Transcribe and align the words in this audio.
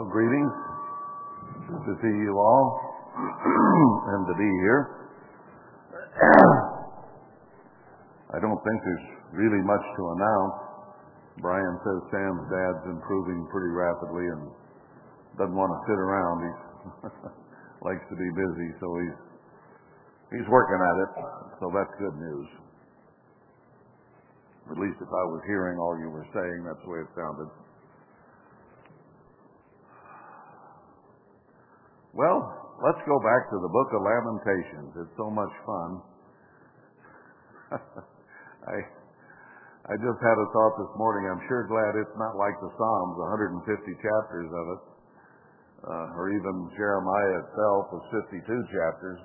Well, 0.00 0.08
greetings. 0.08 0.56
Good 1.68 1.84
to 1.92 1.94
see 2.00 2.14
you 2.24 2.32
all 2.40 2.80
and 4.16 4.24
to 4.32 4.34
be 4.40 4.48
here. 4.64 5.12
I 8.32 8.40
don't 8.40 8.56
think 8.64 8.80
there's 8.80 9.08
really 9.36 9.60
much 9.60 9.84
to 9.84 10.02
announce. 10.16 10.56
Brian 11.44 11.76
says 11.84 12.00
Sam's 12.08 12.48
dad's 12.48 12.96
improving 12.96 13.44
pretty 13.52 13.68
rapidly 13.76 14.24
and 14.24 14.48
doesn't 15.36 15.52
want 15.52 15.68
to 15.68 15.80
sit 15.84 16.00
around. 16.00 16.48
He 16.48 16.52
likes 17.92 18.00
to 18.08 18.16
be 18.16 18.28
busy, 18.32 18.68
so 18.80 18.88
he's 19.04 19.20
he's 20.32 20.48
working 20.48 20.80
at 20.80 20.96
it. 20.96 21.12
So 21.60 21.68
that's 21.76 21.92
good 22.00 22.16
news. 22.16 22.48
At 24.72 24.80
least 24.80 24.96
if 24.96 25.12
I 25.12 25.24
was 25.28 25.44
hearing 25.44 25.76
all 25.76 25.92
you 26.00 26.08
were 26.08 26.24
saying, 26.32 26.64
that's 26.64 26.80
the 26.88 26.88
way 26.88 27.04
it 27.04 27.12
sounded. 27.12 27.52
Well, 32.10 32.42
let's 32.82 32.98
go 33.06 33.22
back 33.22 33.46
to 33.54 33.56
the 33.62 33.70
book 33.70 33.90
of 33.94 34.02
Lamentations. 34.02 34.90
It's 34.98 35.14
so 35.14 35.30
much 35.30 35.54
fun. 35.62 35.90
I 38.66 38.76
I 39.86 39.94
just 39.94 40.20
had 40.22 40.36
a 40.38 40.48
thought 40.50 40.74
this 40.76 40.92
morning. 40.98 41.30
I'm 41.30 41.42
sure 41.46 41.70
glad 41.70 41.94
it's 41.96 42.18
not 42.18 42.34
like 42.34 42.54
the 42.58 42.70
Psalms, 42.74 43.14
150 43.62 43.62
chapters 44.02 44.50
of 44.50 44.64
it, 44.74 44.82
uh, 45.86 46.18
or 46.18 46.34
even 46.34 46.70
Jeremiah 46.76 47.46
itself 47.46 47.82
was 47.94 48.04
52 48.30 48.44
chapters. 48.74 49.20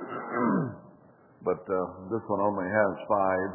but 1.48 1.64
uh, 1.64 1.78
this 2.12 2.24
one 2.28 2.40
only 2.40 2.68
has 2.68 2.92
five. 3.08 3.50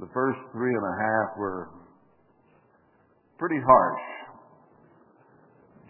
The 0.00 0.10
first 0.12 0.40
three 0.52 0.72
and 0.72 0.86
a 0.88 0.96
half 1.00 1.28
were 1.36 1.68
pretty 3.38 3.60
harsh. 3.60 4.15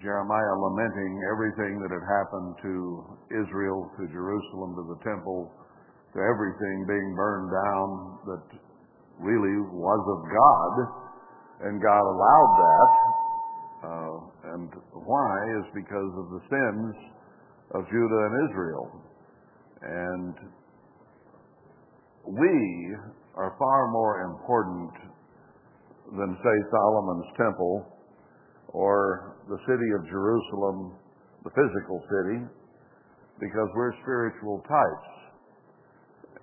Jeremiah 0.03 0.57
lamenting 0.61 1.13
everything 1.33 1.81
that 1.81 1.89
had 1.89 2.05
happened 2.05 2.53
to 2.63 2.75
Israel, 3.33 3.89
to 3.97 4.05
Jerusalem, 4.13 4.77
to 4.77 4.85
the 4.93 5.01
temple, 5.01 5.49
to 6.13 6.19
everything 6.21 6.85
being 6.85 7.11
burned 7.17 7.51
down 7.53 7.89
that 8.29 8.45
really 9.21 9.57
was 9.73 10.03
of 10.05 10.21
God, 10.29 10.73
and 11.69 11.81
God 11.81 12.05
allowed 12.05 12.53
that. 12.61 12.93
Uh, 13.87 14.17
and 14.57 14.69
why 14.93 15.33
is 15.61 15.65
because 15.73 16.13
of 16.17 16.27
the 16.33 16.43
sins 16.49 16.95
of 17.73 17.85
Judah 17.89 18.23
and 18.29 18.51
Israel. 18.51 18.87
And 19.83 20.35
we 22.27 22.97
are 23.37 23.55
far 23.59 23.91
more 23.93 24.23
important 24.23 24.91
than, 26.17 26.37
say, 26.43 26.57
Solomon's 26.71 27.31
temple 27.37 27.87
or 28.69 29.36
the 29.47 29.61
city 29.63 29.89
of 29.95 30.03
Jerusalem, 30.11 30.99
the 31.47 31.55
physical 31.55 32.03
city, 32.11 32.39
because 33.39 33.69
we're 33.79 33.95
spiritual 34.03 34.59
types. 34.67 35.11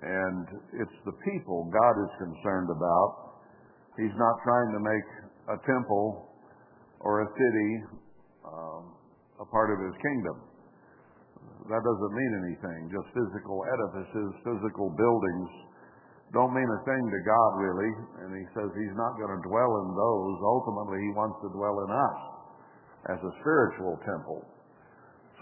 And 0.04 0.44
it's 0.80 0.98
the 1.08 1.16
people 1.24 1.72
God 1.72 1.96
is 2.00 2.12
concerned 2.20 2.72
about. 2.72 3.44
He's 4.00 4.16
not 4.16 4.36
trying 4.44 4.72
to 4.76 4.82
make 4.84 5.08
a 5.52 5.58
temple 5.68 6.32
or 7.00 7.24
a 7.24 7.30
city 7.32 7.72
um, 8.48 8.84
a 9.40 9.48
part 9.48 9.72
of 9.72 9.80
his 9.84 9.96
kingdom. 10.00 10.38
That 11.72 11.80
doesn't 11.80 12.14
mean 12.16 12.34
anything. 12.44 12.80
Just 12.92 13.08
physical 13.16 13.64
edifices, 13.68 14.30
physical 14.44 14.92
buildings 14.96 15.50
don't 16.36 16.52
mean 16.52 16.68
a 16.68 16.82
thing 16.84 17.04
to 17.14 17.20
God, 17.24 17.52
really. 17.62 17.92
And 18.26 18.30
he 18.36 18.46
says 18.58 18.68
he's 18.74 18.98
not 18.98 19.16
going 19.22 19.32
to 19.32 19.42
dwell 19.48 19.72
in 19.86 19.88
those. 19.94 20.36
Ultimately, 20.42 21.00
he 21.00 21.12
wants 21.16 21.38
to 21.46 21.50
dwell 21.54 21.78
in 21.88 21.92
us 21.94 22.33
as 23.12 23.20
a 23.20 23.34
spiritual 23.44 24.00
temple. 24.08 24.46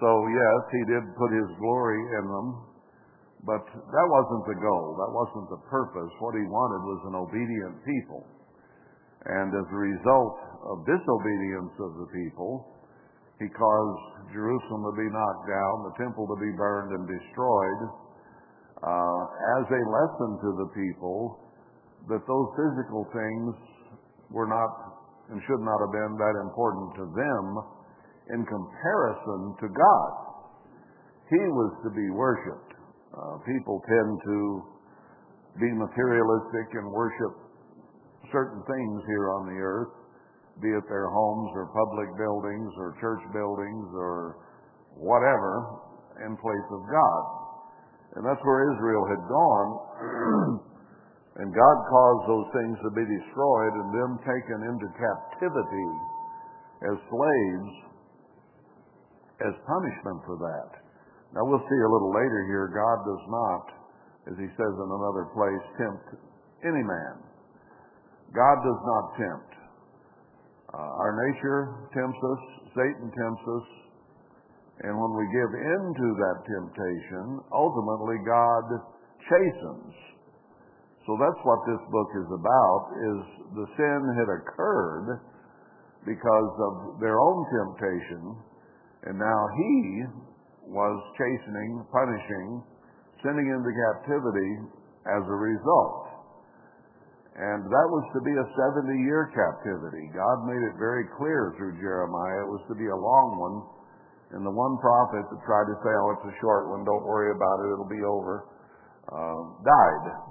So, 0.01 0.09
yes, 0.33 0.59
he 0.73 0.81
did 0.89 1.03
put 1.13 1.29
his 1.29 1.49
glory 1.61 2.01
in 2.17 2.25
them, 2.25 2.47
but 3.45 3.61
that 3.69 4.07
wasn't 4.09 4.45
the 4.49 4.57
goal. 4.57 4.97
That 4.97 5.11
wasn't 5.13 5.47
the 5.53 5.61
purpose. 5.69 6.11
What 6.17 6.33
he 6.33 6.45
wanted 6.49 6.81
was 6.81 7.01
an 7.05 7.15
obedient 7.21 7.75
people. 7.85 8.25
And 9.29 9.53
as 9.53 9.67
a 9.69 9.77
result 9.77 10.37
of 10.73 10.85
disobedience 10.89 11.73
of 11.77 11.91
the 12.01 12.09
people, 12.09 12.81
he 13.37 13.49
caused 13.53 14.33
Jerusalem 14.33 14.81
to 14.89 14.93
be 14.97 15.09
knocked 15.09 15.45
down, 15.49 15.73
the 15.89 15.95
temple 16.01 16.25
to 16.29 16.37
be 16.41 16.53
burned 16.57 16.93
and 16.97 17.05
destroyed, 17.05 17.81
uh, 18.81 19.21
as 19.61 19.65
a 19.69 19.81
lesson 19.85 20.31
to 20.41 20.49
the 20.65 20.69
people 20.73 21.37
that 22.09 22.25
those 22.25 22.49
physical 22.57 23.05
things 23.13 23.53
were 24.33 24.49
not 24.49 24.90
and 25.31 25.39
should 25.47 25.63
not 25.63 25.79
have 25.79 25.95
been 25.95 26.13
that 26.19 26.35
important 26.43 26.87
to 26.99 27.05
them 27.15 27.45
in 28.35 28.41
comparison 28.43 29.55
to 29.63 29.67
God. 29.71 30.11
He 31.31 31.39
was 31.39 31.71
to 31.87 31.89
be 31.95 32.07
worshiped. 32.11 32.75
Uh, 33.15 33.39
people 33.47 33.79
tend 33.87 34.11
to 34.27 34.39
be 35.59 35.71
materialistic 35.71 36.67
and 36.75 36.91
worship 36.91 37.33
certain 38.31 38.63
things 38.67 38.97
here 39.07 39.31
on 39.35 39.47
the 39.51 39.59
earth, 39.59 39.91
be 40.59 40.67
it 40.67 40.83
their 40.87 41.07
homes 41.07 41.51
or 41.55 41.71
public 41.71 42.11
buildings 42.19 42.71
or 42.79 42.95
church 42.99 43.23
buildings 43.31 43.87
or 43.95 44.39
whatever, 44.95 45.79
in 46.27 46.35
place 46.35 46.67
of 46.71 46.81
God. 46.91 47.23
And 48.15 48.27
that's 48.27 48.43
where 48.43 48.67
Israel 48.75 49.03
had 49.07 49.23
gone. 49.27 49.69
and 51.39 51.47
God 51.55 51.77
caused 51.87 52.25
those 52.27 52.49
things 52.51 52.75
to 52.83 52.91
be 52.91 53.05
destroyed 53.07 53.73
and 53.79 53.89
them 53.95 54.11
taken 54.27 54.59
into 54.67 54.87
captivity 54.99 55.89
as 56.91 56.97
slaves 57.07 57.71
as 59.47 59.53
punishment 59.63 60.19
for 60.27 60.37
that. 60.37 60.69
Now 61.31 61.47
we'll 61.47 61.63
see 61.63 61.81
a 61.81 61.93
little 61.95 62.11
later 62.11 62.41
here, 62.51 62.67
God 62.75 62.99
does 63.07 63.25
not, 63.31 63.65
as 64.27 64.35
he 64.37 64.49
says 64.59 64.73
in 64.75 64.89
another 64.91 65.31
place, 65.31 65.65
tempt 65.79 66.07
any 66.67 66.83
man. 66.83 67.15
God 68.35 68.57
does 68.59 68.81
not 68.83 69.05
tempt. 69.15 69.51
Uh, 70.71 71.01
our 71.03 71.13
nature 71.31 71.87
tempts 71.95 72.19
us, 72.19 72.43
Satan 72.75 73.07
tempts 73.11 73.45
us, 73.47 73.67
and 74.83 74.93
when 74.97 75.13
we 75.15 75.25
give 75.35 75.51
in 75.51 75.83
to 75.93 76.07
that 76.15 76.37
temptation, 76.47 77.25
ultimately 77.53 78.17
God 78.25 78.65
chastens. 79.29 80.10
So 81.05 81.17
that's 81.17 81.41
what 81.41 81.59
this 81.65 81.81
book 81.89 82.09
is 82.13 82.29
about, 82.29 82.81
is 82.93 83.19
the 83.57 83.67
sin 83.73 83.99
had 84.21 84.29
occurred 84.29 85.21
because 86.05 86.53
of 86.61 87.01
their 87.01 87.17
own 87.17 87.39
temptation, 87.49 88.37
and 89.09 89.17
now 89.17 89.41
he 89.57 89.73
was 90.69 90.97
chastening, 91.17 91.81
punishing, 91.89 92.61
sending 93.25 93.49
into 93.49 93.69
captivity 93.69 94.51
as 95.09 95.23
a 95.25 95.37
result. 95.37 96.05
And 97.33 97.65
that 97.65 97.87
was 97.89 98.05
to 98.13 98.21
be 98.21 98.33
a 98.35 98.47
70 98.77 98.91
year 99.01 99.31
captivity. 99.33 100.11
God 100.13 100.45
made 100.45 100.61
it 100.61 100.75
very 100.77 101.07
clear 101.17 101.55
through 101.57 101.79
Jeremiah 101.79 102.45
it 102.45 102.51
was 102.51 102.61
to 102.69 102.75
be 102.75 102.85
a 102.85 102.99
long 102.99 103.39
one 103.39 103.57
and 104.35 104.47
the 104.47 104.51
one 104.51 104.79
prophet 104.79 105.27
that 105.27 105.39
tried 105.43 105.67
to 105.67 105.75
say, 105.83 105.91
oh, 105.91 106.15
it's 106.15 106.27
a 106.31 106.35
short 106.39 106.71
one, 106.71 106.87
don't 106.87 107.03
worry 107.03 107.35
about 107.35 107.57
it, 107.63 107.67
it'll 107.75 107.91
be 107.91 108.03
over, 108.03 108.47
uh, 109.11 109.41
died. 109.59 110.30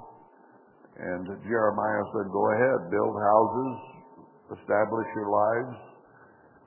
And 0.99 1.25
Jeremiah 1.47 2.05
said, 2.13 2.33
go 2.33 2.45
ahead, 2.51 2.91
build 2.91 3.15
houses, 3.15 3.75
establish 4.59 5.09
your 5.15 5.31
lives 5.31 5.77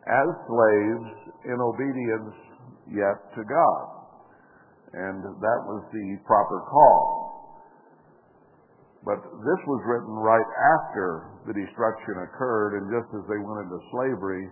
as 0.07 0.27
slaves 0.47 1.07
in 1.47 1.57
obedience 1.59 2.35
yet 2.91 3.17
to 3.35 3.41
God. 3.43 3.83
And 4.93 5.23
that 5.23 5.59
was 5.65 5.81
the 5.91 6.07
proper 6.25 6.59
call. 6.69 7.23
But 9.03 9.19
this 9.19 9.61
was 9.67 9.81
written 9.83 10.15
right 10.15 10.51
after 10.79 11.33
the 11.43 11.53
destruction 11.53 12.23
occurred, 12.23 12.79
and 12.79 12.87
just 12.87 13.11
as 13.11 13.23
they 13.27 13.41
went 13.41 13.67
into 13.67 13.79
slavery, 13.91 14.47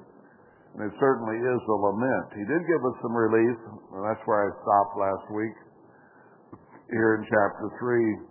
and 0.75 0.87
it 0.87 0.93
certainly 0.99 1.39
is 1.39 1.61
a 1.67 1.77
lament. 1.77 2.27
He 2.35 2.43
did 2.47 2.61
give 2.67 2.83
us 2.83 2.95
some 2.99 3.15
relief, 3.15 3.57
and 3.95 4.01
that's 4.03 4.23
where 4.27 4.47
I 4.47 4.49
stopped 4.59 4.93
last 4.99 5.25
week, 5.31 5.55
here 6.91 7.15
in 7.19 7.23
chapter 7.27 7.67
3, 7.79 7.79
uh, 7.79 8.30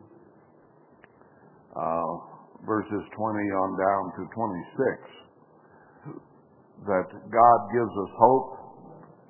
Uh, 1.71 2.11
verses 2.67 3.03
20 3.15 3.17
on 3.17 3.71
down 3.79 4.05
to 4.19 4.23
26, 4.35 6.21
that 6.87 7.09
God 7.31 7.59
gives 7.73 7.95
us 7.95 8.13
hope. 8.19 8.49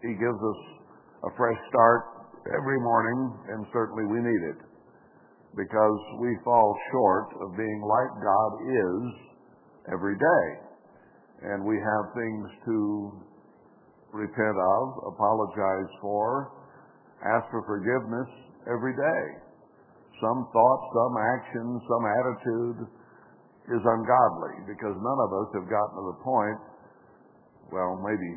He 0.02 0.16
gives 0.16 0.40
us 0.40 0.60
a 1.28 1.30
fresh 1.36 1.60
start 1.68 2.32
every 2.48 2.80
morning, 2.80 3.20
and 3.52 3.66
certainly 3.72 4.08
we 4.08 4.18
need 4.24 4.42
it 4.56 4.60
because 5.52 6.00
we 6.22 6.32
fall 6.44 6.78
short 6.90 7.28
of 7.42 7.56
being 7.58 7.80
like 7.84 8.10
God 8.24 8.52
is 8.64 9.02
every 9.92 10.16
day 10.16 10.70
and 11.42 11.64
we 11.64 11.76
have 11.76 12.04
things 12.12 12.46
to 12.66 13.12
repent 14.12 14.56
of, 14.56 15.14
apologize 15.14 15.90
for, 16.00 16.52
ask 17.24 17.48
for 17.50 17.64
forgiveness 17.64 18.28
every 18.68 18.92
day. 18.92 19.49
Some 20.20 20.46
thought, 20.52 20.82
some 20.92 21.14
action, 21.16 21.66
some 21.88 22.04
attitude 22.04 22.78
is 23.72 23.82
ungodly 23.82 24.54
because 24.68 24.94
none 25.00 25.20
of 25.24 25.30
us 25.32 25.48
have 25.56 25.66
gotten 25.66 25.94
to 25.96 26.06
the 26.12 26.18
point 26.20 26.60
well, 27.70 28.02
maybe 28.02 28.30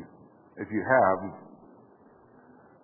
if 0.62 0.70
you 0.70 0.82
have, 0.86 1.18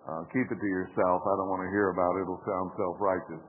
uh, 0.03 0.21
keep 0.35 0.43
it 0.51 0.59
to 0.59 0.69
yourself. 0.69 1.23
I 1.23 1.33
don't 1.39 1.47
want 1.47 1.63
to 1.63 1.71
hear 1.71 1.95
about 1.95 2.19
it. 2.19 2.27
It'll 2.27 2.43
sound 2.43 2.75
self-righteous. 2.75 3.43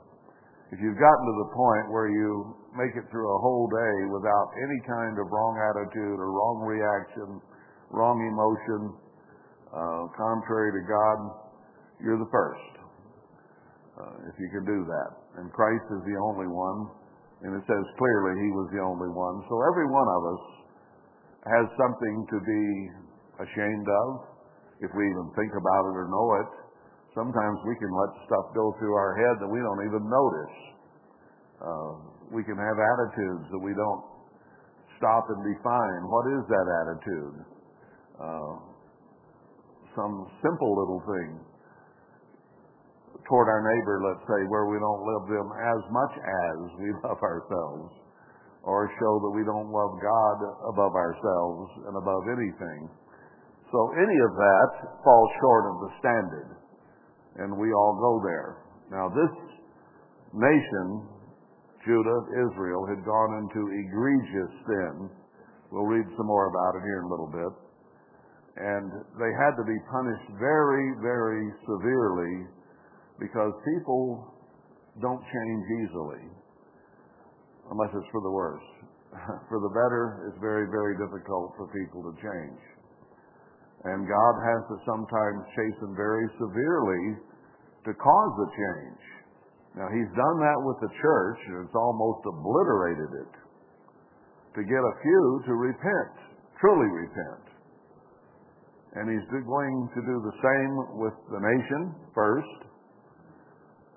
If 0.70 0.78
you've 0.78 0.96
gotten 1.02 1.24
to 1.26 1.36
the 1.42 1.50
point 1.52 1.84
where 1.90 2.08
you 2.08 2.54
make 2.78 2.94
it 2.94 3.04
through 3.10 3.26
a 3.26 3.40
whole 3.42 3.68
day 3.68 3.96
without 4.08 4.48
any 4.56 4.80
kind 4.86 5.18
of 5.18 5.28
wrong 5.28 5.54
attitude 5.58 6.16
or 6.16 6.30
wrong 6.32 6.58
reaction, 6.64 7.42
wrong 7.90 8.16
emotion, 8.22 8.94
uh, 9.74 10.02
contrary 10.14 10.70
to 10.78 10.82
God, 10.86 11.18
you're 12.00 12.22
the 12.22 12.30
first. 12.30 12.72
Uh, 13.98 14.30
if 14.30 14.34
you 14.38 14.48
can 14.48 14.64
do 14.64 14.86
that. 14.86 15.21
And 15.40 15.48
Christ 15.52 15.86
is 15.88 16.02
the 16.04 16.18
only 16.20 16.48
one, 16.48 16.92
and 17.40 17.56
it 17.56 17.64
says 17.64 17.84
clearly 17.96 18.34
he 18.36 18.50
was 18.52 18.68
the 18.72 18.82
only 18.84 19.08
one. 19.08 19.40
So 19.48 19.54
every 19.72 19.88
one 19.88 20.08
of 20.08 20.22
us 20.28 20.42
has 21.48 21.64
something 21.74 22.16
to 22.30 22.38
be 22.44 22.64
ashamed 23.40 23.88
of, 23.88 24.06
if 24.84 24.90
we 24.92 25.02
even 25.08 25.26
think 25.38 25.52
about 25.56 25.82
it 25.88 25.94
or 25.96 26.06
know 26.10 26.28
it. 26.42 26.50
Sometimes 27.16 27.56
we 27.64 27.74
can 27.76 27.92
let 27.92 28.10
stuff 28.28 28.46
go 28.56 28.72
through 28.78 28.94
our 28.94 29.12
head 29.16 29.34
that 29.40 29.50
we 29.50 29.60
don't 29.60 29.82
even 29.88 30.04
notice. 30.04 30.56
Uh, 31.60 31.92
we 32.32 32.42
can 32.44 32.56
have 32.56 32.76
attitudes 32.76 33.46
that 33.52 33.62
we 33.62 33.72
don't 33.76 34.02
stop 34.96 35.24
and 35.28 35.40
define. 35.44 36.00
What 36.08 36.24
is 36.32 36.42
that 36.48 36.66
attitude? 36.82 37.36
Uh, 38.16 38.52
some 39.96 40.14
simple 40.40 40.72
little 40.72 41.02
thing 41.04 41.30
toward 43.32 43.48
our 43.48 43.64
neighbor, 43.64 43.96
let's 44.04 44.28
say, 44.28 44.44
where 44.52 44.68
we 44.68 44.76
don't 44.76 45.08
love 45.08 45.24
them 45.24 45.48
as 45.56 45.80
much 45.88 46.14
as 46.20 46.56
we 46.76 46.92
love 47.08 47.16
ourselves, 47.24 47.88
or 48.60 48.92
show 49.00 49.14
that 49.24 49.32
we 49.32 49.40
don't 49.48 49.72
love 49.72 49.96
God 50.04 50.36
above 50.68 50.92
ourselves 50.92 51.88
and 51.88 51.96
above 51.96 52.28
anything. 52.28 52.92
So 53.72 53.80
any 53.96 54.18
of 54.28 54.32
that 54.36 54.68
falls 55.00 55.30
short 55.40 55.64
of 55.64 55.76
the 55.80 55.90
standard, 55.96 56.50
and 57.40 57.56
we 57.56 57.72
all 57.72 57.96
go 57.96 58.20
there. 58.20 58.68
Now 58.92 59.08
this 59.08 59.32
nation, 60.36 61.08
Judah, 61.88 62.20
Israel, 62.52 62.84
had 62.84 63.00
gone 63.00 63.32
into 63.40 63.64
egregious 63.64 64.52
sin. 64.68 65.08
We'll 65.72 65.88
read 65.88 66.04
some 66.20 66.28
more 66.28 66.52
about 66.52 66.76
it 66.76 66.84
here 66.84 67.00
in 67.00 67.08
a 67.08 67.12
little 67.16 67.32
bit. 67.32 67.52
And 68.60 68.92
they 69.16 69.32
had 69.40 69.56
to 69.56 69.64
be 69.64 69.80
punished 69.88 70.28
very, 70.36 70.92
very 71.00 71.48
severely 71.64 72.60
because 73.20 73.52
people 73.76 74.32
don't 75.00 75.22
change 75.24 75.64
easily 75.84 76.24
unless 77.70 77.92
it's 77.96 78.10
for 78.12 78.20
the 78.20 78.30
worse. 78.32 78.68
for 79.48 79.60
the 79.60 79.72
better, 79.72 80.28
it's 80.28 80.40
very, 80.40 80.68
very 80.72 80.96
difficult 80.96 81.52
for 81.56 81.68
people 81.72 82.00
to 82.04 82.12
change. 82.20 82.60
And 83.84 84.06
God 84.06 84.34
has 84.40 84.62
to 84.72 84.76
sometimes 84.86 85.40
chasten 85.58 85.92
very 85.98 86.26
severely 86.38 87.18
to 87.84 87.92
cause 87.98 88.32
the 88.38 88.48
change. 88.54 89.02
Now, 89.74 89.88
He's 89.90 90.12
done 90.14 90.38
that 90.38 90.60
with 90.62 90.78
the 90.84 90.92
church, 91.02 91.40
and 91.50 91.66
it's 91.66 91.74
almost 91.76 92.22
obliterated 92.28 93.10
it 93.26 93.32
to 94.54 94.60
get 94.62 94.82
a 94.84 94.94
few 95.00 95.24
to 95.48 95.52
repent, 95.56 96.14
truly 96.60 96.90
repent. 96.92 97.44
And 98.94 99.08
He's 99.08 99.26
going 99.32 99.76
to 99.96 100.00
do 100.04 100.16
the 100.20 100.36
same 100.38 100.72
with 101.00 101.16
the 101.32 101.40
nation 101.40 101.82
first, 102.14 102.71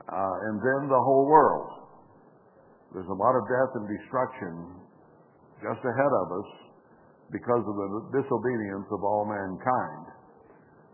uh, 0.09 0.35
and 0.49 0.61
then 0.61 0.81
the 0.89 1.01
whole 1.01 1.25
world. 1.25 1.69
There's 2.93 3.09
a 3.09 3.19
lot 3.19 3.35
of 3.35 3.43
death 3.49 3.71
and 3.75 3.85
destruction 3.89 4.53
just 5.59 5.81
ahead 5.81 6.13
of 6.21 6.27
us 6.31 6.49
because 7.33 7.63
of 7.65 7.75
the 7.75 7.89
disobedience 8.21 8.87
of 8.93 9.01
all 9.01 9.25
mankind. 9.25 10.05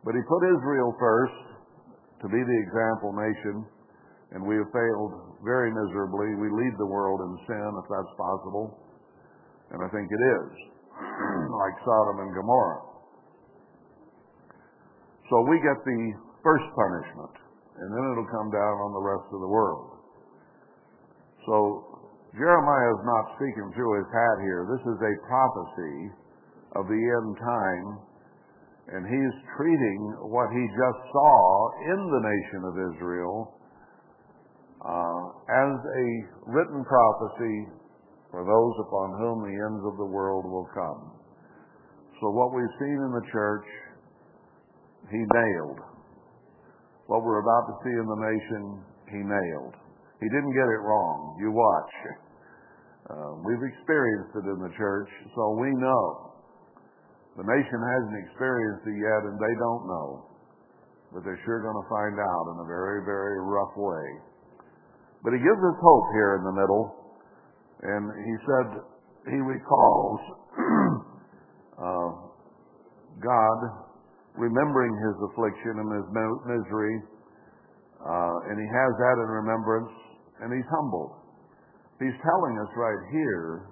But 0.05 0.15
he 0.15 0.21
put 0.25 0.41
Israel 0.47 0.95
first 0.97 1.39
to 2.23 2.27
be 2.31 2.39
the 2.39 2.57
example 2.65 3.11
nation, 3.13 3.55
and 4.31 4.39
we 4.47 4.55
have 4.57 4.71
failed 4.71 5.13
very 5.43 5.69
miserably. 5.69 6.33
We 6.39 6.49
lead 6.49 6.73
the 6.79 6.87
world 6.87 7.19
in 7.21 7.33
sin, 7.45 7.69
if 7.83 7.87
that's 7.91 8.13
possible, 8.15 8.79
and 9.75 9.83
I 9.83 9.89
think 9.91 10.07
it 10.07 10.23
is, 10.23 10.49
like 11.61 11.75
Sodom 11.83 12.17
and 12.25 12.31
Gomorrah. 12.33 12.81
So 15.29 15.35
we 15.47 15.57
get 15.59 15.77
the 15.83 16.01
first 16.43 16.65
punishment 16.73 17.40
and 17.81 17.89
then 17.89 18.03
it'll 18.13 18.29
come 18.29 18.53
down 18.53 18.75
on 18.85 18.91
the 18.93 19.01
rest 19.01 19.27
of 19.33 19.41
the 19.41 19.49
world. 19.49 19.97
So 21.49 21.91
Jeremiah 22.37 22.91
is 22.93 23.03
not 23.03 23.23
speaking 23.35 23.73
through 23.73 23.91
his 23.99 24.09
hat 24.13 24.37
here. 24.45 24.69
This 24.69 24.85
is 24.85 24.99
a 25.01 25.13
prophecy 25.25 25.97
of 26.77 26.85
the 26.87 27.01
end 27.01 27.31
time, 27.41 27.87
and 28.95 29.01
he's 29.03 29.35
treating 29.57 30.01
what 30.29 30.47
he 30.53 30.63
just 30.77 31.01
saw 31.09 31.35
in 31.91 31.99
the 32.07 32.21
nation 32.21 32.61
of 32.69 32.73
Israel 32.93 33.35
uh, 34.85 35.25
as 35.49 35.73
a 35.75 36.07
written 36.47 36.85
prophecy 36.85 37.67
for 38.31 38.45
those 38.47 38.75
upon 38.87 39.19
whom 39.19 39.37
the 39.43 39.57
ends 39.57 39.83
of 39.89 39.97
the 39.97 40.07
world 40.07 40.45
will 40.45 40.69
come. 40.71 41.11
So 42.21 42.29
what 42.29 42.53
we've 42.53 42.75
seen 42.79 42.95
in 42.95 43.11
the 43.11 43.25
church, 43.33 43.67
he 45.09 45.19
nailed. 45.19 45.90
What 47.11 47.27
we're 47.27 47.43
about 47.43 47.67
to 47.67 47.75
see 47.83 47.91
in 47.91 48.07
the 48.07 48.21
nation, 48.23 48.61
he 49.11 49.19
nailed. 49.19 49.75
He 50.23 50.31
didn't 50.31 50.55
get 50.55 50.63
it 50.63 50.79
wrong. 50.79 51.35
You 51.43 51.51
watch. 51.51 51.93
Uh, 53.11 53.31
we've 53.43 53.59
experienced 53.67 54.31
it 54.39 54.47
in 54.47 54.59
the 54.63 54.71
church, 54.79 55.11
so 55.35 55.59
we 55.59 55.75
know. 55.75 56.31
The 57.35 57.43
nation 57.43 57.79
hasn't 57.83 58.15
experienced 58.15 58.87
it 58.87 58.95
yet, 58.95 59.27
and 59.27 59.35
they 59.35 59.55
don't 59.59 59.83
know. 59.91 60.07
But 61.11 61.27
they're 61.27 61.43
sure 61.43 61.59
going 61.59 61.75
to 61.83 61.89
find 61.91 62.15
out 62.15 62.45
in 62.55 62.63
a 62.63 62.67
very, 62.71 63.03
very 63.03 63.43
rough 63.43 63.75
way. 63.75 64.07
But 65.19 65.35
he 65.35 65.43
gives 65.43 65.59
us 65.67 65.77
hope 65.83 66.07
here 66.15 66.39
in 66.39 66.47
the 66.47 66.55
middle. 66.55 66.85
And 67.91 68.03
he 68.23 68.35
said 68.47 68.67
he 69.35 69.39
recalls 69.43 70.19
uh, 71.75 72.09
God 73.19 73.90
remembering 74.35 74.93
his 74.95 75.15
affliction 75.31 75.73
and 75.79 75.89
his 75.91 76.07
misery, 76.47 76.95
uh, 78.01 78.35
and 78.49 78.55
he 78.57 78.67
has 78.67 78.91
that 78.97 79.15
in 79.21 79.29
remembrance, 79.29 79.93
and 80.41 80.49
he's 80.53 80.69
humbled. 80.71 81.21
He's 81.99 82.17
telling 82.25 82.57
us 82.57 82.71
right 82.73 83.03
here 83.13 83.69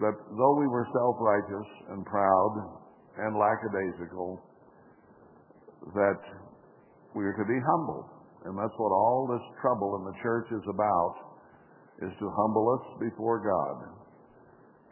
that 0.00 0.14
though 0.14 0.54
we 0.58 0.66
were 0.66 0.86
self-righteous 0.90 1.68
and 1.94 2.06
proud 2.06 2.52
and 3.18 3.38
lackadaisical, 3.38 4.42
that 5.94 6.22
we 7.14 7.24
are 7.24 7.34
to 7.34 7.46
be 7.46 7.58
humbled. 7.62 8.06
And 8.46 8.56
that's 8.56 8.74
what 8.78 8.90
all 8.94 9.26
this 9.26 9.42
trouble 9.60 9.98
in 9.98 10.06
the 10.06 10.16
church 10.22 10.46
is 10.54 10.62
about, 10.70 11.14
is 12.02 12.14
to 12.18 12.26
humble 12.30 12.66
us 12.78 12.84
before 13.02 13.42
God, 13.42 13.90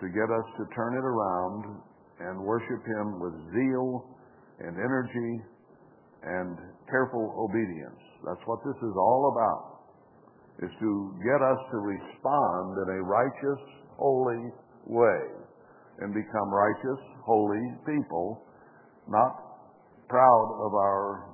to 0.03 0.07
get 0.11 0.27
us 0.27 0.47
to 0.59 0.65
turn 0.75 0.95
it 0.95 1.07
around 1.07 1.83
and 2.19 2.43
worship 2.43 2.83
Him 2.83 3.21
with 3.23 3.35
zeal 3.55 4.16
and 4.61 4.77
energy 4.77 5.33
and 6.23 6.57
careful 6.91 7.35
obedience. 7.37 8.01
That's 8.25 8.41
what 8.47 8.59
this 8.65 8.77
is 8.83 8.95
all 8.97 9.33
about, 9.37 9.63
is 10.65 10.73
to 10.81 10.91
get 11.23 11.41
us 11.45 11.61
to 11.71 11.79
respond 11.79 12.81
in 12.83 12.89
a 12.97 13.01
righteous, 13.05 13.63
holy 13.97 14.51
way 14.87 15.23
and 16.01 16.13
become 16.13 16.49
righteous, 16.53 17.01
holy 17.25 17.65
people, 17.87 18.43
not 19.09 19.33
proud 20.09 20.49
of 20.61 20.75
our 20.75 21.33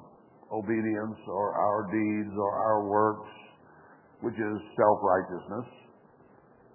obedience 0.52 1.18
or 1.26 1.54
our 1.54 1.88
deeds 1.90 2.34
or 2.36 2.52
our 2.52 2.86
works, 2.86 3.30
which 4.20 4.36
is 4.36 4.56
self-righteousness. 4.76 5.66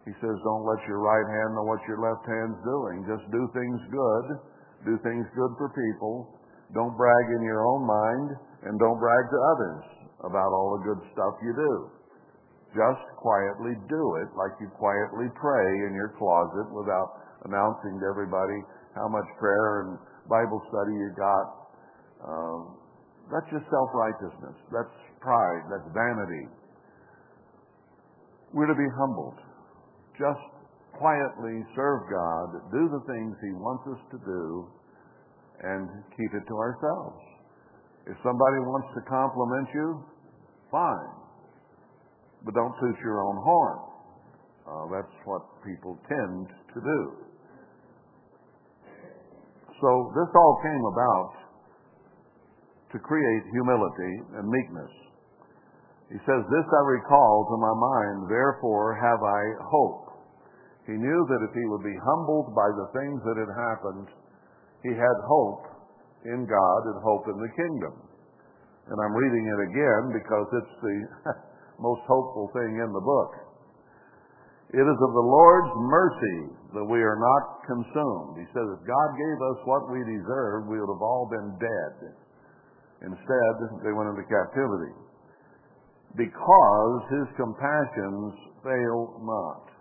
He 0.06 0.12
says, 0.24 0.36
don't 0.44 0.66
let 0.66 0.80
your 0.88 1.00
right 1.00 1.28
hand 1.28 1.56
know 1.56 1.64
what 1.64 1.80
your 1.88 2.00
left 2.00 2.24
hand's 2.28 2.60
doing. 2.64 3.04
Just 3.08 3.28
do 3.32 3.44
things 3.54 3.80
good. 3.92 4.26
Do 4.86 4.94
things 5.04 5.26
good 5.36 5.52
for 5.58 5.72
people 5.74 6.37
don't 6.74 6.96
brag 6.98 7.26
in 7.40 7.44
your 7.44 7.64
own 7.64 7.84
mind 7.88 8.30
and 8.68 8.80
don't 8.80 9.00
brag 9.00 9.24
to 9.32 9.40
others 9.56 9.84
about 10.28 10.50
all 10.52 10.80
the 10.80 10.84
good 10.84 11.02
stuff 11.14 11.34
you 11.40 11.54
do. 11.56 11.74
Just 12.76 13.06
quietly 13.16 13.80
do 13.88 14.04
it 14.20 14.30
like 14.36 14.52
you 14.60 14.68
quietly 14.76 15.32
pray 15.40 15.70
in 15.88 15.96
your 15.96 16.12
closet 16.20 16.68
without 16.76 17.24
announcing 17.48 17.96
to 18.02 18.06
everybody 18.12 18.60
how 18.94 19.08
much 19.08 19.26
prayer 19.40 19.88
and 19.88 19.98
Bible 20.28 20.60
study 20.68 20.92
you 20.92 21.12
got. 21.16 21.48
Um, 22.28 22.60
that's 23.32 23.48
just 23.52 23.64
self-righteousness. 23.72 24.58
That's 24.74 24.96
pride. 25.22 25.64
That's 25.72 25.88
vanity. 25.96 26.46
We're 28.54 28.68
to 28.68 28.76
be 28.76 28.90
humbled. 29.00 29.40
Just 30.20 30.44
quietly 30.98 31.62
serve 31.76 32.10
God, 32.10 32.48
do 32.74 32.90
the 32.90 33.04
things 33.06 33.38
He 33.38 33.54
wants 33.54 33.86
us 33.86 34.02
to 34.12 34.18
do, 34.26 34.66
and 35.64 35.90
keep 36.16 36.32
it 36.34 36.46
to 36.48 36.56
ourselves. 36.58 37.18
If 38.06 38.16
somebody 38.24 38.60
wants 38.64 38.88
to 38.96 39.02
compliment 39.10 39.68
you, 39.74 40.04
fine. 40.72 41.12
But 42.46 42.54
don't 42.54 42.76
toot 42.80 42.96
your 43.04 43.20
own 43.20 43.38
horn. 43.44 43.80
Uh, 44.68 44.86
that's 44.94 45.16
what 45.26 45.42
people 45.64 45.98
tend 46.08 46.48
to 46.76 46.80
do. 46.80 47.02
So 49.82 49.90
this 50.16 50.30
all 50.34 50.56
came 50.64 50.84
about 50.90 51.34
to 52.92 52.98
create 53.00 53.44
humility 53.52 54.14
and 54.40 54.46
meekness. 54.48 54.94
He 56.10 56.20
says, 56.24 56.42
This 56.48 56.68
I 56.72 56.84
recall 56.88 57.46
to 57.52 57.58
my 57.60 57.76
mind, 57.76 58.32
therefore 58.32 58.96
have 58.96 59.20
I 59.20 59.44
hope. 59.68 60.08
He 60.88 60.96
knew 60.96 61.20
that 61.28 61.44
if 61.44 61.52
he 61.52 61.66
would 61.68 61.84
be 61.84 62.00
humbled 62.00 62.56
by 62.56 62.70
the 62.72 62.88
things 62.96 63.20
that 63.28 63.36
had 63.36 63.52
happened, 63.52 64.08
he 64.88 64.96
had 64.96 65.18
hope 65.28 65.68
in 66.24 66.48
God 66.48 66.80
and 66.88 66.98
hope 67.04 67.28
in 67.28 67.38
the 67.38 67.52
kingdom. 67.52 68.08
And 68.88 68.98
I'm 69.04 69.16
reading 69.16 69.46
it 69.52 69.60
again 69.68 70.04
because 70.16 70.48
it's 70.56 70.76
the 70.80 70.98
most 71.88 72.08
hopeful 72.08 72.48
thing 72.56 72.80
in 72.80 72.90
the 72.96 73.04
book. 73.04 73.32
It 74.72 74.84
is 74.84 75.00
of 75.00 75.12
the 75.16 75.28
Lord's 75.28 75.76
mercy 75.88 76.40
that 76.76 76.88
we 76.88 77.00
are 77.00 77.20
not 77.20 77.44
consumed. 77.64 78.40
He 78.40 78.48
says, 78.52 78.68
if 78.76 78.84
God 78.84 79.10
gave 79.16 79.40
us 79.40 79.60
what 79.64 79.92
we 79.92 80.00
deserved, 80.04 80.68
we 80.68 80.80
would 80.80 80.92
have 80.92 81.04
all 81.04 81.28
been 81.32 81.56
dead. 81.56 81.96
Instead, 83.08 83.54
they 83.84 83.96
went 83.96 84.12
into 84.12 84.28
captivity. 84.28 84.92
Because 86.20 87.00
his 87.12 87.28
compassions 87.40 88.34
fail 88.64 89.24
not. 89.24 89.72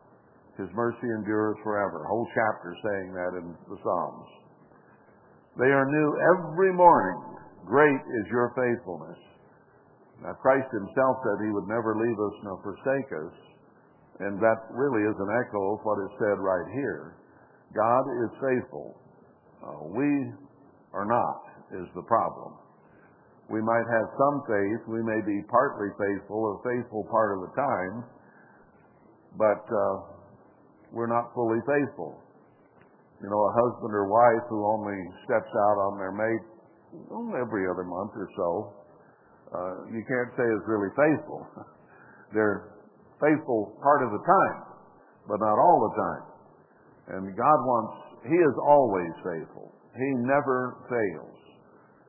His 0.54 0.70
mercy 0.74 1.08
endures 1.18 1.56
forever. 1.62 2.06
Whole 2.06 2.28
chapter 2.30 2.70
saying 2.86 3.10
that 3.12 3.32
in 3.42 3.46
the 3.66 3.78
Psalms. 3.82 4.45
They 5.56 5.72
are 5.72 5.88
new 5.88 6.08
every 6.36 6.72
morning. 6.72 7.16
Great 7.64 7.96
is 7.96 8.26
your 8.28 8.52
faithfulness. 8.52 9.16
Now, 10.20 10.36
Christ 10.36 10.68
himself 10.68 11.14
said 11.24 11.44
he 11.44 11.52
would 11.52 11.68
never 11.68 11.96
leave 11.96 12.18
us 12.20 12.36
nor 12.44 12.60
forsake 12.60 13.10
us. 13.12 13.34
And 14.20 14.40
that 14.40 14.60
really 14.72 15.04
is 15.04 15.16
an 15.16 15.32
echo 15.44 15.76
of 15.76 15.80
what 15.84 16.00
is 16.04 16.12
said 16.20 16.36
right 16.40 16.68
here. 16.72 17.16
God 17.72 18.04
is 18.24 18.30
faithful. 18.40 18.96
Uh, 19.60 19.92
we 19.92 20.08
are 20.92 21.04
not, 21.04 21.40
is 21.72 21.88
the 21.94 22.04
problem. 22.04 22.56
We 23.48 23.60
might 23.60 23.84
have 23.88 24.08
some 24.16 24.36
faith. 24.48 24.80
We 24.88 25.02
may 25.04 25.20
be 25.24 25.40
partly 25.48 25.88
faithful 25.96 26.36
or 26.36 26.60
faithful 26.64 27.04
part 27.10 27.36
of 27.36 27.48
the 27.48 27.52
time. 27.56 27.94
But 29.36 29.64
uh, 29.68 29.94
we're 30.92 31.12
not 31.12 31.32
fully 31.34 31.60
faithful. 31.64 32.25
You 33.22 33.28
know, 33.32 33.42
a 33.48 33.52
husband 33.56 33.92
or 33.96 34.12
wife 34.12 34.44
who 34.52 34.60
only 34.60 35.00
steps 35.24 35.48
out 35.48 35.78
on 35.88 35.96
their 35.96 36.12
mate 36.12 36.44
every 37.40 37.64
other 37.64 37.84
month 37.84 38.12
or 38.12 38.28
so, 38.36 38.50
uh, 39.56 39.74
you 39.88 40.04
can't 40.04 40.30
say 40.36 40.44
is 40.44 40.62
really 40.68 40.92
faithful. 40.92 41.40
They're 42.34 42.76
faithful 43.20 43.78
part 43.80 44.04
of 44.04 44.10
the 44.12 44.20
time, 44.20 44.58
but 45.28 45.40
not 45.40 45.56
all 45.56 45.78
the 45.88 45.94
time. 45.96 46.24
And 47.16 47.36
God 47.36 47.58
wants, 47.64 47.94
He 48.28 48.36
is 48.36 48.56
always 48.66 49.12
faithful. 49.22 49.72
He 49.96 50.10
never 50.26 50.84
fails. 50.90 51.38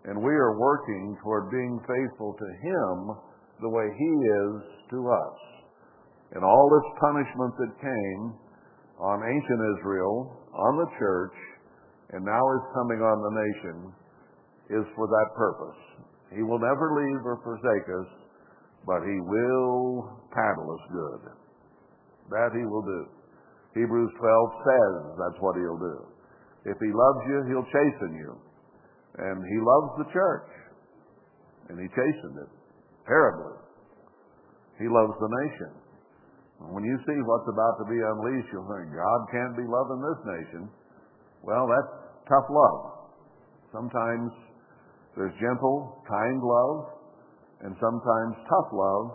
And 0.06 0.20
we 0.20 0.34
are 0.34 0.60
working 0.60 1.18
toward 1.24 1.52
being 1.52 1.80
faithful 1.88 2.36
to 2.36 2.48
Him 2.64 3.16
the 3.62 3.70
way 3.70 3.88
He 3.96 4.12
is 4.28 4.54
to 4.92 5.00
us. 5.08 5.38
And 6.36 6.44
all 6.44 6.68
this 6.68 6.88
punishment 7.00 7.54
that 7.60 7.72
came 7.80 8.24
on 9.00 9.24
ancient 9.24 9.62
Israel, 9.80 10.37
on 10.58 10.74
the 10.82 10.90
church, 10.98 11.38
and 12.12 12.26
now 12.26 12.44
is 12.58 12.74
coming 12.74 13.00
on 13.00 13.18
the 13.22 13.34
nation, 13.38 13.78
is 14.82 14.86
for 14.98 15.08
that 15.08 15.30
purpose. 15.38 15.80
He 16.34 16.44
will 16.44 16.60
never 16.60 16.98
leave 16.98 17.22
or 17.24 17.40
forsake 17.46 17.88
us, 17.88 18.10
but 18.84 19.06
He 19.06 19.18
will 19.22 20.12
paddle 20.34 20.68
us 20.74 20.84
good. 20.92 21.22
That 22.34 22.52
He 22.52 22.66
will 22.66 22.84
do. 22.84 23.02
Hebrews 23.78 24.12
12 24.18 24.66
says 24.66 24.96
that's 25.16 25.40
what 25.40 25.56
He'll 25.56 25.80
do. 25.80 25.98
If 26.66 26.78
He 26.82 26.92
loves 26.92 27.22
you, 27.30 27.38
He'll 27.48 27.70
chasten 27.72 28.12
you. 28.18 28.36
And 29.18 29.38
He 29.40 29.58
loves 29.62 29.92
the 30.04 30.10
church. 30.12 30.50
And 31.70 31.80
He 31.80 31.88
chastened 31.88 32.38
it 32.44 32.52
terribly. 33.08 33.56
He 34.80 34.88
loves 34.90 35.16
the 35.20 35.32
nation. 35.48 35.72
When 36.58 36.84
you 36.84 36.98
see 37.06 37.20
what's 37.22 37.46
about 37.46 37.78
to 37.80 37.86
be 37.86 38.02
unleashed, 38.02 38.50
you'll 38.50 38.66
think, 38.66 38.90
God 38.90 39.22
can't 39.30 39.54
be 39.54 39.66
loving 39.70 40.02
this 40.02 40.22
nation. 40.26 40.64
Well, 41.46 41.70
that's 41.70 41.94
tough 42.26 42.50
love. 42.50 43.14
Sometimes 43.70 44.34
there's 45.16 45.34
gentle, 45.38 46.02
kind 46.10 46.42
love, 46.42 46.98
and 47.62 47.78
sometimes 47.78 48.32
tough 48.50 48.70
love 48.74 49.08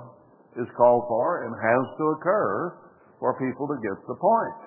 is 0.54 0.68
called 0.76 1.04
for 1.11 1.44
and 1.44 1.52
has 1.54 1.84
to 1.99 2.04
occur 2.14 2.78
for 3.18 3.34
people 3.38 3.66
to 3.66 3.76
get 3.82 3.99
the 4.06 4.14
point. 4.14 4.62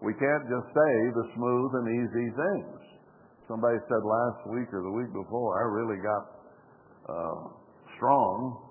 We 0.00 0.12
can't 0.16 0.44
just 0.48 0.68
say 0.72 0.92
the 1.12 1.26
smooth 1.36 1.70
and 1.80 1.86
easy 1.92 2.28
things. 2.32 2.80
Somebody 3.48 3.76
said 3.88 4.00
last 4.00 4.48
week 4.48 4.72
or 4.72 4.80
the 4.80 4.94
week 4.96 5.12
before, 5.12 5.60
I 5.60 5.64
really 5.68 6.00
got 6.00 6.24
uh, 7.04 7.40
strong. 7.96 8.64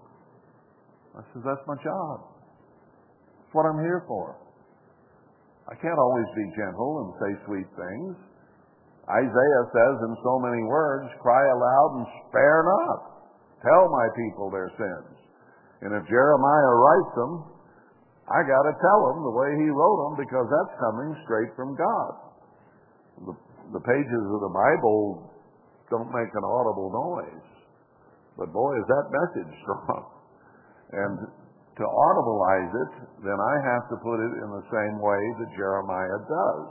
I 1.17 1.21
said, 1.33 1.41
that's 1.45 1.61
my 1.67 1.77
job. 1.83 2.32
What 3.53 3.69
I'm 3.69 3.81
here 3.85 4.01
for. 4.09 4.35
I 5.69 5.77
can't 5.77 5.97
always 5.97 6.29
be 6.35 6.45
gentle 6.57 6.91
and 7.05 7.09
say 7.21 7.31
sweet 7.45 7.69
things. 7.77 8.13
Isaiah 9.07 9.65
says 9.69 9.95
in 10.09 10.13
so 10.25 10.33
many 10.41 10.63
words, 10.65 11.07
cry 11.21 11.39
aloud 11.39 11.89
and 12.01 12.05
spare 12.27 12.63
not. 12.65 12.99
Tell 13.61 13.83
my 13.93 14.07
people 14.17 14.49
their 14.51 14.71
sins. 14.75 15.15
And 15.85 15.91
if 15.95 16.03
Jeremiah 16.07 16.73
writes 16.81 17.13
them, 17.15 17.33
I 18.27 18.39
got 18.47 18.63
to 18.63 18.73
tell 18.79 18.99
them 19.11 19.19
the 19.23 19.35
way 19.35 19.51
he 19.59 19.67
wrote 19.67 19.99
them 20.07 20.13
because 20.23 20.47
that's 20.47 20.75
coming 20.79 21.11
straight 21.27 21.51
from 21.59 21.75
God. 21.75 22.11
The, 23.27 23.35
the 23.75 23.83
pages 23.83 24.23
of 24.31 24.39
the 24.47 24.53
Bible 24.55 25.29
don't 25.91 26.09
make 26.09 26.31
an 26.31 26.45
audible 26.47 26.89
noise. 26.89 27.47
But 28.39 28.49
boy, 28.55 28.71
is 28.79 28.87
that 28.87 29.05
message 29.11 29.51
strong. 29.61 30.03
And 30.93 31.15
to 31.77 31.83
audibilize 31.83 32.69
it, 32.69 32.91
then 33.25 33.39
I 33.39 33.55
have 33.73 33.89
to 33.89 33.97
put 34.05 34.21
it 34.21 34.33
in 34.45 34.49
the 34.53 34.65
same 34.69 34.95
way 35.01 35.21
that 35.41 35.49
Jeremiah 35.57 36.19
does. 36.29 36.67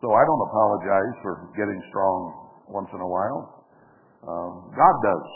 So 0.00 0.10
I 0.10 0.22
don't 0.24 0.42
apologize 0.48 1.16
for 1.20 1.32
getting 1.54 1.78
strong 1.92 2.50
once 2.66 2.88
in 2.90 2.98
a 2.98 3.06
while. 3.06 3.62
Um, 4.24 4.72
God 4.72 4.96
does. 5.04 5.28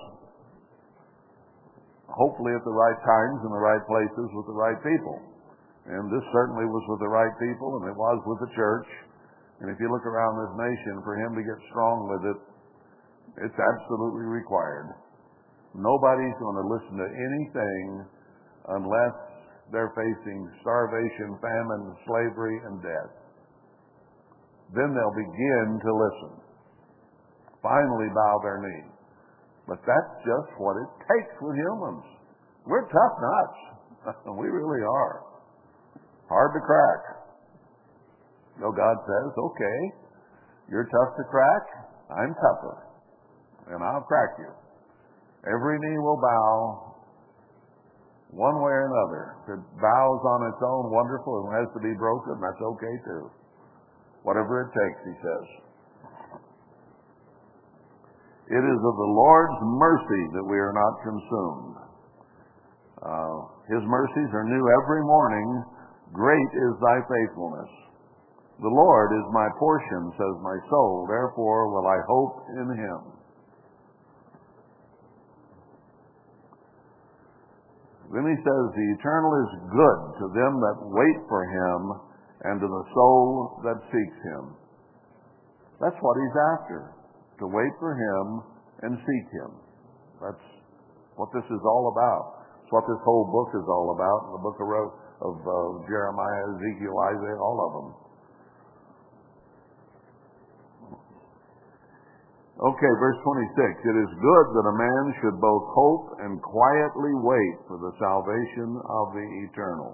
Hopefully 2.09 2.57
at 2.57 2.65
the 2.65 2.73
right 2.73 2.99
times 3.05 3.39
in 3.45 3.53
the 3.53 3.61
right 3.61 3.85
places 3.85 4.27
with 4.33 4.47
the 4.49 4.57
right 4.57 4.81
people. 4.81 5.21
And 5.87 6.11
this 6.11 6.25
certainly 6.35 6.67
was 6.67 6.83
with 6.91 6.99
the 6.99 7.13
right 7.13 7.31
people, 7.39 7.79
and 7.79 7.87
it 7.87 7.95
was 7.95 8.19
with 8.27 8.41
the 8.43 8.51
church. 8.57 8.89
And 9.61 9.71
if 9.71 9.79
you 9.79 9.87
look 9.93 10.03
around 10.03 10.35
this 10.41 10.55
nation, 10.59 11.05
for 11.05 11.15
him 11.15 11.37
to 11.37 11.43
get 11.45 11.59
strong 11.71 12.11
with 12.11 12.23
it, 12.35 12.39
it's 13.47 13.59
absolutely 13.61 14.27
required. 14.27 14.97
Nobody's 15.77 16.37
going 16.41 16.57
to 16.57 16.67
listen 16.73 16.97
to 16.97 17.09
anything 17.13 17.85
unless 18.81 19.17
they're 19.73 19.93
facing 19.93 20.41
starvation, 20.65 21.37
famine, 21.37 21.85
slavery, 22.09 22.57
and 22.65 22.81
death. 22.81 23.13
Then 24.73 24.97
they'll 24.97 25.19
begin 25.21 25.69
to 25.85 25.93
listen. 25.93 26.33
Finally 27.61 28.09
bow 28.09 28.35
their 28.43 28.59
knee. 28.65 28.89
But 29.69 29.85
that's 29.85 30.15
just 30.25 30.51
what 30.57 30.81
it 30.81 30.91
takes 31.05 31.35
with 31.43 31.57
humans. 31.61 32.05
We're 32.65 32.87
tough 32.89 33.15
nuts. 33.21 34.17
we 34.39 34.47
really 34.49 34.83
are. 34.83 35.23
Hard 36.29 36.51
to 36.55 36.63
crack. 36.65 37.01
No, 38.59 38.73
God 38.73 38.97
says, 39.05 39.31
okay, 39.37 39.79
you're 40.71 40.89
tough 40.89 41.13
to 41.19 41.25
crack. 41.29 41.65
I'm 42.11 42.33
tougher. 42.35 42.77
And 43.75 43.83
I'll 43.85 44.07
crack 44.09 44.39
you. 44.39 44.51
Every 45.47 45.79
knee 45.79 45.99
will 46.03 46.19
bow, 46.19 46.97
one 48.35 48.59
way 48.59 48.75
or 48.75 48.87
another. 48.91 49.23
If 49.43 49.49
it 49.57 49.63
bows 49.79 50.21
on 50.27 50.41
its 50.51 50.61
own, 50.61 50.91
wonderful, 50.91 51.47
It 51.47 51.63
has 51.63 51.69
to 51.75 51.81
be 51.81 51.95
broken, 51.95 52.35
that's 52.43 52.59
okay 52.59 52.95
too. 53.07 53.31
Whatever 54.27 54.67
it 54.67 54.71
takes, 54.75 55.01
he 55.07 55.15
says. 55.23 55.47
It 58.47 58.63
is 58.63 58.81
of 58.83 58.95
the 58.95 59.13
Lord's 59.15 59.59
mercy 59.63 60.23
that 60.39 60.47
we 60.47 60.59
are 60.59 60.75
not 60.75 60.95
consumed. 61.03 61.77
Uh, 63.03 63.37
his 63.71 63.83
mercies 63.87 64.31
are 64.35 64.47
new 64.47 64.65
every 64.83 65.03
morning. 65.03 65.65
Great 66.13 66.51
is 66.55 66.75
thy 66.79 66.99
faithfulness. 67.07 67.71
The 68.63 68.71
Lord 68.71 69.11
is 69.19 69.27
my 69.35 69.49
portion, 69.59 70.11
says 70.15 70.37
my 70.43 70.59
soul. 70.71 71.07
Therefore 71.11 71.75
will 71.75 71.87
I 71.87 71.99
hope 72.07 72.35
in 72.55 72.69
him. 72.79 73.16
Then 78.15 78.25
he 78.27 78.37
says, 78.39 78.63
The 78.71 78.89
eternal 78.99 79.33
is 79.43 79.51
good 79.71 80.01
to 80.23 80.27
them 80.31 80.53
that 80.63 80.77
wait 80.95 81.19
for 81.27 81.43
him 81.43 81.81
and 82.47 82.61
to 82.61 82.69
the 82.69 82.85
soul 82.95 83.61
that 83.67 83.79
seeks 83.91 84.19
him. 84.23 84.55
That's 85.81 85.99
what 86.01 86.17
he's 86.17 86.37
after, 86.57 86.95
to 87.43 87.47
wait 87.51 87.75
for 87.81 87.93
him 87.93 88.25
and 88.87 88.93
seek 88.97 89.27
him. 89.35 89.51
That's 90.23 90.47
what 91.17 91.33
this 91.35 91.45
is 91.51 91.63
all 91.65 91.93
about. 91.93 92.47
It's 92.63 92.73
what 92.73 92.87
this 92.87 93.03
whole 93.05 93.29
book 93.29 93.51
is 93.59 93.67
all 93.69 93.95
about, 93.95 94.21
the 94.39 94.43
book 94.43 94.59
of, 94.59 94.69
of 95.23 95.35
uh, 95.39 95.55
Jeremiah, 95.87 96.45
Ezekiel, 96.57 96.97
Isaiah, 97.15 97.41
all 97.41 97.59
of 97.63 97.71
them. 97.75 98.06
Okay, 102.57 102.93
verse 102.97 103.21
26. 103.21 103.85
It 103.85 103.97
is 104.01 104.13
good 104.17 104.47
that 104.57 104.65
a 104.65 104.81
man 104.81 105.05
should 105.21 105.37
both 105.37 105.67
hope 105.77 106.07
and 106.25 106.41
quietly 106.41 107.13
wait 107.21 107.57
for 107.69 107.77
the 107.77 107.93
salvation 108.01 108.81
of 108.81 109.13
the 109.13 109.27
eternal. 109.45 109.93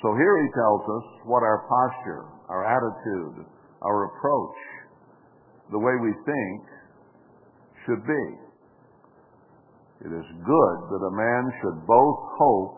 So 0.00 0.16
here 0.16 0.36
he 0.40 0.48
tells 0.56 0.84
us 0.88 1.06
what 1.28 1.44
our 1.44 1.68
posture, 1.68 2.24
our 2.48 2.64
attitude, 2.64 3.44
our 3.84 4.08
approach, 4.08 4.56
the 5.68 5.78
way 5.78 5.92
we 6.00 6.16
think 6.24 6.60
should 7.84 8.00
be. 8.08 8.24
It 10.08 10.12
is 10.16 10.28
good 10.32 10.76
that 10.96 11.02
a 11.04 11.12
man 11.12 11.44
should 11.60 11.84
both 11.84 12.20
hope 12.40 12.76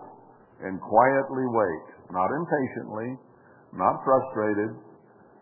and 0.66 0.74
quietly 0.82 1.46
wait, 1.54 1.86
not 2.10 2.34
impatiently, 2.34 3.14
not 3.78 4.02
frustrated, 4.02 4.74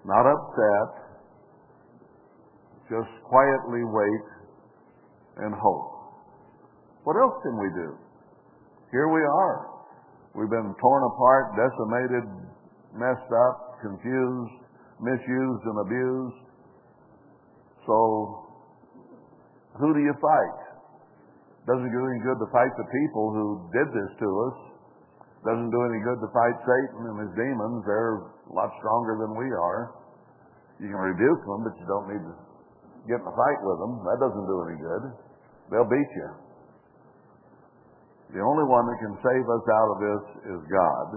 not 0.04 0.28
upset, 0.28 1.05
just 2.87 3.11
quietly 3.26 3.83
wait 3.83 4.25
and 5.43 5.55
hope. 5.55 5.97
What 7.05 7.19
else 7.19 7.38
can 7.43 7.55
we 7.59 7.71
do? 7.75 7.88
Here 8.90 9.09
we 9.11 9.23
are. 9.23 9.76
We've 10.35 10.50
been 10.50 10.75
torn 10.78 11.02
apart, 11.11 11.55
decimated, 11.59 12.25
messed 12.95 13.31
up, 13.47 13.78
confused, 13.83 14.57
misused, 15.00 15.64
and 15.66 15.78
abused. 15.87 16.43
So, 17.87 17.97
who 19.78 19.95
do 19.95 20.00
you 20.00 20.14
fight? 20.19 20.59
Doesn't 21.66 21.90
do 21.90 22.02
any 22.07 22.21
good 22.23 22.38
to 22.38 22.49
fight 22.55 22.71
the 22.78 22.87
people 22.87 23.35
who 23.35 23.47
did 23.75 23.88
this 23.90 24.11
to 24.23 24.28
us. 24.47 24.57
Doesn't 25.43 25.71
do 25.71 25.83
any 25.90 26.00
good 26.02 26.19
to 26.23 26.28
fight 26.31 26.57
Satan 26.62 27.00
and 27.11 27.16
his 27.26 27.33
demons. 27.35 27.83
They're 27.87 28.19
a 28.50 28.55
lot 28.55 28.71
stronger 28.78 29.19
than 29.26 29.35
we 29.35 29.47
are. 29.50 29.95
You 30.78 30.90
can 30.90 30.99
rebuke 30.99 31.43
them, 31.43 31.61
but 31.66 31.75
you 31.78 31.87
don't 31.87 32.09
need 32.11 32.23
to 32.23 32.46
get 33.06 33.22
in 33.22 33.26
a 33.26 33.34
fight 33.34 33.60
with 33.62 33.78
them. 33.80 34.02
That 34.04 34.18
doesn't 34.20 34.46
do 34.46 34.56
any 34.66 34.78
good. 34.78 35.04
They'll 35.70 35.90
beat 35.90 36.12
you. 36.14 36.30
The 38.34 38.42
only 38.42 38.66
one 38.66 38.84
that 38.90 38.98
can 38.98 39.14
save 39.22 39.46
us 39.46 39.64
out 39.70 39.88
of 39.94 39.98
this 40.02 40.25
is 40.50 40.60
God. 40.66 41.08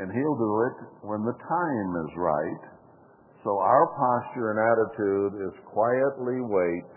And 0.00 0.06
He'll 0.12 0.38
do 0.38 0.54
it 0.68 0.76
when 1.04 1.24
the 1.24 1.36
time 1.36 1.90
is 2.04 2.12
right. 2.16 2.64
So 3.42 3.56
our 3.56 3.86
posture 3.96 4.52
and 4.52 4.60
attitude 4.60 5.32
is 5.48 5.54
quietly 5.72 6.44
wait 6.44 6.92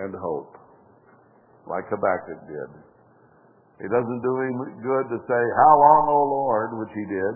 and 0.00 0.14
hope, 0.16 0.56
like 1.68 1.84
Habakkuk 1.92 2.40
did. 2.48 2.70
It 3.80 3.88
doesn't 3.88 4.20
do 4.20 4.34
him 4.44 4.56
good 4.84 5.06
to 5.08 5.18
say, 5.24 5.42
How 5.56 5.72
long, 5.80 6.04
O 6.08 6.20
Lord, 6.28 6.68
which 6.80 6.92
he 6.92 7.04
did, 7.08 7.34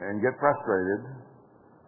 and 0.00 0.24
get 0.24 0.32
frustrated. 0.40 1.21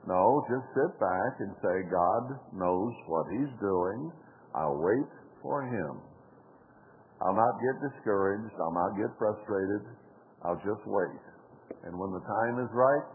No, 0.07 0.45
just 0.53 0.69
sit 0.77 0.93
back 1.01 1.33
and 1.41 1.53
say, 1.65 1.77
God 1.89 2.37
knows 2.53 2.93
what 3.09 3.25
He's 3.33 3.53
doing. 3.57 4.13
I'll 4.55 4.77
wait 4.77 5.09
for 5.41 5.65
Him. 5.65 6.01
I'll 7.25 7.37
not 7.37 7.57
get 7.57 7.81
discouraged. 7.89 8.53
I'll 8.61 8.77
not 8.77 8.93
get 9.01 9.09
frustrated. 9.17 9.81
I'll 10.45 10.61
just 10.61 10.85
wait. 10.85 11.25
And 11.89 11.97
when 11.97 12.13
the 12.13 12.21
time 12.21 12.61
is 12.61 12.69
right, 12.77 13.07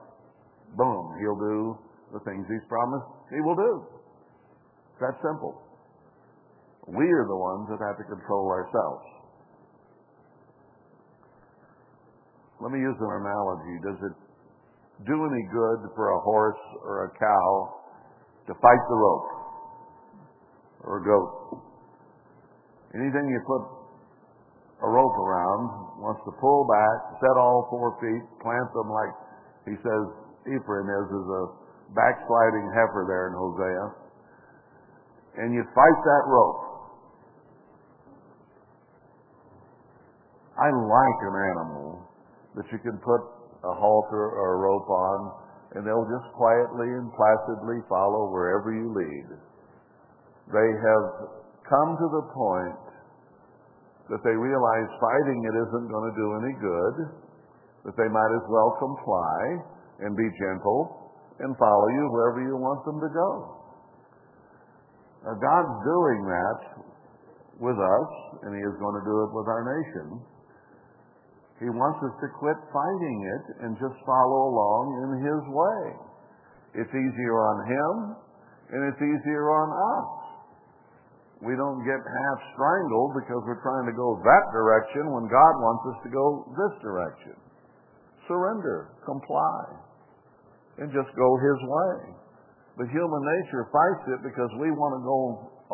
boom, 0.77 1.13
He'll 1.21 1.37
do 1.37 1.77
the 2.13 2.21
things 2.25 2.45
He's 2.49 2.65
promised 2.65 3.05
He 3.29 3.39
will 3.45 3.55
do. 3.55 3.85
It's 4.97 5.01
that 5.05 5.15
simple. 5.21 5.61
We 6.89 7.05
are 7.05 7.27
the 7.29 7.37
ones 7.37 7.69
that 7.69 7.77
have 7.85 8.01
to 8.01 8.07
control 8.09 8.49
ourselves. 8.49 9.05
Let 12.59 12.73
me 12.73 12.79
use 12.81 12.97
an 12.97 13.13
analogy. 13.13 13.75
Does 13.85 13.99
it 14.09 14.15
do 15.07 15.15
any 15.15 15.43
good 15.47 15.79
for 15.95 16.11
a 16.11 16.19
horse 16.19 16.59
or 16.83 17.07
a 17.07 17.09
cow 17.15 17.47
to 18.47 18.53
fight 18.59 18.83
the 18.89 18.97
rope 18.99 19.29
or 20.83 20.99
a 20.99 21.03
goat. 21.05 21.63
Anything 22.95 23.29
you 23.29 23.39
put 23.45 23.63
a 24.81 24.89
rope 24.89 25.17
around 25.19 26.01
wants 26.01 26.23
to 26.25 26.31
pull 26.41 26.67
back, 26.67 27.19
set 27.21 27.35
all 27.37 27.67
four 27.69 27.95
feet, 28.01 28.23
plant 28.41 28.67
them 28.73 28.89
like 28.89 29.13
he 29.67 29.75
says 29.83 30.03
Ephraim 30.47 30.87
is, 30.87 31.07
is 31.13 31.27
a 31.29 31.43
backsliding 31.93 32.67
heifer 32.73 33.05
there 33.07 33.29
in 33.29 33.35
Hosea. 33.37 33.85
And 35.45 35.53
you 35.53 35.63
fight 35.75 35.99
that 36.03 36.23
rope. 36.27 36.61
I 40.59 40.67
like 40.67 41.19
an 41.23 41.35
animal 41.55 42.03
that 42.55 42.65
you 42.71 42.79
can 42.79 42.97
put 42.99 43.38
a 43.63 43.73
halter 43.75 44.23
or 44.39 44.55
a 44.55 44.59
rope 44.63 44.89
on, 44.89 45.19
and 45.75 45.85
they'll 45.85 46.07
just 46.09 46.29
quietly 46.33 46.89
and 46.95 47.11
placidly 47.13 47.79
follow 47.89 48.31
wherever 48.31 48.73
you 48.73 48.89
lead. 48.89 49.27
They 50.49 50.69
have 50.81 51.05
come 51.67 51.93
to 51.93 52.07
the 52.09 52.25
point 52.33 52.89
that 54.09 54.21
they 54.25 54.33
realize 54.33 54.89
fighting 54.97 55.39
it 55.45 55.55
isn't 55.69 55.85
going 55.85 56.07
to 56.09 56.15
do 56.17 56.27
any 56.41 56.53
good, 56.57 56.95
that 57.85 57.95
they 57.95 58.09
might 58.09 58.33
as 58.33 58.45
well 58.49 58.73
comply 58.81 59.39
and 60.01 60.17
be 60.17 60.25
gentle 60.41 61.13
and 61.39 61.55
follow 61.55 61.87
you 61.93 62.03
wherever 62.09 62.41
you 62.41 62.57
want 62.57 62.81
them 62.83 62.99
to 62.99 63.09
go. 63.13 63.31
Now, 65.23 65.35
God's 65.35 65.75
doing 65.85 66.21
that 66.25 66.59
with 67.59 67.77
us, 67.77 68.09
and 68.43 68.55
He 68.55 68.63
is 68.63 68.75
going 68.79 68.95
to 68.97 69.05
do 69.05 69.15
it 69.27 69.31
with 69.35 69.47
our 69.47 69.63
nation. 69.67 70.07
He 71.59 71.67
wants 71.67 71.99
us 72.07 72.15
to 72.23 72.27
quit 72.39 72.55
fighting 72.71 73.19
it 73.19 73.45
and 73.67 73.75
just 73.75 73.99
follow 74.07 74.47
along 74.47 74.85
in 75.03 75.09
His 75.27 75.43
way. 75.51 75.83
It's 76.79 76.95
easier 76.95 77.35
on 77.35 77.57
Him 77.67 77.95
and 78.71 78.81
it's 78.87 79.01
easier 79.03 79.51
on 79.51 79.67
us. 79.67 80.11
We 81.43 81.59
don't 81.59 81.83
get 81.83 81.99
half 81.99 82.39
strangled 82.55 83.11
because 83.19 83.43
we're 83.43 83.63
trying 83.63 83.91
to 83.91 83.95
go 83.95 84.23
that 84.23 84.45
direction 84.55 85.11
when 85.11 85.27
God 85.27 85.53
wants 85.59 85.83
us 85.91 85.99
to 86.07 86.09
go 86.11 86.47
this 86.55 86.75
direction. 86.79 87.35
Surrender, 88.27 88.95
comply, 89.03 89.63
and 90.79 90.87
just 90.95 91.11
go 91.15 91.27
His 91.43 91.59
way. 91.59 91.95
But 92.79 92.87
human 92.87 93.23
nature 93.23 93.67
fights 93.67 94.05
it 94.15 94.21
because 94.23 94.51
we 94.63 94.71
want 94.71 94.95
to 94.95 95.03
go 95.03 95.19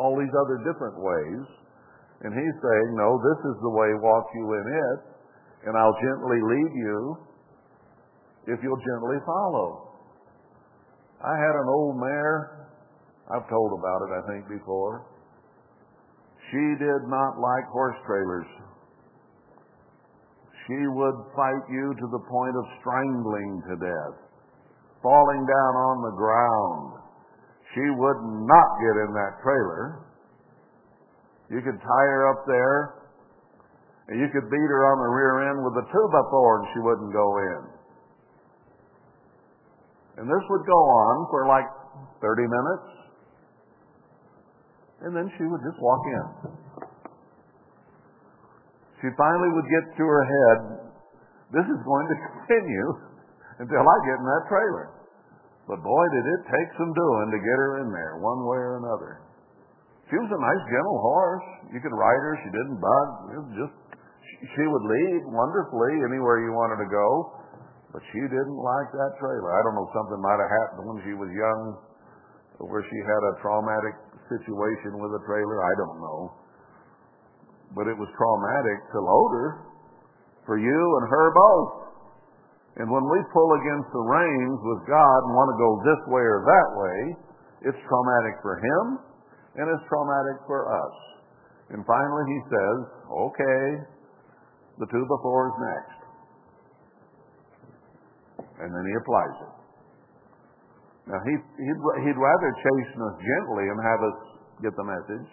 all 0.02 0.18
these 0.18 0.34
other 0.34 0.66
different 0.66 0.98
ways. 0.98 1.46
And 2.26 2.34
He's 2.34 2.56
saying, 2.58 2.88
no, 2.98 3.22
this 3.22 3.40
is 3.54 3.56
the 3.62 3.70
way, 3.70 3.90
walk 4.02 4.26
you 4.34 4.46
in 4.50 4.66
it 4.66 5.15
and 5.66 5.74
I'll 5.76 5.98
gently 5.98 6.38
lead 6.38 6.72
you 6.78 7.18
if 8.46 8.62
you'll 8.62 8.78
gently 8.78 9.18
follow. 9.26 9.98
I 11.18 11.34
had 11.34 11.54
an 11.58 11.68
old 11.68 11.98
mare, 11.98 12.70
I've 13.34 13.48
told 13.50 13.74
about 13.74 14.00
it, 14.06 14.10
I 14.14 14.22
think, 14.30 14.48
before. 14.48 15.10
She 16.50 16.64
did 16.78 17.02
not 17.10 17.42
like 17.42 17.66
horse 17.74 17.98
trailers. 18.06 18.46
She 20.66 20.78
would 20.86 21.18
fight 21.34 21.66
you 21.70 21.94
to 21.98 22.06
the 22.14 22.22
point 22.30 22.54
of 22.54 22.64
strangling 22.78 23.62
to 23.66 23.74
death, 23.82 24.16
falling 25.02 25.42
down 25.42 25.74
on 25.74 25.96
the 26.06 26.14
ground. 26.14 27.02
She 27.74 27.82
would 27.82 28.20
not 28.46 28.70
get 28.78 28.94
in 29.02 29.10
that 29.18 29.42
trailer. 29.42 30.06
You 31.50 31.58
could 31.62 31.78
tie 31.82 32.08
her 32.14 32.30
up 32.30 32.46
there 32.46 33.05
and 34.06 34.22
you 34.22 34.28
could 34.30 34.46
beat 34.46 34.70
her 34.70 34.82
on 34.94 34.96
the 35.02 35.10
rear 35.10 35.50
end 35.50 35.58
with 35.66 35.74
a 35.82 35.84
two 35.90 36.06
by 36.14 36.22
four 36.30 36.62
and 36.62 36.66
she 36.70 36.80
wouldn't 36.82 37.12
go 37.12 37.26
in. 37.42 37.62
And 40.22 40.24
this 40.30 40.44
would 40.48 40.64
go 40.64 40.80
on 40.80 41.14
for 41.28 41.46
like 41.50 41.68
30 42.22 42.46
minutes. 42.46 42.88
And 45.04 45.12
then 45.12 45.26
she 45.36 45.44
would 45.44 45.60
just 45.60 45.76
walk 45.82 46.02
in. 46.08 46.26
She 49.04 49.12
finally 49.12 49.50
would 49.52 49.68
get 49.68 49.84
to 49.92 50.04
her 50.08 50.24
head, 50.24 50.58
this 51.52 51.66
is 51.68 51.80
going 51.84 52.06
to 52.08 52.16
continue 52.32 52.88
until 53.60 53.84
I 53.84 53.96
get 54.08 54.16
in 54.22 54.26
that 54.26 54.44
trailer. 54.48 54.86
But 55.66 55.82
boy, 55.82 56.04
did 56.14 56.24
it 56.24 56.40
take 56.46 56.70
some 56.78 56.94
doing 56.94 57.26
to 57.34 57.38
get 57.42 57.56
her 57.58 57.72
in 57.82 57.90
there, 57.90 58.22
one 58.22 58.46
way 58.46 58.56
or 58.56 58.78
another. 58.78 59.26
She 60.06 60.14
was 60.14 60.30
a 60.30 60.38
nice, 60.38 60.62
gentle 60.70 61.00
horse. 61.02 61.48
You 61.74 61.82
could 61.82 61.90
ride 61.90 62.22
her. 62.22 62.34
She 62.46 62.50
didn't 62.54 62.78
bug. 62.78 63.08
It 63.34 63.38
was 63.42 63.52
just 63.66 63.74
she 64.54 64.64
would 64.68 64.84
lead 64.86 65.20
wonderfully 65.32 65.92
anywhere 66.06 66.44
you 66.44 66.52
wanted 66.52 66.78
to 66.84 66.88
go, 66.92 67.08
but 67.90 68.02
she 68.12 68.20
didn't 68.20 68.60
like 68.60 68.88
that 68.92 69.16
trailer. 69.18 69.50
I 69.50 69.60
don't 69.64 69.76
know, 69.80 69.88
something 69.96 70.20
might 70.20 70.40
have 70.40 70.52
happened 70.52 70.84
when 70.92 71.00
she 71.02 71.14
was 71.16 71.30
young, 71.32 71.60
where 72.62 72.84
she 72.84 72.98
had 73.02 73.22
a 73.32 73.34
traumatic 73.40 73.94
situation 74.28 75.00
with 75.00 75.12
a 75.16 75.22
trailer. 75.24 75.58
I 75.64 75.74
don't 75.80 75.98
know. 76.00 76.20
But 77.72 77.88
it 77.88 77.96
was 77.96 78.08
traumatic 78.14 78.78
to 78.94 78.98
load 79.00 79.30
her 79.36 79.48
for 80.46 80.56
you 80.56 80.80
and 81.00 81.04
her 81.10 81.26
both. 81.34 81.72
And 82.76 82.86
when 82.92 83.04
we 83.08 83.18
pull 83.32 83.50
against 83.56 83.88
the 83.88 84.04
reins 84.04 84.60
with 84.60 84.80
God 84.84 85.18
and 85.24 85.32
want 85.32 85.48
to 85.48 85.58
go 85.58 85.70
this 85.80 86.02
way 86.12 86.24
or 86.24 86.40
that 86.44 86.68
way, 86.76 86.98
it's 87.72 87.80
traumatic 87.88 88.36
for 88.44 88.60
him 88.60 88.84
and 89.56 89.64
it's 89.72 89.84
traumatic 89.88 90.44
for 90.44 90.68
us. 90.68 90.94
And 91.72 91.80
finally 91.88 92.24
he 92.28 92.40
says, 92.52 92.78
okay, 93.08 93.60
the 94.78 94.88
two 94.92 95.04
before 95.08 95.48
is 95.48 95.56
next. 95.60 96.00
And 98.60 98.68
then 98.72 98.84
he 98.88 98.94
applies 98.96 99.36
it. 99.40 99.54
Now, 101.06 101.20
he, 101.22 101.34
he'd, 101.38 101.80
he'd 102.02 102.18
rather 102.18 102.50
chasten 102.60 103.00
us 103.00 103.16
gently 103.22 103.64
and 103.70 103.78
have 103.78 104.00
us 104.02 104.18
get 104.64 104.72
the 104.74 104.82
message, 104.82 105.30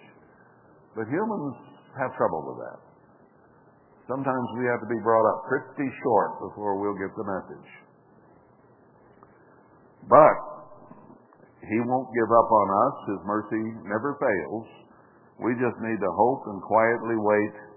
but 0.93 1.09
humans 1.09 1.55
have 1.97 2.13
trouble 2.13 2.45
with 2.45 2.59
that. 2.61 2.79
Sometimes 4.05 4.47
we 4.59 4.67
have 4.67 4.83
to 4.83 4.89
be 4.91 4.99
brought 5.01 5.23
up 5.23 5.47
pretty 5.47 5.89
short 6.03 6.31
before 6.43 6.77
we'll 6.77 6.99
get 6.99 7.09
the 7.15 7.23
message. 7.25 7.69
But 10.11 10.37
he 11.63 11.79
won't 11.87 12.11
give 12.11 12.27
up 12.27 12.49
on 12.51 12.67
us. 12.67 12.95
His 13.15 13.21
mercy 13.23 13.63
never 13.87 14.19
fails. 14.19 14.67
We 15.39 15.55
just 15.55 15.79
need 15.79 15.99
to 16.03 16.11
hope 16.11 16.43
and 16.51 16.59
quietly 16.61 17.15
wait 17.15 17.72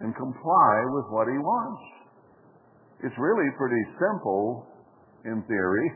and 0.00 0.10
comply 0.16 0.74
with 0.90 1.06
what 1.14 1.30
he 1.30 1.38
wants. 1.38 1.82
It's 3.04 3.14
really 3.18 3.50
pretty 3.58 3.84
simple 4.00 4.66
in 5.24 5.44
theory 5.46 5.88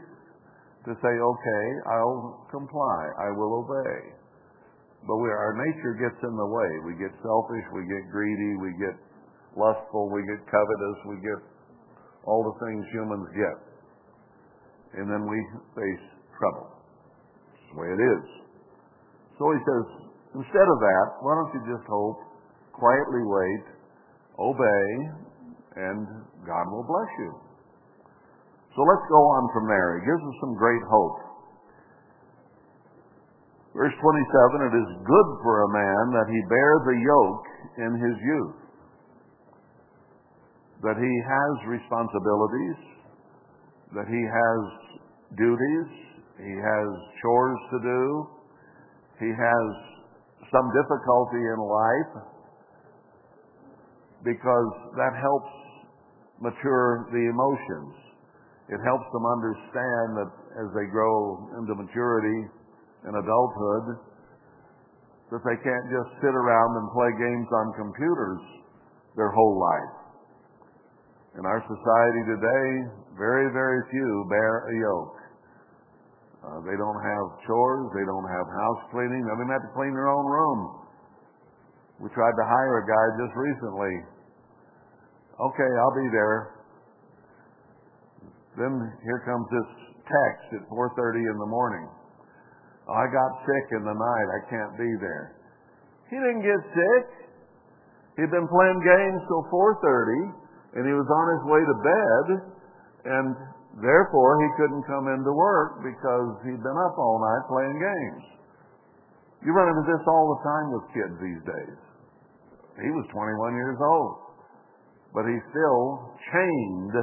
to 0.87 0.93
say, 1.03 1.15
okay, 1.15 1.65
I'll 1.91 2.47
comply, 2.51 3.01
I 3.19 3.35
will 3.35 3.65
obey. 3.65 4.19
But 5.07 5.17
we, 5.19 5.29
our 5.31 5.55
nature 5.55 5.95
gets 5.99 6.19
in 6.23 6.35
the 6.35 6.51
way. 6.51 6.71
We 6.87 6.95
get 6.99 7.15
selfish, 7.23 7.67
we 7.75 7.87
get 7.87 8.03
greedy, 8.11 8.53
we 8.59 8.71
get 8.83 8.97
lustful, 9.55 10.11
we 10.11 10.23
get 10.27 10.43
covetous, 10.47 10.99
we 11.07 11.17
get 11.23 11.41
all 12.27 12.43
the 12.45 12.57
things 12.67 12.83
humans 12.93 13.29
get. 13.33 13.57
And 15.01 15.07
then 15.07 15.23
we 15.29 15.39
face 15.77 16.05
trouble. 16.37 16.67
That's 16.77 17.67
the 17.73 17.77
way 17.79 17.89
it 17.95 18.03
is. 18.03 18.25
So 19.39 19.45
he 19.55 19.61
says, 19.63 19.85
instead 20.35 20.67
of 20.67 20.79
that, 20.83 21.07
why 21.23 21.33
don't 21.39 21.53
you 21.55 21.63
just 21.73 21.87
hope, 21.87 22.19
quietly 22.75 23.23
wait, 23.23 23.78
obey, 24.39 24.87
and 25.77 26.07
God 26.47 26.65
will 26.71 26.87
bless 26.87 27.13
you. 27.19 27.31
So 28.75 28.87
let's 28.87 29.07
go 29.11 29.19
on 29.19 29.45
from 29.51 29.67
there. 29.67 29.99
He 29.99 30.07
gives 30.07 30.23
us 30.23 30.37
some 30.41 30.55
great 30.55 30.85
hope. 30.87 31.19
Verse 33.75 33.95
27, 33.95 34.71
it 34.71 34.75
is 34.75 34.89
good 35.03 35.29
for 35.43 35.55
a 35.63 35.71
man 35.75 36.03
that 36.15 36.27
he 36.31 36.41
bear 36.51 36.73
the 36.87 36.97
yoke 36.99 37.47
in 37.79 37.93
his 37.99 38.17
youth. 38.23 38.59
That 40.83 40.99
he 40.99 41.15
has 41.27 41.53
responsibilities, 41.67 42.79
that 43.99 44.07
he 44.07 44.23
has 44.23 44.59
duties, 45.35 45.91
he 46.39 46.55
has 46.55 46.87
chores 47.23 47.61
to 47.75 47.79
do, 47.83 48.03
he 49.19 49.31
has 49.35 49.67
some 50.55 50.67
difficulty 50.71 51.43
in 51.43 51.59
life, 51.59 52.38
because 54.25 54.71
that 54.99 55.15
helps 55.19 55.53
mature 56.41 57.11
the 57.11 57.25
emotions. 57.31 57.95
It 58.69 58.81
helps 58.85 59.09
them 59.13 59.25
understand 59.25 60.07
that 60.21 60.31
as 60.61 60.69
they 60.77 60.87
grow 60.93 61.49
into 61.57 61.73
maturity 61.75 62.41
and 63.09 63.17
adulthood, 63.17 64.03
that 65.31 65.43
they 65.45 65.59
can't 65.61 65.87
just 65.93 66.11
sit 66.21 66.35
around 66.35 66.71
and 66.77 66.87
play 66.93 67.11
games 67.17 67.49
on 67.53 67.67
computers 67.77 68.41
their 69.17 69.31
whole 69.33 69.57
life. 69.61 69.95
In 71.39 71.45
our 71.45 71.61
society 71.65 72.23
today, 72.27 72.69
very, 73.17 73.53
very 73.53 73.81
few 73.91 74.11
bear 74.31 74.69
a 74.69 74.75
yoke. 74.79 75.19
Uh, 76.39 76.59
they 76.63 76.77
don't 76.79 77.01
have 77.03 77.25
chores. 77.45 77.91
They 77.93 78.07
don't 78.07 78.29
have 78.31 78.47
house 78.47 78.83
cleaning. 78.95 79.27
They 79.27 79.31
don't 79.35 79.43
even 79.43 79.53
have 79.53 79.67
to 79.67 79.75
clean 79.75 79.93
their 79.93 80.09
own 80.09 80.27
room. 80.27 80.78
We 81.99 82.07
tried 82.15 82.37
to 82.39 82.47
hire 82.47 82.75
a 82.79 82.87
guy 82.87 83.07
just 83.19 83.35
recently. 83.35 83.95
Okay, 85.39 85.71
I'll 85.83 85.99
be 85.99 86.09
there. 86.15 86.39
Then 88.59 88.75
here 89.03 89.23
comes 89.27 89.47
this 89.51 89.71
text 90.07 90.63
at 90.63 90.63
4.30 90.71 91.23
in 91.23 91.37
the 91.39 91.51
morning. 91.51 91.87
I 92.89 93.05
got 93.11 93.31
sick 93.45 93.67
in 93.79 93.83
the 93.83 93.95
night. 93.95 94.29
I 94.31 94.41
can't 94.51 94.75
be 94.79 94.91
there. 95.03 95.37
He 96.11 96.17
didn't 96.17 96.43
get 96.43 96.61
sick. 96.73 97.07
He'd 98.19 98.33
been 98.35 98.49
playing 98.51 98.81
games 98.83 99.21
till 99.29 99.45
4.30, 99.51 100.81
and 100.81 100.83
he 100.87 100.95
was 100.95 101.07
on 101.07 101.27
his 101.39 101.43
way 101.47 101.63
to 101.63 101.77
bed, 101.87 102.27
and 103.15 103.27
therefore 103.79 104.31
he 104.43 104.49
couldn't 104.59 104.83
come 104.91 105.07
into 105.07 105.31
work 105.31 105.83
because 105.87 106.31
he'd 106.47 106.63
been 106.63 106.81
up 106.83 106.95
all 106.99 107.19
night 107.23 107.45
playing 107.47 107.79
games. 107.79 108.25
You 109.47 109.55
run 109.55 109.71
into 109.71 109.87
this 109.87 110.03
all 110.09 110.35
the 110.35 110.43
time 110.43 110.67
with 110.75 110.85
kids 110.91 111.15
these 111.23 111.43
days. 111.47 111.79
He 112.79 112.91
was 112.95 113.07
21 113.11 113.59
years 113.59 113.79
old, 113.83 114.39
but 115.11 115.27
he's 115.27 115.43
still 115.51 116.15
chained 116.31 116.95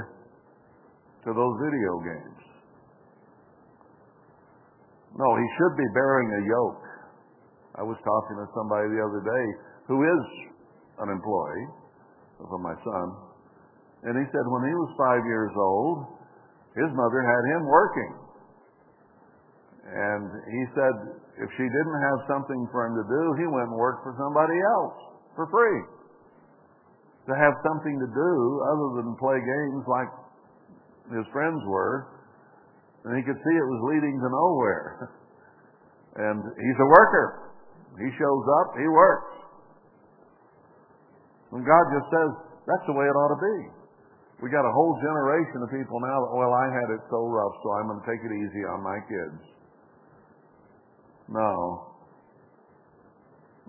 to 1.27 1.29
those 1.35 1.55
video 1.59 1.91
games. 1.99 2.43
No, 5.19 5.27
he 5.35 5.47
should 5.59 5.75
be 5.75 5.89
bearing 5.91 6.29
a 6.31 6.43
yoke. 6.47 6.85
I 7.75 7.83
was 7.83 7.99
talking 7.99 8.37
to 8.39 8.47
somebody 8.55 8.87
the 8.95 9.03
other 9.03 9.19
day 9.19 9.45
who 9.91 9.99
is 9.99 10.23
an 11.03 11.11
employee 11.11 11.67
of 12.39 12.59
my 12.63 12.75
son, 12.79 13.07
and 14.07 14.13
he 14.15 14.25
said 14.31 14.45
when 14.47 14.63
he 14.63 14.75
was 14.75 14.91
five 14.95 15.23
years 15.27 15.51
old, 15.55 15.97
his 16.71 16.91
mother 16.95 17.19
had 17.19 17.43
him 17.51 17.63
working. 17.67 18.11
And 19.85 20.27
he 20.51 20.63
said 20.71 20.95
if 21.35 21.49
she 21.59 21.67
didn't 21.67 21.99
have 21.99 22.19
something 22.31 22.61
for 22.71 22.87
him 22.87 22.95
to 22.95 23.05
do, 23.07 23.23
he 23.43 23.45
went 23.47 23.71
and 23.71 23.79
worked 23.79 24.03
for 24.07 24.15
somebody 24.15 24.55
else 24.55 25.14
for 25.35 25.47
free. 25.51 25.79
To 27.27 27.33
have 27.35 27.53
something 27.61 27.95
to 27.99 28.09
do 28.09 28.31
other 28.71 29.01
than 29.01 29.17
play 29.19 29.37
games 29.37 29.83
like 29.87 30.09
his 31.13 31.25
friends 31.33 31.61
were, 31.67 32.07
and 33.05 33.17
he 33.17 33.21
could 33.21 33.37
see 33.37 33.55
it 33.55 33.67
was 33.69 33.81
leading 33.93 34.17
to 34.19 34.29
nowhere. 34.29 34.89
And 36.15 36.39
he's 36.39 36.79
a 36.79 36.87
worker. 36.87 37.51
He 37.99 38.07
shows 38.15 38.45
up, 38.63 38.79
he 38.79 38.87
works. 38.87 39.35
And 41.51 41.59
God 41.59 41.83
just 41.91 42.07
says, 42.07 42.31
that's 42.63 42.85
the 42.87 42.95
way 42.95 43.03
it 43.03 43.15
ought 43.19 43.35
to 43.35 43.41
be. 43.43 43.57
We 44.43 44.49
got 44.51 44.63
a 44.63 44.71
whole 44.71 44.95
generation 44.99 45.59
of 45.63 45.69
people 45.71 45.99
now 45.99 46.17
that, 46.23 46.31
well, 46.35 46.51
I 46.55 46.67
had 46.71 46.87
it 46.91 47.03
so 47.11 47.27
rough, 47.27 47.55
so 47.63 47.67
I'm 47.79 47.87
going 47.87 47.99
to 47.99 48.07
take 48.07 48.23
it 48.23 48.31
easy 48.31 48.63
on 48.67 48.83
my 48.83 48.99
kids. 49.07 49.39
No. 51.27 51.51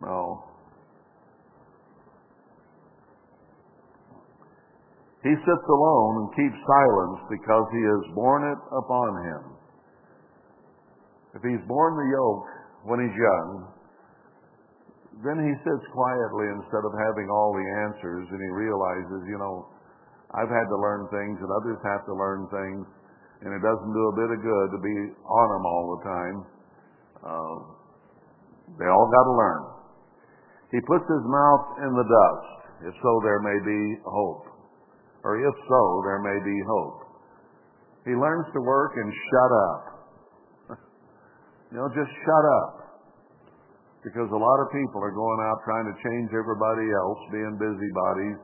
No. 0.03 0.45
He 5.27 5.35
sits 5.43 5.67
alone 5.67 6.15
and 6.23 6.39
keeps 6.39 6.55
silence 6.55 7.19
because 7.27 7.67
he 7.75 7.83
has 7.83 8.15
borne 8.15 8.47
it 8.47 8.61
upon 8.71 9.11
him. 9.27 9.43
If 11.35 11.43
he's 11.43 11.67
borne 11.67 11.99
the 11.99 12.09
yoke 12.15 12.47
when 12.87 13.03
he's 13.03 13.19
young, 13.19 13.67
then 15.27 15.43
he 15.43 15.53
sits 15.67 15.85
quietly 15.91 16.47
instead 16.55 16.87
of 16.87 16.95
having 16.95 17.27
all 17.27 17.51
the 17.59 17.67
answers 17.91 18.31
and 18.31 18.39
he 18.39 18.51
realizes, 18.55 19.27
you 19.27 19.35
know, 19.43 19.67
I've 20.31 20.53
had 20.53 20.71
to 20.71 20.79
learn 20.79 21.11
things 21.11 21.43
and 21.43 21.51
others 21.51 21.83
have 21.83 22.07
to 22.07 22.15
learn 22.15 22.47
things 22.47 22.87
and 23.43 23.51
it 23.51 23.63
doesn't 23.67 23.93
do 23.99 24.05
a 24.07 24.15
bit 24.15 24.31
of 24.31 24.39
good 24.39 24.69
to 24.79 24.81
be 24.81 24.97
on 25.11 25.47
them 25.51 25.65
all 25.67 25.85
the 25.91 26.03
time. 26.07 26.37
Uh, 27.27 27.57
they 28.79 28.87
all 28.87 29.09
got 29.11 29.25
to 29.27 29.35
learn. 29.35 29.63
He 30.71 30.79
puts 30.87 31.07
his 31.11 31.25
mouth 31.27 31.83
in 31.83 31.91
the 31.99 32.07
dust, 32.07 32.49
if 32.87 32.95
so 33.03 33.11
there 33.27 33.43
may 33.43 33.59
be 33.67 33.81
hope. 34.07 34.56
Or 35.27 35.43
if 35.43 35.57
so, 35.67 35.83
there 36.07 36.23
may 36.23 36.39
be 36.39 36.55
hope. 36.71 37.03
He 38.07 38.15
learns 38.15 38.47
to 38.55 38.63
work 38.63 38.95
and 38.95 39.11
shut 39.11 39.51
up. 39.67 39.83
you 41.75 41.83
know, 41.83 41.91
just 41.91 42.15
shut 42.23 42.45
up. 42.63 43.03
Because 44.07 44.31
a 44.31 44.39
lot 44.39 44.59
of 44.63 44.71
people 44.71 45.03
are 45.03 45.11
going 45.11 45.41
out 45.51 45.59
trying 45.67 45.91
to 45.91 45.97
change 45.99 46.31
everybody 46.31 46.87
else, 46.95 47.19
being 47.35 47.59
busybodies, 47.59 48.39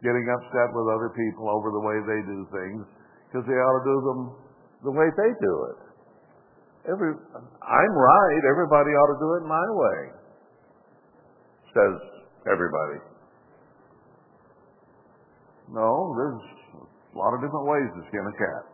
getting 0.00 0.24
upset 0.32 0.72
with 0.72 0.88
other 0.96 1.12
people 1.12 1.52
over 1.52 1.68
the 1.68 1.84
way 1.84 2.00
they 2.00 2.24
do 2.24 2.48
things, 2.48 2.80
because 3.28 3.44
they 3.44 3.52
ought 3.52 3.76
to 3.76 3.84
do 3.84 3.98
them 4.00 4.20
the 4.88 4.94
way 4.96 5.12
they 5.12 5.30
do 5.36 5.54
it. 5.68 5.80
Every, 6.96 7.12
I'm 7.12 7.92
right. 7.92 8.40
Everybody 8.48 8.90
ought 8.96 9.12
to 9.12 9.20
do 9.20 9.30
it 9.36 9.42
my 9.44 9.66
way, 9.68 10.00
says 11.76 12.24
everybody. 12.48 13.11
No, 15.70 16.14
there's 16.18 16.42
a 17.14 17.18
lot 17.18 17.34
of 17.34 17.40
different 17.44 17.66
ways 17.68 17.88
to 17.94 18.00
skin 18.08 18.24
a 18.26 18.34
cat. 18.34 18.64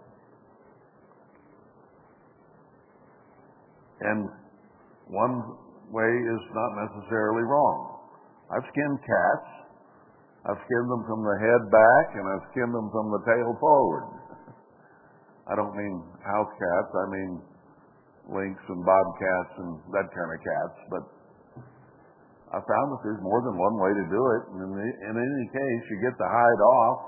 And 4.01 4.31
one 5.11 5.37
way 5.91 6.07
is 6.07 6.43
not 6.55 6.71
necessarily 6.87 7.43
wrong. 7.43 7.99
I've 8.55 8.65
skinned 8.71 9.01
cats. 9.03 9.49
I've 10.47 10.61
skinned 10.65 10.89
them 10.89 11.05
from 11.05 11.21
the 11.27 11.37
head 11.43 11.63
back, 11.69 12.07
and 12.15 12.25
I've 12.25 12.47
skinned 12.55 12.73
them 12.73 12.89
from 12.95 13.11
the 13.11 13.21
tail 13.27 13.53
forward. 13.61 14.07
I 15.51 15.57
don't 15.59 15.75
mean 15.75 16.01
house 16.25 16.53
cats. 16.57 16.93
I 16.95 17.07
mean 17.11 17.43
lynx 18.29 18.57
and 18.69 18.85
bobcats 18.85 19.55
and 19.59 19.81
that 19.93 20.09
kind 20.13 20.31
of 20.31 20.41
cats. 20.41 20.79
But 20.93 21.05
I 22.49 22.59
found 22.65 22.87
that 22.97 23.01
there's 23.05 23.21
more 23.21 23.45
than 23.45 23.61
one 23.61 23.77
way 23.77 23.93
to 23.93 24.05
do 24.09 24.23
it. 24.41 24.43
In, 24.57 24.69
the, 24.73 24.89
in 25.05 25.15
any 25.21 25.47
case, 25.53 25.83
you 25.93 25.97
get 26.01 26.17
the 26.17 26.29
hide 26.29 26.63
off, 26.65 26.99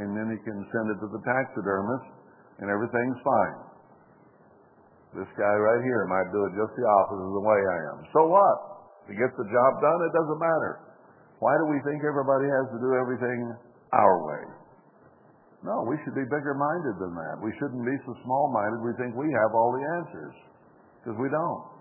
and 0.00 0.08
then 0.16 0.32
you 0.32 0.40
can 0.40 0.56
send 0.72 0.86
it 0.88 0.98
to 1.04 1.08
the 1.12 1.20
taxidermist, 1.20 2.08
and 2.64 2.72
everything's 2.72 3.20
fine. 3.20 3.58
This 5.20 5.28
guy 5.36 5.54
right 5.58 5.82
here 5.84 6.06
might 6.08 6.32
do 6.32 6.40
it 6.48 6.52
just 6.56 6.72
the 6.78 6.86
opposite 6.86 7.28
of 7.28 7.34
the 7.34 7.44
way 7.44 7.60
I 7.60 7.78
am. 7.92 7.98
So 8.14 8.30
what? 8.30 8.56
He 9.10 9.18
gets 9.18 9.34
the 9.36 9.48
job 9.50 9.70
done, 9.82 9.98
it 10.06 10.14
doesn't 10.16 10.40
matter. 10.40 10.72
Why 11.42 11.52
do 11.60 11.66
we 11.68 11.82
think 11.84 12.00
everybody 12.06 12.46
has 12.46 12.66
to 12.72 12.78
do 12.78 12.90
everything 12.94 13.38
our 13.92 14.16
way? 14.22 14.42
No, 15.60 15.84
we 15.84 16.00
should 16.04 16.16
be 16.16 16.24
bigger 16.24 16.56
minded 16.56 16.96
than 17.00 17.12
that. 17.12 17.36
We 17.44 17.52
shouldn't 17.60 17.84
be 17.84 17.96
so 18.08 18.16
small 18.24 18.48
minded 18.48 18.80
we 18.80 18.96
think 18.96 19.12
we 19.12 19.28
have 19.28 19.52
all 19.52 19.76
the 19.76 19.84
answers. 20.00 20.36
Because 21.00 21.16
we 21.20 21.28
don't. 21.28 21.79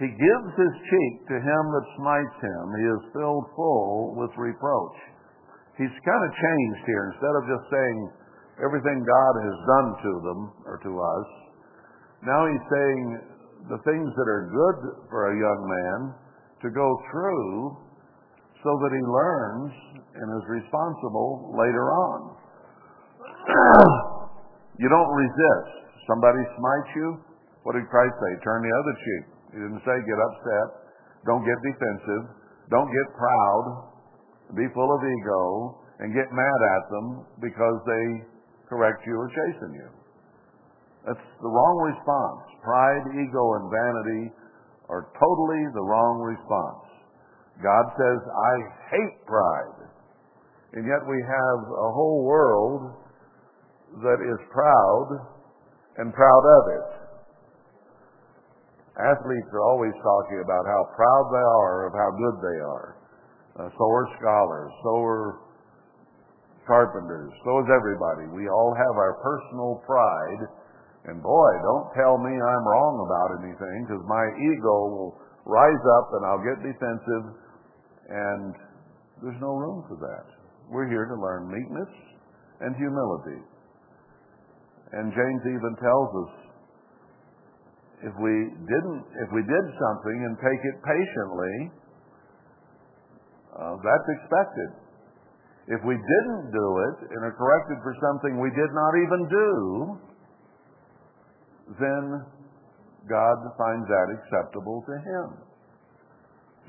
He 0.00 0.08
gives 0.08 0.50
his 0.56 0.74
cheek 0.88 1.14
to 1.28 1.36
him 1.36 1.62
that 1.76 1.96
smites 2.00 2.38
him. 2.40 2.64
He 2.72 2.86
is 2.88 3.12
filled 3.12 3.44
full 3.52 4.16
with 4.16 4.32
reproach. 4.40 4.96
He's 5.76 5.92
kind 5.92 6.22
of 6.24 6.32
changed 6.32 6.82
here. 6.88 7.12
Instead 7.12 7.34
of 7.36 7.44
just 7.44 7.66
saying 7.68 7.98
everything 8.64 9.04
God 9.04 9.34
has 9.44 9.56
done 9.68 9.88
to 10.00 10.12
them 10.24 10.40
or 10.64 10.80
to 10.88 10.92
us, 10.96 11.28
now 12.24 12.48
he's 12.48 12.64
saying 12.72 13.00
the 13.68 13.80
things 13.84 14.08
that 14.16 14.28
are 14.28 14.48
good 14.48 14.78
for 15.12 15.32
a 15.32 15.36
young 15.36 15.60
man 15.68 15.98
to 16.64 16.68
go 16.72 16.88
through 17.12 17.76
so 18.64 18.72
that 18.80 18.92
he 18.96 19.04
learns 19.04 19.72
and 20.16 20.26
is 20.40 20.44
responsible 20.48 21.52
later 21.60 21.92
on. 21.92 22.20
you 24.80 24.88
don't 24.88 25.12
resist. 25.12 25.72
Somebody 26.08 26.40
smites 26.56 26.90
you. 26.96 27.08
What 27.68 27.76
did 27.76 27.84
Christ 27.92 28.16
say? 28.16 28.32
Turn 28.40 28.64
the 28.64 28.72
other 28.72 28.96
cheek. 28.96 29.39
He 29.50 29.58
didn't 29.58 29.82
say 29.82 29.96
get 30.06 30.20
upset. 30.30 30.68
Don't 31.26 31.44
get 31.44 31.58
defensive. 31.62 32.24
Don't 32.70 32.90
get 32.90 33.06
proud. 33.18 33.64
Be 34.54 34.66
full 34.74 34.90
of 34.90 35.00
ego 35.02 35.42
and 36.00 36.14
get 36.14 36.30
mad 36.32 36.60
at 36.78 36.84
them 36.90 37.06
because 37.42 37.76
they 37.86 38.06
correct 38.70 39.02
you 39.06 39.14
or 39.18 39.28
chasten 39.28 39.74
you. 39.74 39.88
That's 41.06 41.26
the 41.42 41.50
wrong 41.50 41.76
response. 41.90 42.42
Pride, 42.62 43.04
ego, 43.16 43.44
and 43.58 43.64
vanity 43.72 44.22
are 44.88 45.08
totally 45.16 45.62
the 45.72 45.84
wrong 45.84 46.20
response. 46.20 46.90
God 47.62 47.84
says, 47.96 48.20
I 48.26 48.54
hate 48.90 49.16
pride. 49.26 49.80
And 50.72 50.86
yet 50.86 51.02
we 51.08 51.18
have 51.18 51.60
a 51.66 51.90
whole 51.92 52.24
world 52.24 52.94
that 54.02 54.20
is 54.22 54.38
proud 54.52 55.08
and 55.98 56.14
proud 56.14 56.44
of 56.46 56.62
it. 56.78 56.99
Athletes 59.00 59.50
are 59.52 59.64
always 59.64 59.96
talking 60.04 60.40
about 60.44 60.64
how 60.68 60.82
proud 60.92 61.24
they 61.32 61.46
are 61.46 61.78
of 61.88 61.92
how 61.96 62.10
good 62.16 62.36
they 62.44 62.58
are. 62.60 62.88
Uh, 63.56 63.68
so 63.72 63.84
are 63.88 64.08
scholars. 64.20 64.72
So 64.84 64.92
are 65.00 65.26
carpenters. 66.66 67.32
So 67.44 67.50
is 67.64 67.68
everybody. 67.72 68.30
We 68.30 68.46
all 68.48 68.72
have 68.76 68.94
our 68.94 69.18
personal 69.24 69.82
pride. 69.86 70.42
And 71.08 71.18
boy, 71.24 71.50
don't 71.64 71.88
tell 71.96 72.20
me 72.20 72.30
I'm 72.30 72.64
wrong 72.68 72.96
about 73.02 73.40
anything 73.40 73.88
because 73.88 74.04
my 74.04 74.24
ego 74.36 74.76
will 74.92 75.12
rise 75.48 75.84
up 75.98 76.06
and 76.14 76.22
I'll 76.28 76.44
get 76.44 76.60
defensive 76.60 77.24
and 78.10 78.54
there's 79.22 79.40
no 79.40 79.56
room 79.56 79.84
for 79.88 79.96
that. 79.96 80.26
We're 80.68 80.88
here 80.88 81.06
to 81.06 81.16
learn 81.16 81.48
meekness 81.48 81.90
and 82.60 82.76
humility. 82.76 83.40
And 84.92 85.12
James 85.14 85.42
even 85.46 85.72
tells 85.80 86.10
us 86.26 86.32
if 88.00 88.14
we 88.16 88.34
didn't, 88.64 89.02
if 89.20 89.28
we 89.32 89.42
did 89.44 89.66
something 89.76 90.18
and 90.24 90.32
take 90.40 90.62
it 90.64 90.76
patiently, 90.80 91.56
uh, 93.60 93.76
that's 93.76 94.08
expected. 94.16 94.70
If 95.68 95.80
we 95.84 95.94
didn't 95.94 96.44
do 96.50 96.66
it 96.90 96.96
and 97.12 97.20
are 97.22 97.36
corrected 97.36 97.78
for 97.84 97.94
something 98.00 98.40
we 98.40 98.50
did 98.56 98.72
not 98.72 98.92
even 98.96 99.20
do, 99.28 99.52
then 101.78 102.02
God 103.06 103.36
finds 103.54 103.86
that 103.86 104.08
acceptable 104.16 104.82
to 104.88 104.94
Him. 104.96 105.26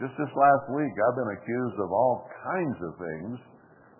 Just 0.04 0.14
this 0.18 0.34
last 0.36 0.66
week, 0.76 0.94
I've 0.94 1.18
been 1.18 1.34
accused 1.38 1.78
of 1.80 1.90
all 1.92 2.28
kinds 2.44 2.78
of 2.84 2.92
things 3.00 3.38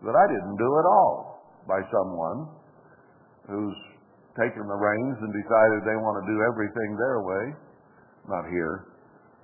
that 0.04 0.16
I 0.18 0.26
didn't 0.28 0.58
do 0.58 0.70
at 0.82 0.88
all 0.90 1.46
by 1.68 1.80
someone 1.94 2.40
who's 3.48 3.91
taken 4.40 4.64
the 4.64 4.80
reins 4.80 5.18
and 5.20 5.30
decided 5.36 5.84
they 5.84 6.00
want 6.00 6.24
to 6.24 6.26
do 6.28 6.38
everything 6.48 6.90
their 6.96 7.20
way. 7.24 7.44
Not 8.32 8.48
here. 8.48 8.88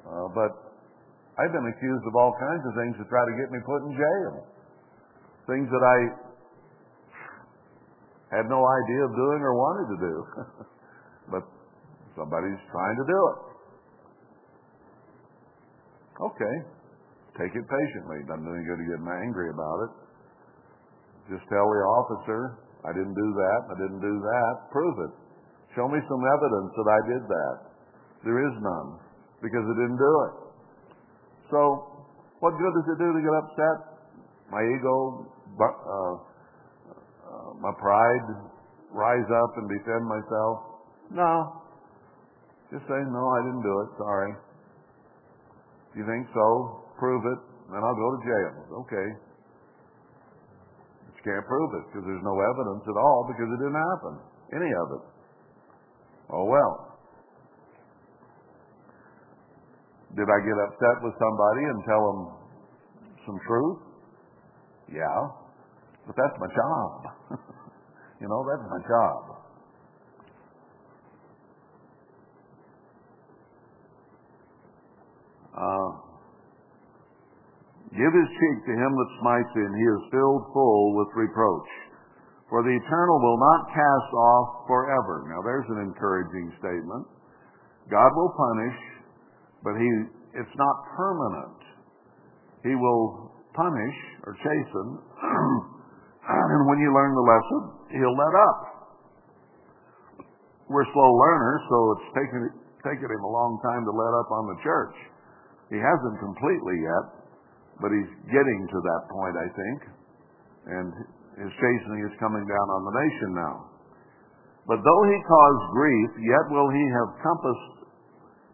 Uh, 0.08 0.28
but 0.32 0.52
I've 1.38 1.52
been 1.52 1.68
accused 1.68 2.06
of 2.08 2.14
all 2.16 2.34
kinds 2.40 2.64
of 2.64 2.74
things 2.80 2.96
to 2.98 3.06
try 3.12 3.24
to 3.26 3.34
get 3.36 3.52
me 3.52 3.60
put 3.68 3.80
in 3.84 3.92
jail. 3.94 4.34
Things 5.46 5.68
that 5.68 5.84
I 5.84 5.98
had 8.40 8.48
no 8.48 8.60
idea 8.64 9.02
of 9.04 9.12
doing 9.16 9.40
or 9.44 9.54
wanted 9.56 9.88
to 9.92 10.00
do. 10.04 10.16
but 11.34 11.44
somebody's 12.16 12.60
trying 12.72 12.98
to 13.00 13.06
do 13.08 13.20
it. 13.32 13.38
Okay. 16.18 16.56
Take 17.38 17.54
it 17.54 17.66
patiently. 17.70 18.26
Doesn't 18.26 18.44
do 18.44 18.54
any 18.56 18.66
good 18.66 18.82
to 18.82 18.88
get 18.90 19.02
angry 19.06 19.54
about 19.54 19.80
it. 19.86 19.92
Just 21.38 21.46
tell 21.52 21.68
the 21.70 21.84
officer, 22.02 22.58
I 22.88 22.96
didn't 22.96 23.14
do 23.14 23.30
that, 23.36 23.60
I 23.68 23.76
didn't 23.84 24.00
do 24.00 24.16
that. 24.24 24.54
Prove 24.72 24.96
it. 25.12 25.14
Show 25.76 25.92
me 25.92 26.00
some 26.08 26.24
evidence 26.24 26.72
that 26.72 26.88
I 26.88 27.00
did 27.12 27.24
that. 27.28 27.56
There 28.24 28.40
is 28.40 28.56
none, 28.64 28.90
because 29.44 29.62
I 29.68 29.76
didn't 29.76 30.00
do 30.00 30.14
it. 30.26 30.34
So, 31.52 31.60
what 32.40 32.56
good 32.56 32.74
does 32.74 32.88
it 32.96 32.98
do 32.98 33.10
to 33.12 33.22
get 33.22 33.36
upset? 33.44 33.78
My 34.50 34.64
ego, 34.64 35.28
uh, 35.60 35.68
uh, 35.68 37.50
my 37.60 37.74
pride, 37.76 38.28
rise 38.96 39.30
up 39.30 39.52
and 39.60 39.68
defend 39.68 40.04
myself? 40.08 40.56
No. 41.12 41.62
Just 42.72 42.84
say, 42.88 43.00
no, 43.12 43.24
I 43.36 43.40
didn't 43.48 43.64
do 43.64 43.76
it. 43.84 43.90
Sorry. 44.00 44.32
You 45.96 46.04
think 46.08 46.28
so? 46.34 46.84
Prove 47.00 47.24
it, 47.26 47.40
then 47.72 47.82
I'll 47.84 47.96
go 47.96 48.10
to 48.16 48.22
jail. 48.24 48.54
Okay. 48.88 49.08
You 51.18 51.22
can't 51.26 51.46
prove 51.50 51.72
it 51.82 51.84
because 51.90 52.06
there's 52.06 52.24
no 52.24 52.38
evidence 52.38 52.86
at 52.86 52.98
all 52.98 53.26
because 53.26 53.50
it 53.50 53.60
didn't 53.60 53.82
happen. 53.82 54.14
Any 54.54 54.72
of 54.72 54.88
it. 55.02 55.04
Oh 56.30 56.46
well. 56.46 56.88
Did 60.16 60.26
I 60.30 60.40
get 60.46 60.58
upset 60.70 60.98
with 61.04 61.14
somebody 61.20 61.64
and 61.68 61.78
tell 61.86 62.04
them 62.06 62.20
some 63.26 63.38
truth? 63.46 63.80
Yeah. 64.94 65.20
But 66.08 66.16
that's 66.16 66.38
my 66.40 66.48
job. 66.48 66.92
you 68.22 68.28
know, 68.30 68.42
that's 68.48 68.66
my 68.72 68.82
job. 68.88 69.38
Uh, 75.58 76.07
Give 77.96 78.14
his 78.14 78.30
cheek 78.36 78.58
to 78.68 78.74
him 78.76 78.92
that 78.92 79.10
smites 79.24 79.52
thee, 79.56 79.64
and 79.64 79.76
he 79.76 79.88
is 79.88 80.12
filled 80.12 80.44
full 80.52 80.96
with 81.00 81.08
reproach. 81.16 81.72
For 82.52 82.64
the 82.64 82.72
eternal 82.72 83.18
will 83.20 83.40
not 83.40 83.72
cast 83.72 84.12
off 84.16 84.48
forever. 84.68 85.28
Now 85.28 85.44
there's 85.44 85.68
an 85.68 85.84
encouraging 85.84 86.52
statement. 86.60 87.08
God 87.92 88.12
will 88.16 88.32
punish, 88.36 88.78
but 89.64 89.76
he 89.76 89.88
it's 90.36 90.56
not 90.56 90.76
permanent. 90.96 91.60
He 92.64 92.76
will 92.76 93.32
punish 93.56 93.98
or 94.24 94.36
chasten, 94.38 94.88
and 96.28 96.62
when 96.68 96.80
you 96.80 96.92
learn 96.94 97.16
the 97.16 97.26
lesson, 97.26 97.62
he'll 97.96 98.16
let 98.16 98.36
up. 98.36 98.60
We're 100.70 100.88
slow 100.92 101.12
learners, 101.16 101.62
so 101.72 101.78
it's 101.96 102.08
taken 102.16 102.40
taken 102.84 103.08
him 103.08 103.24
a 103.24 103.32
long 103.32 103.60
time 103.64 103.84
to 103.84 103.92
let 103.92 104.14
up 104.20 104.30
on 104.32 104.44
the 104.52 104.58
church. 104.64 104.96
He 105.72 105.80
hasn't 105.80 106.20
completely 106.24 106.78
yet, 106.80 107.06
but 107.82 107.94
he's 107.94 108.12
getting 108.30 108.62
to 108.70 108.80
that 108.82 109.02
point, 109.10 109.36
I 109.38 109.48
think. 109.54 109.80
And 110.68 110.90
his 111.38 111.52
chastening 111.54 112.02
is 112.10 112.14
coming 112.18 112.44
down 112.44 112.68
on 112.74 112.82
the 112.86 112.96
nation 112.98 113.30
now. 113.38 113.56
But 114.68 114.84
though 114.84 115.04
he 115.08 115.18
caused 115.24 115.76
grief, 115.78 116.10
yet 116.28 116.46
will 116.52 116.70
he 116.74 116.86
have 116.92 117.24
compassed 117.24 117.78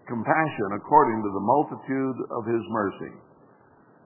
compassion 0.05 0.69
according 0.77 1.23
to 1.23 1.31
the 1.31 1.47
multitude 1.47 2.17
of 2.37 2.43
his 2.45 2.63
mercy. 2.69 3.13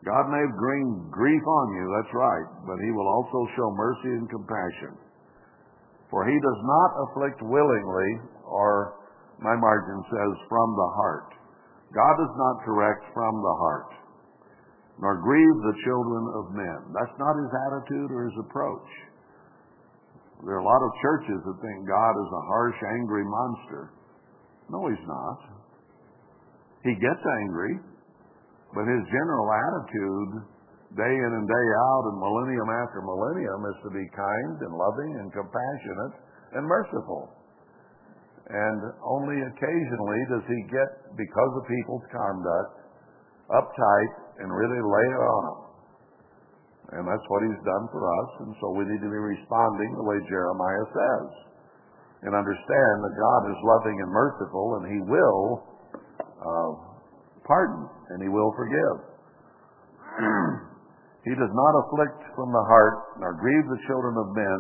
God 0.06 0.30
may 0.30 0.46
bring 0.56 1.10
grief 1.12 1.42
on 1.42 1.68
you, 1.76 1.86
that's 1.90 2.14
right, 2.14 2.48
but 2.70 2.78
he 2.86 2.92
will 2.94 3.10
also 3.10 3.50
show 3.58 3.68
mercy 3.74 4.14
and 4.14 4.30
compassion. 4.30 4.94
For 6.08 6.24
he 6.24 6.38
does 6.38 6.62
not 6.64 6.90
afflict 7.04 7.42
willingly, 7.44 8.12
or 8.46 9.04
my 9.44 9.58
margin 9.58 10.00
says, 10.08 10.34
from 10.48 10.70
the 10.78 10.92
heart. 10.96 11.30
God 11.92 12.14
does 12.24 12.36
not 12.38 12.64
correct 12.64 13.04
from 13.12 13.34
the 13.42 13.56
heart, 13.58 13.92
nor 14.98 15.22
grieve 15.22 15.58
the 15.62 15.78
children 15.86 16.24
of 16.42 16.44
men. 16.58 16.80
That's 16.94 17.18
not 17.22 17.38
his 17.38 17.52
attitude 17.70 18.10
or 18.10 18.26
his 18.26 18.38
approach. 18.42 18.90
There 20.46 20.58
are 20.58 20.66
a 20.66 20.70
lot 20.70 20.82
of 20.86 20.92
churches 21.02 21.40
that 21.46 21.58
think 21.62 21.78
God 21.90 22.14
is 22.14 22.30
a 22.30 22.44
harsh, 22.46 22.80
angry 23.02 23.26
monster. 23.26 23.94
No, 24.70 24.86
he's 24.90 25.08
not. 25.10 25.40
He 26.86 26.94
gets 26.94 27.24
angry, 27.46 27.74
but 28.74 28.86
his 28.86 29.04
general 29.10 29.48
attitude, 29.50 30.32
day 30.94 31.10
in 31.10 31.32
and 31.34 31.46
day 31.50 31.68
out 31.90 32.04
and 32.14 32.18
millennium 32.22 32.70
after 32.70 33.02
millennium, 33.02 33.60
is 33.66 33.78
to 33.82 33.90
be 33.90 34.06
kind 34.14 34.56
and 34.62 34.74
loving 34.78 35.12
and 35.26 35.28
compassionate 35.34 36.16
and 36.54 36.64
merciful. 36.66 37.34
And 38.48 38.80
only 39.04 39.42
occasionally 39.42 40.22
does 40.32 40.46
he 40.48 40.60
get, 40.72 41.18
because 41.18 41.54
of 41.58 41.68
people's 41.68 42.06
conduct, 42.14 42.77
uptight 43.52 44.12
and 44.40 44.48
really 44.52 44.82
lay 44.82 45.08
it 45.12 45.22
on 45.22 45.42
them. 45.48 45.60
And 46.88 47.04
that's 47.04 47.28
what 47.28 47.44
he's 47.44 47.62
done 47.68 47.86
for 47.92 48.00
us, 48.00 48.30
and 48.48 48.52
so 48.64 48.72
we 48.72 48.88
need 48.88 49.04
to 49.04 49.12
be 49.12 49.20
responding 49.20 49.92
the 50.00 50.08
way 50.08 50.24
Jeremiah 50.32 50.88
says. 50.88 51.28
And 52.24 52.32
understand 52.32 52.96
that 53.04 53.14
God 53.14 53.42
is 53.52 53.60
loving 53.60 53.98
and 54.00 54.10
merciful, 54.10 54.68
and 54.80 54.84
he 54.88 55.00
will 55.04 55.68
uh, 56.18 56.72
pardon, 57.44 57.92
and 58.16 58.24
he 58.24 58.30
will 58.32 58.56
forgive. 58.56 58.96
he 61.28 61.36
does 61.36 61.52
not 61.52 61.74
afflict 61.84 62.24
from 62.40 62.56
the 62.56 62.66
heart, 62.72 63.20
nor 63.20 63.36
grieve 63.36 63.68
the 63.68 63.84
children 63.92 64.16
of 64.16 64.32
men, 64.32 64.60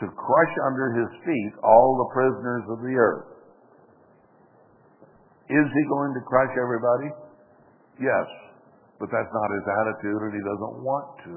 to 0.00 0.06
crush 0.08 0.54
under 0.72 0.96
his 1.04 1.10
feet 1.20 1.52
all 1.62 2.00
the 2.00 2.08
prisoners 2.16 2.64
of 2.72 2.78
the 2.80 2.94
earth. 2.96 3.28
Is 5.52 5.68
he 5.68 5.82
going 5.92 6.16
to 6.16 6.22
crush 6.24 6.50
everybody? 6.56 7.12
Yes. 8.00 8.26
But 9.02 9.10
that's 9.10 9.32
not 9.34 9.48
his 9.50 9.66
attitude, 9.66 10.20
and 10.30 10.32
he 10.32 10.42
doesn't 10.46 10.76
want 10.86 11.08
to. 11.26 11.34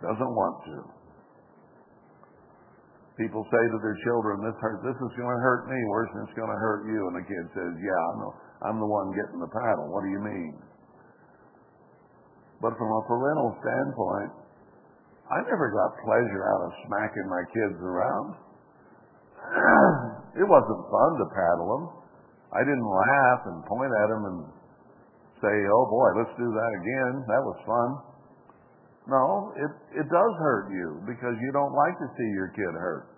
Doesn't 0.00 0.32
want 0.32 0.56
to. 0.64 0.76
People 3.20 3.46
say 3.46 3.62
to 3.62 3.78
their 3.78 3.94
children, 4.02 4.42
"This 4.42 4.58
hurt. 4.58 4.82
This 4.82 4.96
is 4.96 5.12
going 5.14 5.30
to 5.30 5.40
hurt 5.44 5.68
me 5.68 5.78
worse 5.86 6.10
than 6.16 6.24
it's 6.24 6.34
going 6.34 6.50
to 6.50 6.56
hurt 6.56 6.88
you." 6.88 6.98
And 7.06 7.14
the 7.20 7.26
kid 7.28 7.44
says, 7.54 7.72
"Yeah, 7.78 8.00
I'm 8.10 8.18
the, 8.18 8.30
I'm 8.66 8.78
the 8.80 8.90
one 8.90 9.14
getting 9.14 9.38
the 9.38 9.52
paddle. 9.52 9.92
What 9.92 10.02
do 10.02 10.10
you 10.10 10.18
mean?" 10.18 10.56
But 12.64 12.74
from 12.80 12.90
a 12.90 13.02
parental 13.06 13.54
standpoint, 13.60 14.32
I 15.30 15.40
never 15.44 15.68
got 15.68 16.00
pleasure 16.00 16.42
out 16.48 16.62
of 16.64 16.70
smacking 16.88 17.28
my 17.28 17.44
kids 17.52 17.78
around. 17.80 18.28
it 20.40 20.48
wasn't 20.48 20.82
fun 20.88 21.10
to 21.20 21.26
paddle 21.28 21.68
them. 21.76 22.03
I 22.54 22.62
didn't 22.62 22.86
laugh 22.86 23.40
and 23.50 23.66
point 23.66 23.90
at 23.90 24.08
them 24.14 24.22
and 24.30 24.38
say, 25.42 25.54
"Oh 25.68 25.84
boy, 25.90 26.08
let's 26.22 26.34
do 26.38 26.48
that 26.48 26.72
again. 26.78 27.12
That 27.26 27.42
was 27.42 27.58
fun." 27.66 27.90
No, 29.10 29.52
it 29.58 29.72
it 30.00 30.06
does 30.08 30.32
hurt 30.40 30.70
you 30.70 31.02
because 31.04 31.36
you 31.36 31.50
don't 31.52 31.74
like 31.74 31.98
to 31.98 32.08
see 32.16 32.28
your 32.32 32.48
kid 32.54 32.72
hurt. 32.78 33.10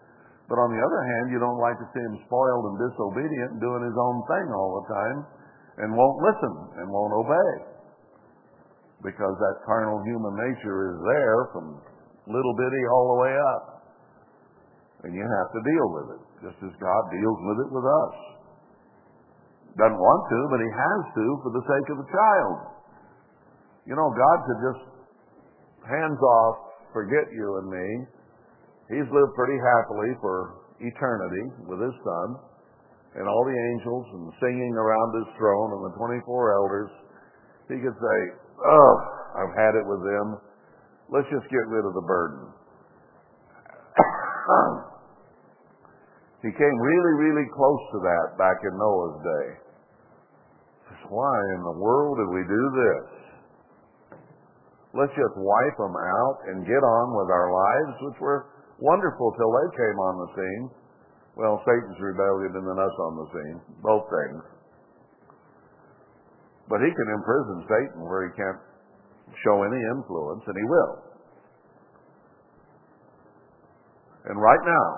But 0.48 0.58
on 0.62 0.70
the 0.70 0.78
other 0.78 1.02
hand, 1.02 1.30
you 1.30 1.38
don't 1.38 1.58
like 1.58 1.78
to 1.78 1.88
see 1.90 2.02
him 2.02 2.16
spoiled 2.26 2.64
and 2.70 2.76
disobedient 2.78 3.58
and 3.58 3.60
doing 3.60 3.82
his 3.82 3.98
own 3.98 4.18
thing 4.30 4.46
all 4.54 4.78
the 4.78 4.86
time 4.86 5.18
and 5.82 5.88
won't 5.92 6.18
listen 6.22 6.54
and 6.80 6.86
won't 6.86 7.14
obey. 7.14 7.52
Because 9.02 9.34
that 9.36 9.66
carnal 9.66 10.00
human 10.06 10.34
nature 10.38 10.94
is 10.94 10.98
there 11.02 11.38
from 11.52 11.66
little 12.30 12.54
bitty 12.56 12.82
all 12.94 13.06
the 13.14 13.20
way 13.22 13.34
up. 13.34 13.64
And 15.04 15.14
you 15.14 15.22
have 15.22 15.50
to 15.52 15.60
deal 15.62 15.86
with 15.92 16.06
it, 16.18 16.22
just 16.46 16.58
as 16.62 16.72
God 16.80 17.02
deals 17.10 17.38
with 17.42 17.58
it 17.66 17.70
with 17.74 17.86
us. 17.86 18.14
Doesn't 19.76 20.00
want 20.00 20.24
to, 20.32 20.38
but 20.48 20.64
he 20.64 20.72
has 20.72 21.02
to 21.20 21.26
for 21.44 21.52
the 21.52 21.60
sake 21.68 21.88
of 21.92 22.00
the 22.00 22.08
child. 22.08 22.80
You 23.84 23.92
know, 23.92 24.08
God 24.08 24.38
could 24.48 24.60
just 24.64 24.88
hands 25.84 26.16
off, 26.16 26.56
forget 26.96 27.28
you 27.28 27.60
and 27.60 27.68
me. 27.68 28.08
He's 28.88 29.04
lived 29.12 29.36
pretty 29.36 29.60
happily 29.60 30.16
for 30.24 30.64
eternity 30.80 31.44
with 31.68 31.84
his 31.84 31.92
son 32.00 32.40
and 33.20 33.28
all 33.28 33.44
the 33.44 33.60
angels 33.76 34.08
and 34.16 34.32
singing 34.40 34.72
around 34.80 35.12
his 35.20 35.28
throne 35.36 35.76
and 35.76 35.92
the 35.92 35.94
24 36.00 36.24
elders. 36.56 36.88
He 37.68 37.76
could 37.76 38.00
say, 38.00 38.18
Oh, 38.64 38.92
I've 39.36 39.52
had 39.60 39.76
it 39.76 39.84
with 39.84 40.00
them. 40.00 40.40
Let's 41.12 41.28
just 41.28 41.52
get 41.52 41.68
rid 41.68 41.84
of 41.84 41.92
the 41.92 42.06
burden. 42.08 42.48
he 46.48 46.50
came 46.56 46.76
really, 46.80 47.28
really 47.28 47.44
close 47.52 47.84
to 47.92 48.00
that 48.00 48.40
back 48.40 48.56
in 48.64 48.72
Noah's 48.72 49.20
day. 49.20 49.65
Why 51.08 51.36
in 51.54 51.62
the 51.62 51.78
world 51.78 52.18
did 52.18 52.30
we 52.34 52.42
do 52.46 52.62
this? 52.74 53.06
Let's 54.96 55.12
just 55.12 55.36
wipe 55.36 55.76
them 55.76 55.92
out 55.92 56.38
and 56.48 56.64
get 56.64 56.80
on 56.80 57.06
with 57.14 57.28
our 57.28 57.48
lives, 57.52 57.94
which 58.00 58.18
were 58.20 58.48
wonderful 58.80 59.28
till 59.36 59.52
they 59.52 59.68
came 59.76 59.98
on 60.00 60.14
the 60.24 60.30
scene. 60.34 60.64
Well, 61.36 61.60
Satan's 61.68 62.00
rebellion 62.00 62.56
and 62.56 62.64
then 62.64 62.80
us 62.80 62.96
on 62.96 63.12
the 63.20 63.28
scene. 63.28 63.58
Both 63.84 64.08
things. 64.08 64.42
But 66.66 66.80
he 66.80 66.90
can 66.90 67.08
imprison 67.12 67.58
Satan 67.68 68.00
where 68.08 68.26
he 68.26 68.32
can't 68.34 68.60
show 69.44 69.62
any 69.62 69.78
influence, 69.94 70.42
and 70.48 70.56
he 70.56 70.66
will. 70.66 70.94
And 74.32 74.40
right 74.40 74.64
now, 74.64 74.88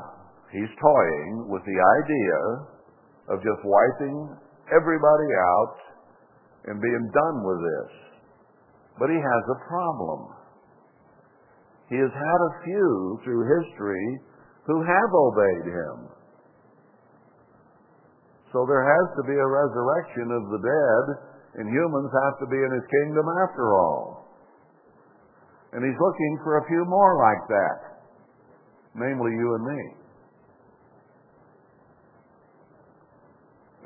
he's 0.54 0.72
toying 0.80 1.50
with 1.52 1.60
the 1.66 1.76
idea 1.76 2.38
of 3.34 3.44
just 3.44 3.60
wiping 3.66 4.16
everybody 4.72 5.28
out 5.58 5.76
and 6.68 6.76
being 6.84 7.06
done 7.16 7.38
with 7.42 7.60
this. 7.64 7.90
But 9.00 9.08
he 9.08 9.16
has 9.16 9.44
a 9.48 9.62
problem. 9.64 10.36
He 11.88 11.96
has 11.96 12.12
had 12.12 12.40
a 12.44 12.56
few 12.68 13.20
through 13.24 13.48
history 13.48 14.06
who 14.68 14.84
have 14.84 15.10
obeyed 15.16 15.72
him. 15.72 15.96
So 18.52 18.64
there 18.68 18.84
has 18.84 19.08
to 19.16 19.24
be 19.24 19.36
a 19.36 19.48
resurrection 19.48 20.28
of 20.28 20.42
the 20.52 20.60
dead, 20.60 21.04
and 21.60 21.72
humans 21.72 22.12
have 22.12 22.36
to 22.44 22.46
be 22.48 22.60
in 22.60 22.70
his 22.76 22.86
kingdom 23.00 23.24
after 23.48 23.64
all. 23.72 24.28
And 25.72 25.84
he's 25.84 26.00
looking 26.00 26.34
for 26.44 26.58
a 26.58 26.68
few 26.68 26.84
more 26.84 27.16
like 27.16 27.44
that, 27.48 27.78
namely 28.96 29.32
you 29.32 29.48
and 29.56 29.64
me. 29.64 29.97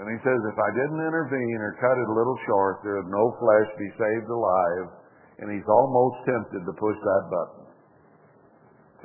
And 0.00 0.09
he 0.09 0.18
says, 0.24 0.40
if 0.48 0.59
I 0.59 0.70
didn't 0.72 1.05
intervene 1.05 1.61
or 1.61 1.76
cut 1.76 2.00
it 2.00 2.09
a 2.09 2.16
little 2.16 2.38
short, 2.48 2.81
there 2.81 2.96
would 2.96 3.12
no 3.12 3.26
flesh 3.37 3.68
be 3.76 3.90
saved 4.00 4.31
alive 4.31 5.02
and 5.42 5.50
he's 5.50 5.66
almost 5.66 6.22
tempted 6.22 6.62
to 6.62 6.74
push 6.78 6.94
that 7.02 7.24
button. 7.26 7.66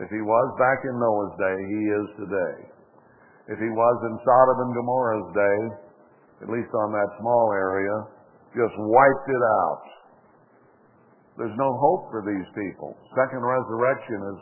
If 0.05 0.09
he 0.13 0.21
was 0.21 0.47
back 0.61 0.85
in 0.85 0.93
Noah's 1.01 1.33
day, 1.41 1.57
he 1.57 1.81
is 1.89 2.07
today. 2.21 2.57
If 3.49 3.57
he 3.57 3.71
was 3.73 3.97
in 4.05 4.15
Sodom 4.21 4.57
and 4.69 4.73
Gomorrah's 4.77 5.29
day, 5.33 5.59
at 6.45 6.49
least 6.53 6.69
on 6.69 6.93
that 6.93 7.09
small 7.17 7.49
area, 7.57 7.95
just 8.53 8.75
wiped 8.77 9.29
it 9.33 9.43
out. 9.65 9.85
There's 11.41 11.57
no 11.57 11.73
hope 11.81 12.13
for 12.13 12.21
these 12.21 12.45
people. 12.53 12.93
Second 13.17 13.41
resurrection 13.41 14.19
is 14.37 14.39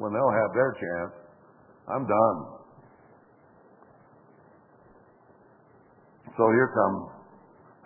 when 0.00 0.16
they'll 0.16 0.38
have 0.40 0.52
their 0.56 0.72
chance. 0.80 1.12
I'm 1.92 2.08
done. 2.08 2.53
So 6.34 6.42
here 6.50 6.70
come 6.74 6.96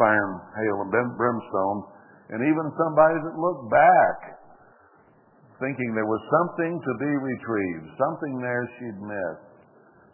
fire 0.00 0.24
and 0.24 0.40
hail 0.56 0.76
and 0.84 0.90
brimstone 0.92 1.78
and 2.28 2.40
even 2.44 2.66
somebody 2.76 3.16
that 3.24 3.34
looked 3.40 3.66
back 3.72 4.16
thinking 5.58 5.90
there 5.96 6.06
was 6.06 6.22
something 6.30 6.72
to 6.78 6.92
be 7.02 7.12
retrieved, 7.18 7.88
something 7.98 8.34
there 8.38 8.64
she'd 8.78 9.00
missed, 9.00 9.48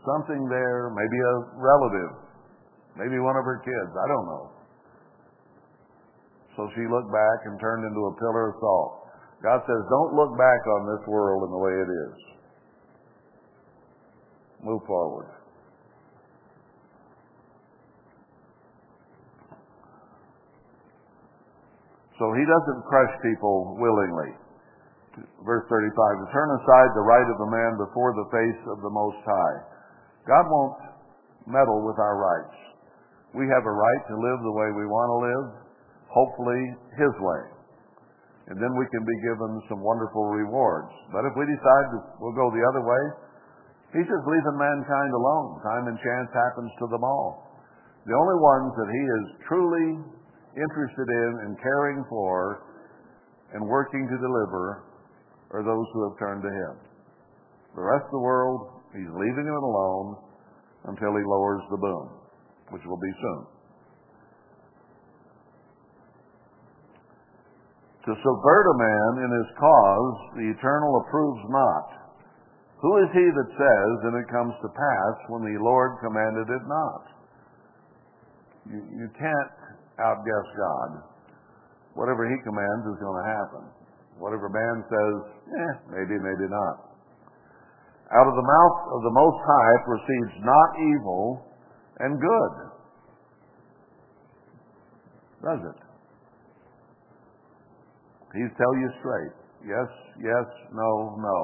something 0.06 0.40
there, 0.48 0.88
maybe 0.94 1.18
a 1.20 1.34
relative, 1.58 2.12
maybe 2.96 3.20
one 3.20 3.36
of 3.36 3.44
her 3.44 3.60
kids, 3.60 3.92
I 3.92 4.06
don't 4.08 4.26
know. 4.30 4.44
So 6.56 6.70
she 6.72 6.86
looked 6.86 7.10
back 7.10 7.38
and 7.50 7.58
turned 7.60 7.82
into 7.84 8.02
a 8.08 8.14
pillar 8.16 8.54
of 8.54 8.56
salt. 8.62 8.92
God 9.42 9.60
says, 9.66 9.82
don't 9.90 10.14
look 10.16 10.32
back 10.38 10.62
on 10.80 10.82
this 10.86 11.04
world 11.10 11.44
and 11.44 11.52
the 11.52 11.60
way 11.60 11.74
it 11.76 11.90
is. 11.90 12.14
Move 14.64 14.80
forward. 14.86 15.28
So 22.18 22.30
he 22.34 22.44
doesn't 22.46 22.86
crush 22.86 23.14
people 23.26 23.74
willingly. 23.78 24.38
Verse 25.46 25.66
35, 25.70 25.94
to 25.94 26.26
turn 26.30 26.50
aside 26.58 26.90
the 26.94 27.06
right 27.06 27.28
of 27.30 27.38
the 27.38 27.50
man 27.50 27.72
before 27.78 28.14
the 28.14 28.30
face 28.34 28.62
of 28.70 28.82
the 28.82 28.90
Most 28.90 29.18
High. 29.22 29.56
God 30.26 30.44
won't 30.50 30.78
meddle 31.46 31.86
with 31.86 31.98
our 31.98 32.16
rights. 32.18 32.56
We 33.34 33.46
have 33.50 33.66
a 33.66 33.74
right 33.74 34.02
to 34.10 34.16
live 34.18 34.38
the 34.42 34.56
way 34.58 34.68
we 34.74 34.86
want 34.86 35.08
to 35.10 35.18
live, 35.26 35.46
hopefully 36.10 36.62
His 36.98 37.14
way. 37.18 37.42
And 38.50 38.60
then 38.60 38.74
we 38.76 38.86
can 38.90 39.02
be 39.02 39.18
given 39.24 39.50
some 39.70 39.82
wonderful 39.82 40.34
rewards. 40.34 40.92
But 41.10 41.26
if 41.26 41.34
we 41.34 41.46
decide 41.46 41.86
we'll 42.18 42.36
go 42.36 42.50
the 42.50 42.66
other 42.74 42.84
way, 42.86 43.02
He's 43.94 44.10
just 44.10 44.26
leaving 44.26 44.58
mankind 44.58 45.10
alone. 45.14 45.62
Time 45.62 45.86
and 45.86 45.98
chance 46.02 46.30
happens 46.34 46.70
to 46.82 46.86
them 46.90 47.06
all. 47.06 47.46
The 48.06 48.14
only 48.18 48.38
ones 48.42 48.70
that 48.74 48.90
He 48.90 49.02
is 49.02 49.24
truly 49.46 49.88
interested 50.56 51.08
in 51.08 51.30
and 51.46 51.60
caring 51.60 52.04
for 52.08 52.62
and 53.52 53.62
working 53.66 54.06
to 54.08 54.16
deliver 54.18 54.84
are 55.50 55.62
those 55.62 55.86
who 55.92 56.10
have 56.10 56.18
turned 56.18 56.42
to 56.42 56.50
Him. 56.50 56.74
The 57.74 57.82
rest 57.82 58.06
of 58.06 58.14
the 58.18 58.24
world, 58.24 58.82
He's 58.94 59.10
leaving 59.10 59.46
them 59.46 59.62
alone 59.62 60.16
until 60.90 61.14
He 61.14 61.22
lowers 61.26 61.62
the 61.70 61.78
boom, 61.78 62.06
which 62.70 62.82
will 62.86 62.98
be 62.98 63.14
soon. 63.20 63.54
To 68.04 68.12
subvert 68.12 68.66
a 68.68 68.76
man 68.76 69.24
in 69.24 69.30
his 69.32 69.50
cause, 69.56 70.16
the 70.36 70.52
eternal 70.52 71.00
approves 71.00 71.40
not. 71.48 71.88
Who 72.84 73.00
is 73.00 73.08
he 73.16 73.24
that 73.24 73.50
says, 73.56 73.94
and 74.04 74.14
it 74.20 74.28
comes 74.28 74.52
to 74.60 74.68
pass 74.68 75.16
when 75.32 75.40
the 75.40 75.56
Lord 75.56 75.96
commanded 76.04 76.52
it 76.52 76.64
not? 76.68 77.04
You, 78.68 78.80
you 78.92 79.08
can't 79.16 79.63
outguess 80.00 80.48
God. 80.56 80.90
Whatever 81.94 82.26
he 82.26 82.36
commands 82.42 82.84
is 82.90 82.98
going 82.98 83.18
to 83.22 83.26
happen. 83.30 83.64
Whatever 84.18 84.50
man 84.50 84.76
says, 84.86 85.16
eh, 85.50 85.72
maybe, 85.94 86.18
maybe 86.18 86.46
not. 86.50 86.94
Out 88.14 88.26
of 88.26 88.34
the 88.34 88.46
mouth 88.46 88.78
of 88.94 89.00
the 89.02 89.14
Most 89.14 89.40
High 89.42 89.76
proceeds 89.86 90.34
not 90.44 90.70
evil 90.78 91.46
and 91.98 92.20
good. 92.20 92.54
Does 95.44 95.60
it? 95.70 95.78
He's 98.34 98.50
tell 98.58 98.74
you 98.74 98.88
straight. 98.98 99.34
Yes, 99.62 99.90
yes, 100.18 100.46
no, 100.74 101.16
no. 101.18 101.38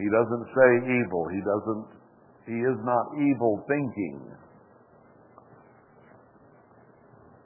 He 0.00 0.08
doesn't 0.08 0.46
say 0.56 0.70
evil. 0.96 1.28
He 1.28 1.40
doesn't, 1.44 1.86
he 2.48 2.58
is 2.64 2.78
not 2.82 3.04
evil 3.20 3.62
thinking. 3.68 4.16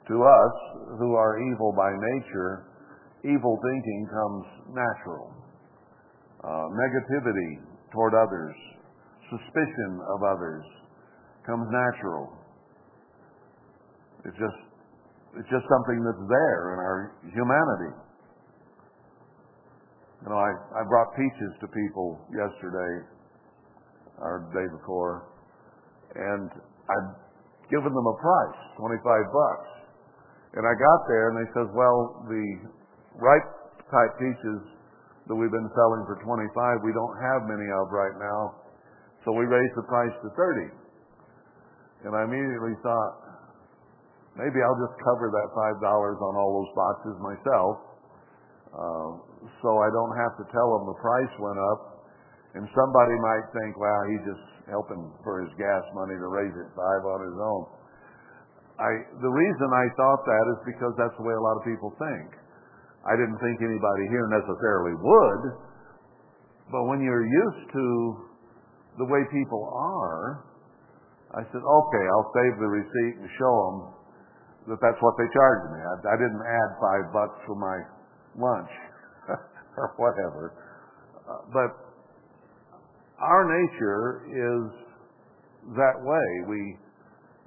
To 0.07 0.15
us, 0.21 0.55
who 0.99 1.15
are 1.15 1.41
evil 1.51 1.73
by 1.73 1.89
nature, 1.89 2.69
evil 3.25 3.57
thinking 3.57 4.07
comes 4.13 4.45
natural. 4.69 5.33
Uh, 6.45 6.69
negativity 6.77 7.65
toward 7.91 8.13
others, 8.13 8.53
suspicion 9.33 9.91
of 10.13 10.21
others 10.21 10.63
comes 11.45 11.65
natural. 11.73 12.37
It's 14.25 14.37
just, 14.37 14.59
it's 15.41 15.49
just 15.49 15.65
something 15.65 15.99
that's 16.05 16.25
there 16.29 16.61
in 16.73 16.79
our 16.81 16.99
humanity. 17.33 17.93
You 20.21 20.29
know, 20.29 20.37
I, 20.37 20.51
I 20.73 20.81
brought 20.89 21.13
peaches 21.17 21.53
to 21.61 21.67
people 21.69 22.21
yesterday, 22.29 22.93
or 24.21 24.49
the 24.49 24.51
day 24.53 24.67
before, 24.69 25.29
and 26.13 26.49
I'd 26.89 27.09
given 27.69 27.93
them 27.93 28.05
a 28.05 28.17
price, 28.17 28.59
25 28.77 29.01
bucks. 29.33 29.74
And 30.55 30.63
I 30.63 30.71
got 30.71 30.99
there 31.11 31.31
and 31.31 31.35
they 31.35 31.49
says, 31.51 31.67
well, 31.75 32.23
the 32.31 32.45
ripe 33.19 33.49
type 33.91 34.13
peaches 34.15 34.63
that 35.27 35.35
we've 35.35 35.51
been 35.51 35.71
selling 35.75 36.03
for 36.07 36.15
25, 36.23 36.79
we 36.85 36.95
don't 36.95 37.17
have 37.19 37.43
many 37.43 37.67
of 37.75 37.91
right 37.91 38.15
now. 38.15 38.55
So 39.27 39.35
we 39.35 39.43
raised 39.43 39.75
the 39.75 39.83
price 39.89 40.15
to 40.23 40.29
30. 40.31 42.07
And 42.07 42.13
I 42.15 42.23
immediately 42.23 42.77
thought, 42.85 43.13
maybe 44.37 44.61
I'll 44.61 44.79
just 44.79 44.95
cover 45.01 45.27
that 45.33 45.47
$5 45.51 45.81
on 46.23 46.33
all 46.37 46.51
those 46.61 46.73
boxes 46.77 47.15
myself. 47.19 47.75
Uh, 48.71 49.11
so 49.59 49.69
I 49.81 49.89
don't 49.91 50.15
have 50.15 50.39
to 50.39 50.45
tell 50.53 50.67
them 50.77 50.87
the 50.87 50.99
price 51.01 51.33
went 51.41 51.59
up. 51.59 52.07
And 52.55 52.63
somebody 52.71 53.15
might 53.19 53.45
think, 53.51 53.75
well, 53.75 54.01
he's 54.07 54.23
just 54.23 54.45
helping 54.71 55.11
for 55.27 55.43
his 55.43 55.51
gas 55.59 55.83
money 55.91 56.15
to 56.15 56.27
raise 56.31 56.55
it 56.55 56.69
five 56.71 57.03
on 57.03 57.19
his 57.27 57.35
own. 57.35 57.74
I, 58.75 58.91
the 59.23 59.31
reason 59.31 59.67
I 59.71 59.85
thought 59.95 60.21
that 60.27 60.45
is 60.57 60.59
because 60.67 60.93
that's 60.99 61.15
the 61.15 61.23
way 61.23 61.35
a 61.35 61.43
lot 61.43 61.55
of 61.55 61.63
people 61.63 61.95
think. 61.95 62.27
I 63.07 63.15
didn't 63.15 63.39
think 63.39 63.61
anybody 63.61 64.05
here 64.11 64.27
necessarily 64.33 64.95
would, 64.99 65.43
but 66.73 66.83
when 66.89 66.99
you're 66.99 67.23
used 67.23 67.65
to 67.71 67.85
the 68.99 69.07
way 69.07 69.21
people 69.31 69.69
are, 69.71 70.43
I 71.37 71.43
said, 71.51 71.61
okay, 71.61 72.05
I'll 72.15 72.31
save 72.33 72.53
the 72.59 72.71
receipt 72.71 73.15
and 73.21 73.29
show 73.37 73.53
them 73.53 73.77
that 74.73 74.79
that's 74.81 74.99
what 74.99 75.13
they 75.21 75.27
charged 75.29 75.67
me. 75.71 75.79
I, 75.79 75.95
I 76.11 76.15
didn't 76.17 76.41
add 76.41 76.69
five 76.81 77.05
bucks 77.13 77.37
for 77.45 77.55
my 77.55 77.77
lunch. 78.35 78.71
or 79.77 79.93
whatever. 79.97 80.53
Uh, 81.27 81.41
but 81.51 81.71
our 83.19 83.43
nature 83.45 84.27
is 84.29 84.63
that 85.75 85.97
way. 85.99 86.29
We 86.47 86.77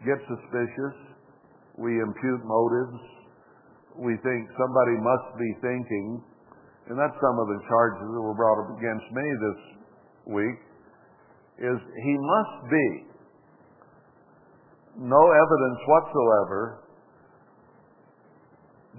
get 0.04 0.18
suspicious. 0.26 0.96
We 1.78 1.94
impute 2.02 2.42
motives. 2.42 2.98
We 3.94 4.18
think 4.20 4.50
somebody 4.58 4.96
must 4.98 5.28
be 5.38 5.50
thinking. 5.62 6.22
And 6.90 6.98
that's 6.98 7.14
some 7.22 7.36
of 7.38 7.46
the 7.46 7.60
charges 7.70 8.06
that 8.10 8.22
were 8.22 8.34
brought 8.34 8.58
up 8.66 8.70
against 8.74 9.08
me 9.14 9.26
this 9.38 9.60
week 10.34 10.58
is 11.58 11.78
he 11.78 12.14
must 12.18 12.70
be 12.70 12.88
no 14.98 15.22
evidence 15.30 15.80
whatsoever 15.86 16.82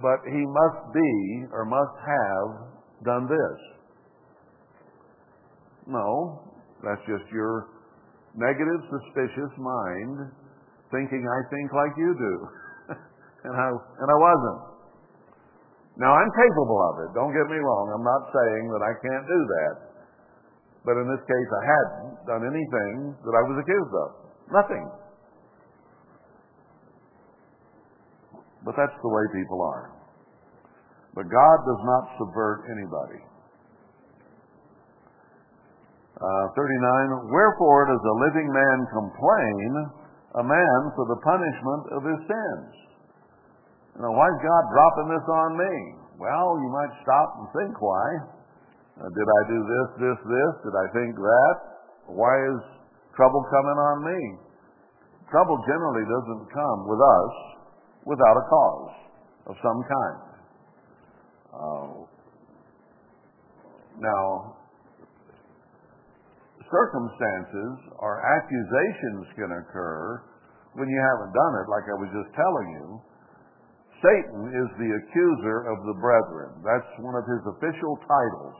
but 0.00 0.24
he 0.24 0.42
must 0.48 0.80
be 0.92 1.12
or 1.52 1.64
must 1.68 1.96
have 2.00 2.48
done 3.04 3.28
this. 3.28 3.58
No, 5.86 6.40
that's 6.82 7.00
just 7.04 7.28
your 7.32 7.68
negative, 8.34 8.80
suspicious 8.88 9.52
mind 9.58 10.32
thinking 10.90 11.22
I 11.28 11.40
think 11.52 11.72
like 11.72 11.94
you 11.96 12.14
do. 12.16 12.34
And 13.44 13.54
I 13.56 13.68
and 13.72 14.08
I 14.08 14.18
wasn't. 14.20 14.60
Now 16.00 16.16
I'm 16.16 16.32
capable 16.32 16.80
of 16.92 16.94
it. 17.04 17.10
Don't 17.12 17.32
get 17.32 17.46
me 17.48 17.60
wrong. 17.60 17.92
I'm 17.92 18.06
not 18.06 18.22
saying 18.32 18.64
that 18.72 18.82
I 18.84 18.92
can't 19.00 19.26
do 19.28 19.40
that. 19.44 19.74
But 20.84 20.96
in 20.96 21.06
this 21.12 21.24
case 21.28 21.50
I 21.52 21.62
hadn't 21.64 22.12
done 22.24 22.42
anything 22.44 23.16
that 23.20 23.34
I 23.36 23.42
was 23.44 23.56
accused 23.60 23.94
of. 23.94 24.08
Nothing. 24.48 24.84
But 28.64 28.76
that's 28.76 28.96
the 29.00 29.08
way 29.12 29.24
people 29.32 29.60
are. 29.60 29.92
But 31.14 31.26
God 31.26 31.58
does 31.66 31.82
not 31.84 32.02
subvert 32.20 32.70
anybody. 32.70 33.20
Uh, 36.20 36.46
39, 36.52 37.32
Wherefore 37.32 37.88
does 37.88 38.04
a 38.04 38.16
living 38.28 38.48
man 38.52 38.78
complain 38.92 39.70
a 40.36 40.44
man 40.44 40.78
for 40.92 41.08
the 41.08 41.18
punishment 41.24 41.84
of 41.96 42.04
his 42.04 42.20
sins? 42.28 42.89
Know, 43.98 44.12
why 44.14 44.26
is 44.30 44.38
God 44.38 44.64
dropping 44.70 45.08
this 45.10 45.26
on 45.26 45.50
me? 45.58 45.74
Well, 46.20 46.48
you 46.62 46.70
might 46.70 46.94
stop 47.02 47.28
and 47.42 47.46
think 47.56 47.74
why. 47.80 48.06
Uh, 49.00 49.08
did 49.08 49.28
I 49.28 49.40
do 49.48 49.58
this, 49.64 49.88
this, 49.98 50.20
this? 50.28 50.52
Did 50.68 50.76
I 50.76 50.86
think 50.92 51.16
that? 51.16 51.56
Why 52.12 52.34
is 52.54 52.60
trouble 53.16 53.42
coming 53.50 53.78
on 53.80 53.96
me? 54.04 54.20
Trouble 55.32 55.58
generally 55.66 56.04
doesn't 56.04 56.44
come 56.52 56.80
with 56.86 57.00
us 57.00 57.34
without 58.06 58.36
a 58.36 58.44
cause 58.46 58.94
of 59.48 59.54
some 59.64 59.80
kind. 59.82 60.20
Uh, 61.50 61.94
now, 64.00 64.56
circumstances 66.70 67.74
or 67.98 68.22
accusations 68.22 69.26
can 69.34 69.50
occur 69.50 70.22
when 70.78 70.86
you 70.86 71.00
haven't 71.02 71.34
done 71.34 71.54
it, 71.58 71.66
like 71.66 71.84
I 71.90 71.96
was 71.98 72.10
just 72.14 72.30
telling 72.38 72.68
you. 72.78 73.09
Satan 74.00 74.42
is 74.48 74.70
the 74.80 74.90
accuser 74.96 75.68
of 75.68 75.78
the 75.84 75.96
brethren. 76.00 76.56
That's 76.64 76.88
one 77.04 77.12
of 77.20 77.28
his 77.28 77.44
official 77.52 78.00
titles. 78.08 78.58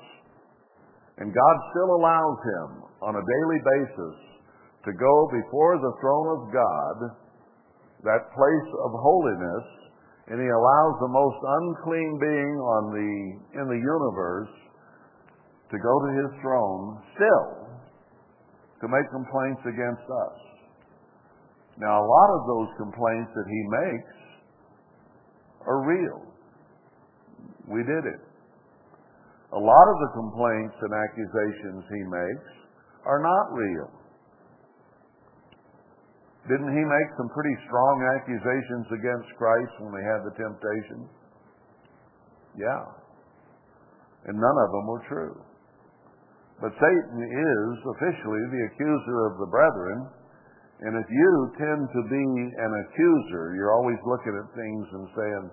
And 1.16 1.32
God 1.32 1.56
still 1.72 1.96
allows 1.96 2.38
him 2.44 2.68
on 3.00 3.16
a 3.16 3.24
daily 3.24 3.60
basis 3.64 4.16
to 4.84 4.92
go 4.92 5.14
before 5.32 5.80
the 5.80 5.96
throne 6.00 6.28
of 6.36 6.40
God, 6.52 6.96
that 8.04 8.32
place 8.36 8.70
of 8.84 8.90
holiness, 8.92 9.66
and 10.28 10.40
he 10.40 10.48
allows 10.48 10.94
the 11.00 11.12
most 11.12 11.40
unclean 11.40 12.20
being 12.20 12.54
on 12.60 12.82
the 12.92 13.10
in 13.60 13.66
the 13.68 13.80
universe 13.80 14.52
to 15.72 15.76
go 15.76 15.94
to 16.04 16.10
his 16.20 16.30
throne 16.40 17.00
still 17.16 17.48
to 18.80 18.86
make 18.88 19.08
complaints 19.12 19.60
against 19.64 20.04
us. 20.04 20.38
Now 21.76 22.00
a 22.00 22.06
lot 22.06 22.30
of 22.36 22.42
those 22.46 22.70
complaints 22.76 23.32
that 23.36 23.48
he 23.48 23.60
makes 23.68 24.19
are 25.66 25.86
real. 25.86 26.20
We 27.68 27.82
did 27.84 28.04
it. 28.06 28.22
A 29.52 29.58
lot 29.58 29.86
of 29.90 29.96
the 29.98 30.10
complaints 30.14 30.76
and 30.78 30.92
accusations 30.94 31.82
he 31.90 32.02
makes 32.06 32.50
are 33.04 33.18
not 33.18 33.52
real. 33.52 33.90
Didn't 36.48 36.72
he 36.72 36.84
make 36.84 37.10
some 37.18 37.28
pretty 37.34 37.56
strong 37.68 37.96
accusations 38.16 38.86
against 38.94 39.28
Christ 39.36 39.74
when 39.80 39.92
they 39.92 40.06
had 40.06 40.24
the 40.24 40.34
temptation? 40.38 40.98
Yeah. 42.56 42.84
And 44.26 44.36
none 44.38 44.58
of 44.64 44.68
them 44.72 44.86
were 44.86 45.04
true. 45.08 45.36
But 46.60 46.72
Satan 46.76 47.18
is 47.24 47.74
officially 47.96 48.44
the 48.52 48.62
accuser 48.72 49.18
of 49.32 49.38
the 49.40 49.48
brethren. 49.48 49.98
And 50.80 50.96
if 50.96 51.08
you 51.12 51.32
tend 51.60 51.82
to 51.92 52.02
be 52.08 52.24
an 52.56 52.72
accuser, 52.88 53.52
you're 53.52 53.76
always 53.76 54.00
looking 54.08 54.32
at 54.32 54.48
things 54.56 54.84
and 54.96 55.04
saying, 55.12 55.44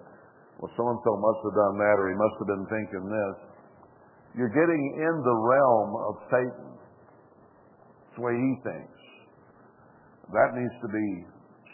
well, 0.63 0.71
so 0.79 0.83
and 0.87 0.99
so 1.03 1.11
must 1.19 1.41
have 1.51 1.57
done 1.59 1.75
that, 1.83 1.95
or 1.99 2.07
he 2.09 2.17
must 2.17 2.35
have 2.39 2.49
been 2.49 2.67
thinking 2.71 3.05
this. 3.11 3.37
You're 4.39 4.55
getting 4.55 4.83
in 5.03 5.15
the 5.21 5.37
realm 5.37 5.91
of 5.99 6.13
Satan. 6.31 6.69
It's 6.79 8.15
the 8.15 8.23
way 8.23 8.35
he 8.39 8.51
thinks. 8.63 8.99
That 10.31 10.55
needs 10.55 10.75
to 10.79 10.89
be 10.89 11.07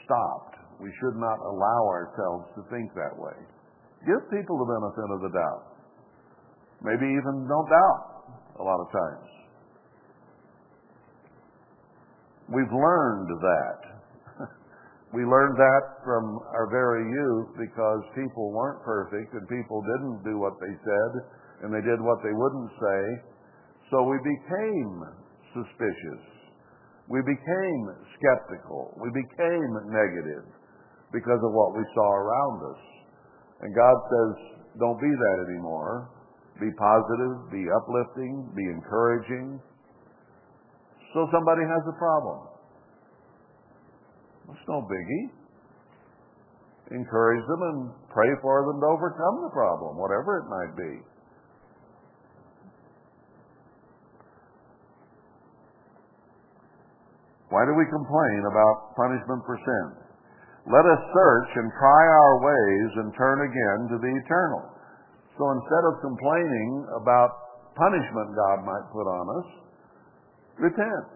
stopped. 0.04 0.58
We 0.82 0.90
should 1.00 1.16
not 1.22 1.38
allow 1.40 1.82
ourselves 1.94 2.50
to 2.58 2.62
think 2.74 2.90
that 2.98 3.16
way. 3.16 3.38
Give 4.04 4.20
people 4.34 4.58
the 4.60 4.70
benefit 4.70 5.10
of 5.14 5.20
the 5.30 5.32
doubt. 5.32 5.66
Maybe 6.84 7.06
even 7.06 7.48
don't 7.48 7.70
doubt 7.70 8.04
a 8.60 8.64
lot 8.64 8.82
of 8.82 8.92
times. 8.92 9.33
We've 12.54 12.70
learned 12.70 13.30
that. 13.42 13.80
we 15.18 15.26
learned 15.26 15.58
that 15.58 15.84
from 16.06 16.38
our 16.54 16.70
very 16.70 17.02
youth 17.10 17.50
because 17.58 18.02
people 18.14 18.54
weren't 18.54 18.86
perfect 18.86 19.34
and 19.34 19.42
people 19.50 19.82
didn't 19.82 20.22
do 20.22 20.38
what 20.38 20.54
they 20.62 20.74
said 20.86 21.12
and 21.66 21.74
they 21.74 21.82
did 21.82 21.98
what 21.98 22.22
they 22.22 22.30
wouldn't 22.30 22.72
say. 22.78 23.02
So 23.90 24.06
we 24.06 24.22
became 24.22 24.94
suspicious. 25.58 26.24
We 27.10 27.26
became 27.26 27.84
skeptical. 28.22 28.94
We 29.02 29.10
became 29.10 29.72
negative 29.90 30.46
because 31.10 31.42
of 31.42 31.52
what 31.58 31.74
we 31.74 31.84
saw 31.98 32.10
around 32.14 32.58
us. 32.70 32.84
And 33.66 33.70
God 33.74 33.98
says, 34.14 34.32
don't 34.78 35.02
be 35.02 35.10
that 35.10 35.38
anymore. 35.50 36.10
Be 36.62 36.70
positive, 36.78 37.50
be 37.50 37.66
uplifting, 37.66 38.46
be 38.54 38.66
encouraging. 38.70 39.58
So 41.14 41.30
somebody 41.30 41.62
has 41.62 41.86
a 41.86 41.96
problem. 42.02 42.50
It's 44.50 44.68
no 44.68 44.82
biggie. 44.82 45.30
Encourage 46.92 47.46
them 47.48 47.62
and 47.62 47.80
pray 48.10 48.30
for 48.42 48.66
them 48.66 48.82
to 48.82 48.88
overcome 48.90 49.46
the 49.46 49.54
problem, 49.54 49.98
whatever 49.98 50.42
it 50.42 50.48
might 50.50 50.74
be. 50.76 50.94
Why 57.54 57.62
do 57.70 57.78
we 57.78 57.86
complain 57.86 58.42
about 58.50 58.98
punishment 58.98 59.46
for 59.46 59.58
sin? 59.62 59.86
Let 60.66 60.86
us 60.90 61.02
search 61.14 61.52
and 61.62 61.70
try 61.78 62.02
our 62.10 62.34
ways 62.42 62.90
and 62.98 63.14
turn 63.14 63.46
again 63.46 63.80
to 63.94 63.98
the 64.02 64.10
eternal. 64.10 64.64
So 65.38 65.44
instead 65.54 65.84
of 65.86 66.02
complaining 66.02 66.70
about 66.98 67.30
punishment 67.78 68.34
God 68.34 68.66
might 68.66 68.86
put 68.90 69.06
on 69.06 69.26
us, 69.38 69.63
repent. 70.58 71.08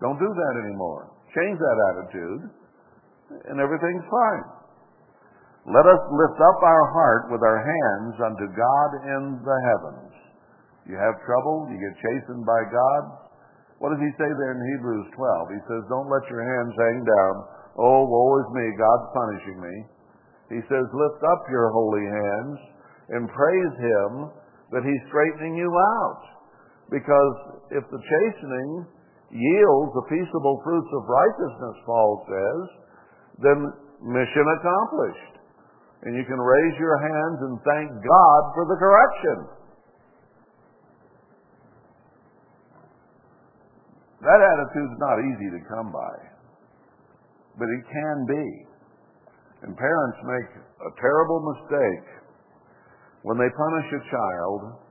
Don't 0.00 0.18
do 0.20 0.28
that 0.28 0.54
anymore. 0.66 1.10
Change 1.32 1.56
that 1.58 1.78
attitude, 1.90 2.42
and 3.50 3.60
everything's 3.60 4.06
fine. 4.08 4.46
Let 5.66 5.82
us 5.82 6.02
lift 6.14 6.38
up 6.38 6.58
our 6.62 6.84
heart 6.94 7.24
with 7.34 7.42
our 7.42 7.58
hands 7.58 8.14
unto 8.22 8.46
God 8.54 8.90
in 9.02 9.22
the 9.42 9.58
heavens. 9.66 10.14
You 10.86 10.94
have 10.94 11.18
trouble, 11.26 11.66
you 11.66 11.74
get 11.74 11.98
chastened 11.98 12.46
by 12.46 12.62
God. 12.70 13.02
What 13.82 13.90
does 13.90 14.00
he 14.00 14.12
say 14.14 14.30
there 14.30 14.54
in 14.54 14.62
Hebrews 14.78 15.10
12? 15.10 15.58
He 15.58 15.62
says, 15.66 15.82
Don't 15.90 16.06
let 16.06 16.22
your 16.30 16.46
hands 16.46 16.72
hang 16.78 17.02
down. 17.02 17.34
Oh, 17.76 18.06
woe 18.06 18.32
is 18.40 18.48
me, 18.54 18.66
God's 18.78 19.08
punishing 19.10 19.58
me. 19.58 19.76
He 20.54 20.60
says, 20.70 20.86
Lift 20.86 21.20
up 21.26 21.42
your 21.50 21.68
holy 21.74 22.06
hands 22.06 22.58
and 23.10 23.26
praise 23.26 23.74
Him 23.82 24.10
that 24.70 24.86
He's 24.86 25.02
straightening 25.10 25.58
you 25.58 25.70
out. 25.74 26.35
Because 26.90 27.34
if 27.74 27.84
the 27.90 27.98
chastening 27.98 28.86
yields 29.30 29.90
the 29.94 30.06
peaceable 30.06 30.62
fruits 30.62 30.90
of 30.94 31.02
righteousness, 31.02 31.76
Paul 31.84 32.12
says, 32.30 32.62
then 33.42 33.58
mission 34.02 34.46
accomplished. 34.60 35.34
And 36.06 36.14
you 36.14 36.22
can 36.22 36.38
raise 36.38 36.76
your 36.78 36.98
hands 37.02 37.38
and 37.42 37.54
thank 37.66 37.90
God 37.90 38.42
for 38.54 38.64
the 38.70 38.78
correction. 38.78 39.38
That 44.22 44.40
attitude's 44.42 44.98
not 44.98 45.18
easy 45.22 45.48
to 45.58 45.60
come 45.70 45.90
by, 45.92 46.14
but 47.58 47.68
it 47.68 47.82
can 47.90 48.16
be. 48.26 48.46
And 49.62 49.76
parents 49.76 50.18
make 50.22 50.50
a 50.62 50.90
terrible 51.00 51.40
mistake 51.42 52.06
when 53.22 53.38
they 53.38 53.50
punish 53.50 53.88
a 53.90 54.02
child 54.10 54.85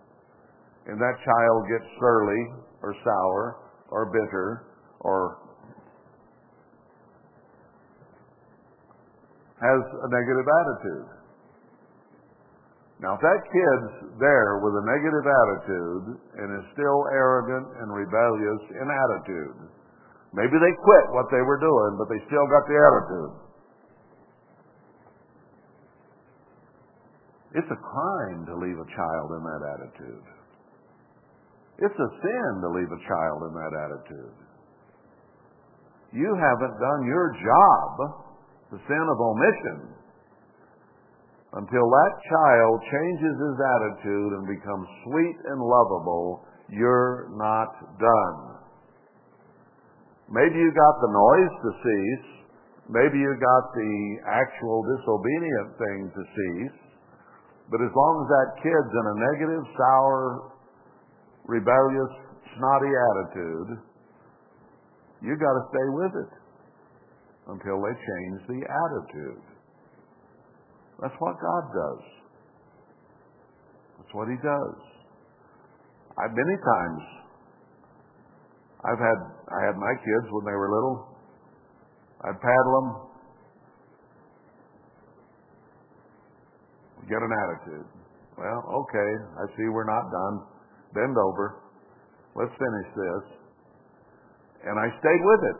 and 0.87 1.01
that 1.01 1.15
child 1.25 1.59
gets 1.69 1.87
surly 1.99 2.41
or 2.81 2.93
sour 3.03 3.57
or 3.89 4.11
bitter 4.13 4.69
or 5.01 5.37
has 9.61 9.81
a 9.81 10.09
negative 10.13 10.45
attitude. 10.45 11.09
Now, 13.01 13.17
if 13.17 13.21
that 13.21 13.41
kid's 13.51 14.17
there 14.21 14.61
with 14.63 14.71
a 14.71 14.85
negative 14.87 15.25
attitude 15.25 16.05
and 16.39 16.47
is 16.63 16.65
still 16.71 16.99
arrogant 17.11 17.67
and 17.81 17.91
rebellious 17.91 18.61
in 18.71 18.87
attitude, 18.87 19.57
maybe 20.31 20.55
they 20.55 20.73
quit 20.79 21.05
what 21.11 21.27
they 21.27 21.43
were 21.43 21.59
doing, 21.59 21.99
but 21.99 22.07
they 22.07 22.21
still 22.29 22.47
got 22.47 22.63
the 22.69 22.77
attitude. 22.77 23.33
It's 27.55 27.71
a 27.71 27.79
crime 27.79 28.41
to 28.47 28.53
leave 28.59 28.79
a 28.79 28.89
child 28.95 29.29
in 29.31 29.43
that 29.43 29.63
attitude. 29.75 30.34
It's 31.79 31.99
a 31.99 32.09
sin 32.23 32.51
to 32.63 32.69
leave 32.71 32.87
a 32.87 33.01
child 33.03 33.39
in 33.51 33.53
that 33.53 33.73
attitude. 33.75 34.37
You 36.15 36.31
haven't 36.31 36.75
done 36.79 37.01
your 37.03 37.27
job, 37.43 37.91
the 38.71 38.79
sin 38.87 39.05
of 39.11 39.17
omission, 39.19 39.79
until 41.59 41.87
that 41.87 42.13
child 42.31 42.75
changes 42.87 43.35
his 43.35 43.57
attitude 43.59 44.31
and 44.39 44.43
becomes 44.47 44.87
sweet 45.07 45.37
and 45.51 45.59
lovable. 45.59 46.43
You're 46.71 47.31
not 47.35 47.71
done. 47.99 48.39
Maybe 50.31 50.57
you 50.57 50.71
got 50.71 50.95
the 50.99 51.11
noise 51.11 51.55
to 51.63 51.71
cease. 51.83 52.27
Maybe 52.89 53.19
you 53.19 53.31
got 53.39 53.63
the 53.75 53.95
actual 54.25 54.83
disobedient 54.83 55.69
thing 55.79 55.99
to 56.11 56.21
cease. 56.23 56.79
But 57.71 57.81
as 57.81 57.93
long 57.93 58.13
as 58.23 58.27
that 58.29 58.49
kid's 58.61 58.93
in 58.93 59.05
a 59.05 59.15
negative, 59.31 59.63
sour, 59.79 60.54
rebellious, 61.47 62.11
snotty 62.57 62.91
attitude, 62.91 63.69
you 65.21 65.33
got 65.37 65.53
to 65.53 65.63
stay 65.69 65.87
with 65.93 66.13
it 66.25 66.31
until 67.47 67.77
they 67.81 67.93
change 67.93 68.39
the 68.49 68.61
attitude. 68.65 69.45
That's 71.01 71.15
what 71.19 71.35
God 71.39 71.63
does. 71.73 72.03
That's 73.97 74.13
what 74.13 74.27
He 74.29 74.37
does. 74.41 74.77
I 76.17 76.31
many 76.31 76.57
times 76.63 77.01
I've 78.85 79.01
had 79.01 79.19
I 79.51 79.59
had 79.67 79.75
my 79.75 79.93
kids 79.99 80.31
when 80.31 80.45
they 80.45 80.55
were 80.55 80.71
little. 80.71 81.11
I'd 82.23 82.39
paddle 82.39 82.73
them, 82.79 82.89
get 87.09 87.21
an 87.21 87.29
attitude. 87.29 87.87
Well, 88.37 88.61
okay, 88.83 89.11
I 89.37 89.43
see 89.55 89.67
we're 89.69 89.85
not 89.85 90.09
done. 90.09 90.54
Bend 90.95 91.15
over. 91.19 91.59
Let's 92.35 92.55
finish 92.55 92.89
this. 92.95 93.23
And 94.65 94.79
I 94.79 94.87
stayed 94.97 95.23
with 95.23 95.41
it 95.43 95.59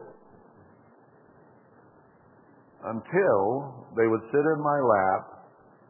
until 2.86 3.86
they 3.98 4.08
would 4.08 4.24
sit 4.32 4.46
in 4.46 4.60
my 4.64 4.80
lap 4.80 5.24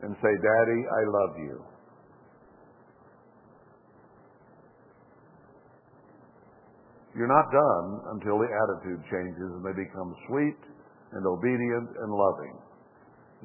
and 0.01 0.15
say, 0.19 0.33
Daddy, 0.33 0.81
I 0.89 1.01
love 1.07 1.33
you. 1.37 1.57
You're 7.15 7.31
not 7.31 7.47
done 7.47 8.19
until 8.19 8.37
the 8.39 8.51
attitude 8.51 8.99
changes 9.07 9.49
and 9.55 9.63
they 9.63 9.71
become 9.71 10.11
sweet 10.27 10.59
and 11.13 11.23
obedient 11.25 11.89
and 12.03 12.11
loving. 12.11 12.55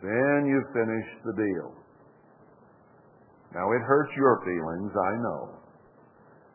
Then 0.03 0.51
you 0.51 0.59
finish 0.75 1.07
the 1.23 1.35
deal. 1.39 1.71
Now 3.55 3.71
it 3.71 3.83
hurts 3.87 4.11
your 4.17 4.43
feelings, 4.43 4.91
I 4.91 5.13
know. 5.23 5.60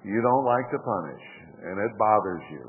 You 0.06 0.22
don't 0.22 0.45
like 0.45 0.70
to 0.70 0.80
punish, 0.86 1.26
and 1.66 1.82
it 1.82 1.97
bothers 1.97 2.45
you. 2.53 2.66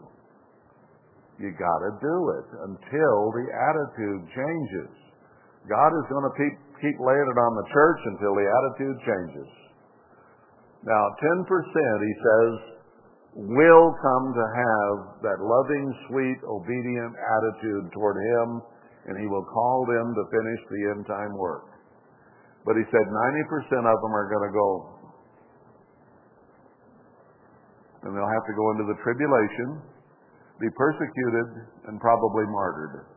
You 1.37 1.53
got 1.53 1.78
to 1.84 1.93
do 2.01 2.16
it 2.32 2.49
until 2.64 3.16
the 3.37 3.47
attitude 3.53 4.24
changes. 4.32 4.93
God 5.68 5.93
is 5.93 6.07
going 6.09 6.24
to 6.24 6.34
keep, 6.41 6.55
keep 6.80 6.97
laying 6.97 7.28
it 7.28 7.39
on 7.45 7.53
the 7.61 7.68
church 7.68 8.01
until 8.16 8.32
the 8.41 8.47
attitude 8.49 8.99
changes. 9.05 9.51
Now, 10.89 11.03
10%, 11.12 11.45
he 11.45 12.14
says, 12.24 12.53
will 13.53 13.93
come 14.01 14.26
to 14.32 14.47
have 14.57 14.95
that 15.28 15.39
loving, 15.45 15.87
sweet, 16.09 16.41
obedient 16.41 17.12
attitude 17.12 17.93
toward 17.93 18.16
him, 18.16 18.64
and 19.12 19.20
he 19.20 19.28
will 19.28 19.45
call 19.45 19.84
them 19.84 20.16
to 20.16 20.22
finish 20.32 20.61
the 20.72 20.82
end 20.97 21.05
time 21.05 21.37
work. 21.37 21.68
But 22.64 22.80
he 22.80 22.84
said 22.89 23.05
90% 23.05 23.84
of 23.84 23.97
them 24.01 24.14
are 24.16 24.26
going 24.32 24.47
to 24.49 24.55
go, 24.57 24.95
and 28.07 28.14
they'll 28.14 28.34
have 28.38 28.46
to 28.46 28.54
go 28.54 28.70
into 28.70 28.86
the 28.86 28.98
tribulation, 29.02 29.82
be 30.62 30.70
persecuted, 30.78 31.66
and 31.90 31.98
probably 31.98 32.46
martyred. 32.54 33.11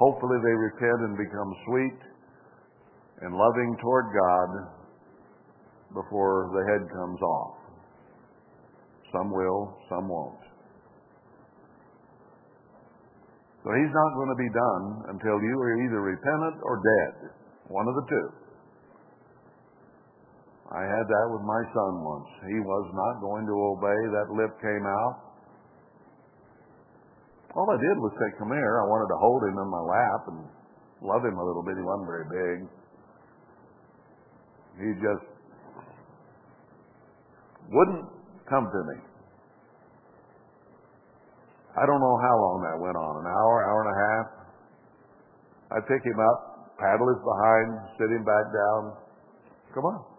Hopefully 0.00 0.40
they 0.40 0.56
repent 0.56 1.00
and 1.04 1.14
become 1.20 1.50
sweet 1.68 2.00
and 3.20 3.36
loving 3.36 3.76
toward 3.84 4.08
God 4.16 4.50
before 5.92 6.48
the 6.56 6.64
head 6.72 6.88
comes 6.88 7.20
off. 7.20 7.60
Some 9.12 9.28
will, 9.28 9.76
some 9.92 10.08
won't. 10.08 10.40
So 13.60 13.68
he's 13.76 13.92
not 13.92 14.10
going 14.16 14.32
to 14.32 14.40
be 14.40 14.52
done 14.56 14.84
until 15.12 15.36
you 15.36 15.54
are 15.60 15.74
either 15.84 16.00
repentant 16.00 16.56
or 16.64 16.80
dead. 16.80 17.14
One 17.68 17.84
of 17.84 17.94
the 17.94 18.06
two. 18.08 18.26
I 20.70 20.86
had 20.86 21.02
that 21.02 21.26
with 21.34 21.42
my 21.42 21.62
son 21.74 21.92
once. 22.06 22.30
He 22.46 22.58
was 22.62 22.86
not 22.94 23.18
going 23.18 23.42
to 23.42 23.56
obey. 23.74 24.00
That 24.14 24.30
lip 24.30 24.54
came 24.62 24.86
out. 24.86 25.14
All 27.58 27.66
I 27.66 27.78
did 27.82 27.98
was 27.98 28.14
say, 28.14 28.38
come 28.38 28.54
here. 28.54 28.78
I 28.78 28.86
wanted 28.86 29.10
to 29.10 29.18
hold 29.18 29.42
him 29.50 29.58
in 29.58 29.66
my 29.66 29.82
lap 29.82 30.22
and 30.30 30.40
love 31.02 31.26
him 31.26 31.34
a 31.34 31.42
little 31.42 31.66
bit. 31.66 31.74
He 31.74 31.82
wasn't 31.82 32.06
very 32.06 32.26
big. 32.30 32.58
He 34.78 34.88
just 35.02 35.26
wouldn't 37.66 38.06
come 38.46 38.70
to 38.70 38.80
me. 38.94 38.96
I 41.74 41.82
don't 41.86 42.02
know 42.02 42.16
how 42.22 42.34
long 42.38 42.58
that 42.66 42.76
went 42.78 42.98
on, 42.98 43.12
an 43.22 43.26
hour, 43.26 43.54
hour 43.66 43.80
and 43.86 43.90
a 43.90 43.98
half. 44.06 44.26
I'd 45.74 45.86
pick 45.86 46.02
him 46.02 46.18
up, 46.18 46.78
paddle 46.78 47.06
his 47.10 47.22
behind, 47.22 47.68
sit 47.98 48.10
him 48.10 48.22
back 48.22 48.46
down. 48.54 48.80
Come 49.74 49.86
on. 49.86 50.09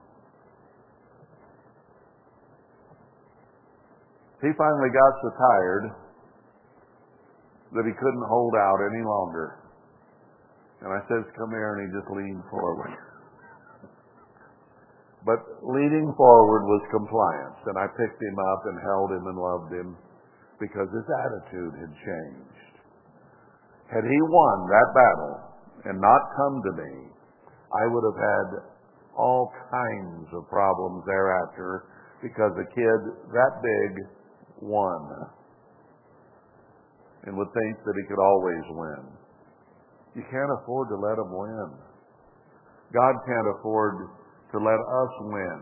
He 4.41 4.49
finally 4.57 4.89
got 4.89 5.13
so 5.21 5.29
tired 5.37 5.85
that 7.77 7.85
he 7.85 7.93
couldn't 7.93 8.27
hold 8.27 8.53
out 8.57 8.81
any 8.89 9.05
longer. 9.05 9.61
And 10.81 10.89
I 10.89 10.99
says, 11.05 11.29
come 11.37 11.53
here, 11.53 11.77
and 11.77 11.85
he 11.85 11.87
just 11.93 12.09
leaned 12.09 12.43
forward. 12.49 12.89
but 15.29 15.37
leaning 15.61 16.09
forward 16.17 16.65
was 16.65 16.81
compliance, 16.89 17.61
and 17.69 17.77
I 17.77 17.85
picked 17.93 18.17
him 18.17 18.37
up 18.57 18.61
and 18.65 18.77
held 18.81 19.09
him 19.13 19.25
and 19.29 19.37
loved 19.37 19.71
him 19.77 19.89
because 20.57 20.89
his 20.89 21.05
attitude 21.05 21.73
had 21.77 21.93
changed. 22.01 22.73
Had 23.93 24.05
he 24.09 24.19
won 24.25 24.57
that 24.73 24.89
battle 24.97 25.35
and 25.85 26.01
not 26.01 26.21
come 26.33 26.55
to 26.65 26.73
me, 26.81 26.93
I 27.77 27.83
would 27.93 28.05
have 28.09 28.21
had 28.21 28.47
all 29.13 29.53
kinds 29.69 30.27
of 30.33 30.49
problems 30.49 31.05
thereafter 31.05 31.85
because 32.25 32.57
a 32.57 32.67
kid 32.73 32.99
that 33.37 33.53
big 33.61 33.91
won 34.62 35.01
and 37.26 37.38
would 37.38 37.51
think 37.53 37.76
that 37.86 37.95
he 37.97 38.05
could 38.09 38.22
always 38.22 38.66
win. 38.72 39.03
You 40.16 40.24
can't 40.30 40.51
afford 40.62 40.89
to 40.89 40.97
let 40.97 41.18
him 41.18 41.32
win. 41.32 41.70
God 42.93 43.14
can't 43.26 43.49
afford 43.59 44.09
to 44.51 44.57
let 44.57 44.80
us 44.80 45.14
win 45.22 45.59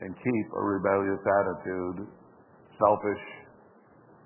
and 0.00 0.10
keep 0.16 0.46
a 0.52 0.62
rebellious 0.62 1.20
attitude, 1.20 2.08
selfish, 2.78 3.24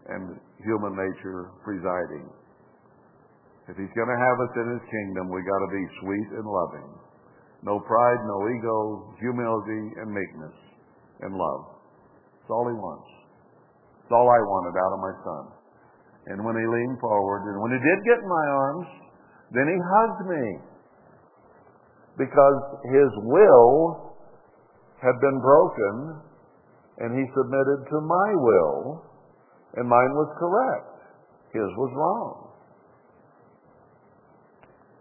and 0.08 0.38
human 0.62 0.94
nature 0.94 1.50
presiding. 1.64 2.26
If 3.68 3.78
he's 3.78 3.94
going 3.94 4.10
to 4.10 4.18
have 4.18 4.38
us 4.42 4.52
in 4.56 4.66
his 4.74 4.84
kingdom, 4.90 5.30
we 5.30 5.42
got 5.46 5.62
to 5.62 5.70
be 5.70 5.84
sweet 6.02 6.28
and 6.38 6.46
loving. 6.46 6.90
No 7.62 7.78
pride, 7.78 8.20
no 8.26 8.38
ego, 8.50 9.14
humility 9.20 9.82
and 10.00 10.08
meekness 10.10 10.56
and 11.20 11.36
love. 11.36 11.62
That's 12.40 12.50
all 12.50 12.66
he 12.66 12.74
wants. 12.74 13.19
That's 14.10 14.18
all 14.18 14.26
I 14.26 14.42
wanted 14.42 14.74
out 14.74 14.90
of 14.90 15.00
my 15.06 15.14
son. 15.22 15.44
And 16.34 16.42
when 16.42 16.58
he 16.58 16.66
leaned 16.66 16.98
forward, 16.98 17.46
and 17.46 17.62
when 17.62 17.70
he 17.70 17.78
did 17.78 17.98
get 18.02 18.18
in 18.18 18.26
my 18.26 18.46
arms, 18.58 18.88
then 19.54 19.70
he 19.70 19.78
hugged 19.78 20.22
me. 20.26 20.44
Because 22.18 22.58
his 22.90 23.10
will 23.22 24.18
had 24.98 25.14
been 25.14 25.38
broken, 25.38 26.26
and 27.06 27.14
he 27.14 27.22
submitted 27.38 27.86
to 27.86 27.98
my 28.02 28.28
will, 28.34 29.06
and 29.78 29.86
mine 29.86 30.12
was 30.18 30.34
correct. 30.42 31.06
His 31.54 31.70
was 31.78 31.94
wrong. 31.94 32.50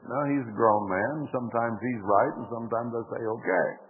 Now 0.05 0.21
he's 0.29 0.45
a 0.45 0.53
grown 0.53 0.85
man. 0.85 1.25
Sometimes 1.33 1.81
he's 1.81 2.03
right, 2.05 2.33
and 2.37 2.45
sometimes 2.53 2.93
I 2.93 3.01
say, 3.09 3.21
okay. 3.25 3.88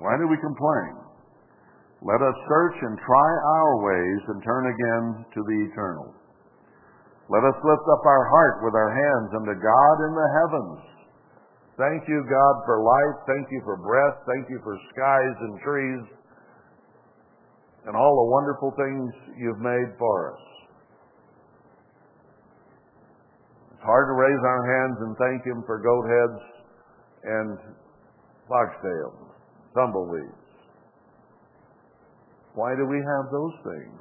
Why 0.00 0.16
do 0.16 0.26
we 0.26 0.40
complain? 0.40 0.92
Let 2.00 2.24
us 2.24 2.36
search 2.48 2.76
and 2.80 2.96
try 2.96 3.30
our 3.60 3.72
ways 3.84 4.22
and 4.32 4.38
turn 4.40 4.64
again 4.72 5.04
to 5.28 5.40
the 5.44 5.58
eternal. 5.68 6.08
Let 7.28 7.44
us 7.44 7.54
lift 7.60 7.86
up 7.86 8.02
our 8.08 8.24
heart 8.26 8.64
with 8.64 8.74
our 8.74 8.90
hands 8.90 9.30
unto 9.36 9.54
God 9.54 9.96
in 10.08 10.12
the 10.16 10.28
heavens. 10.40 10.80
Thank 11.76 12.08
you, 12.08 12.24
God, 12.24 12.54
for 12.64 12.82
life. 12.82 13.16
Thank 13.28 13.46
you 13.52 13.60
for 13.64 13.76
breath. 13.76 14.18
Thank 14.26 14.50
you 14.50 14.58
for 14.64 14.76
skies 14.92 15.36
and 15.40 15.54
trees 15.60 16.04
and 17.86 17.96
all 17.96 18.12
the 18.12 18.28
wonderful 18.32 18.72
things 18.76 19.08
you've 19.38 19.60
made 19.60 19.96
for 19.98 20.34
us. 20.34 20.42
It's 23.72 23.84
hard 23.84 24.08
to 24.08 24.16
raise 24.18 24.42
our 24.44 24.64
hands 24.68 24.96
and 25.00 25.16
thank 25.16 25.40
Him 25.46 25.64
for 25.64 25.80
goat 25.80 26.04
heads 26.04 26.40
and 27.24 27.58
foxtails, 28.44 29.29
tumbleweeds. 29.74 30.40
Why 32.54 32.74
do 32.74 32.86
we 32.86 32.98
have 32.98 33.30
those 33.30 33.56
things? 33.62 34.00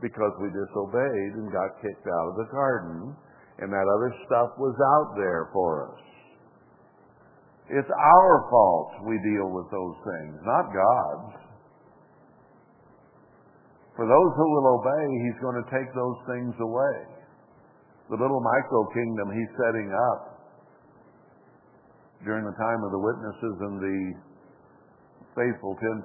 Because 0.00 0.32
we 0.38 0.48
disobeyed 0.54 1.32
and 1.42 1.50
got 1.50 1.82
kicked 1.82 2.06
out 2.06 2.26
of 2.30 2.36
the 2.38 2.48
garden, 2.54 3.16
and 3.58 3.72
that 3.72 3.86
other 3.90 4.14
stuff 4.26 4.54
was 4.58 4.76
out 4.78 5.18
there 5.18 5.50
for 5.52 5.90
us. 5.90 6.02
It's 7.68 7.90
our 7.90 8.34
fault 8.48 9.04
we 9.04 9.18
deal 9.20 9.50
with 9.50 9.68
those 9.68 9.96
things, 10.06 10.40
not 10.46 10.72
God's. 10.72 11.48
For 13.98 14.06
those 14.06 14.32
who 14.38 14.46
will 14.46 14.78
obey, 14.78 15.04
He's 15.26 15.40
going 15.42 15.58
to 15.58 15.68
take 15.74 15.90
those 15.90 16.18
things 16.30 16.54
away. 16.62 16.96
The 18.08 18.16
little 18.16 18.40
micro 18.40 18.86
kingdom 18.94 19.26
He's 19.34 19.52
setting 19.58 19.90
up 19.90 20.38
during 22.24 22.46
the 22.46 22.56
time 22.56 22.80
of 22.86 22.90
the 22.94 23.02
witnesses 23.02 23.56
and 23.58 23.74
the 23.82 23.98
faithful 25.38 25.78
10% 25.78 26.02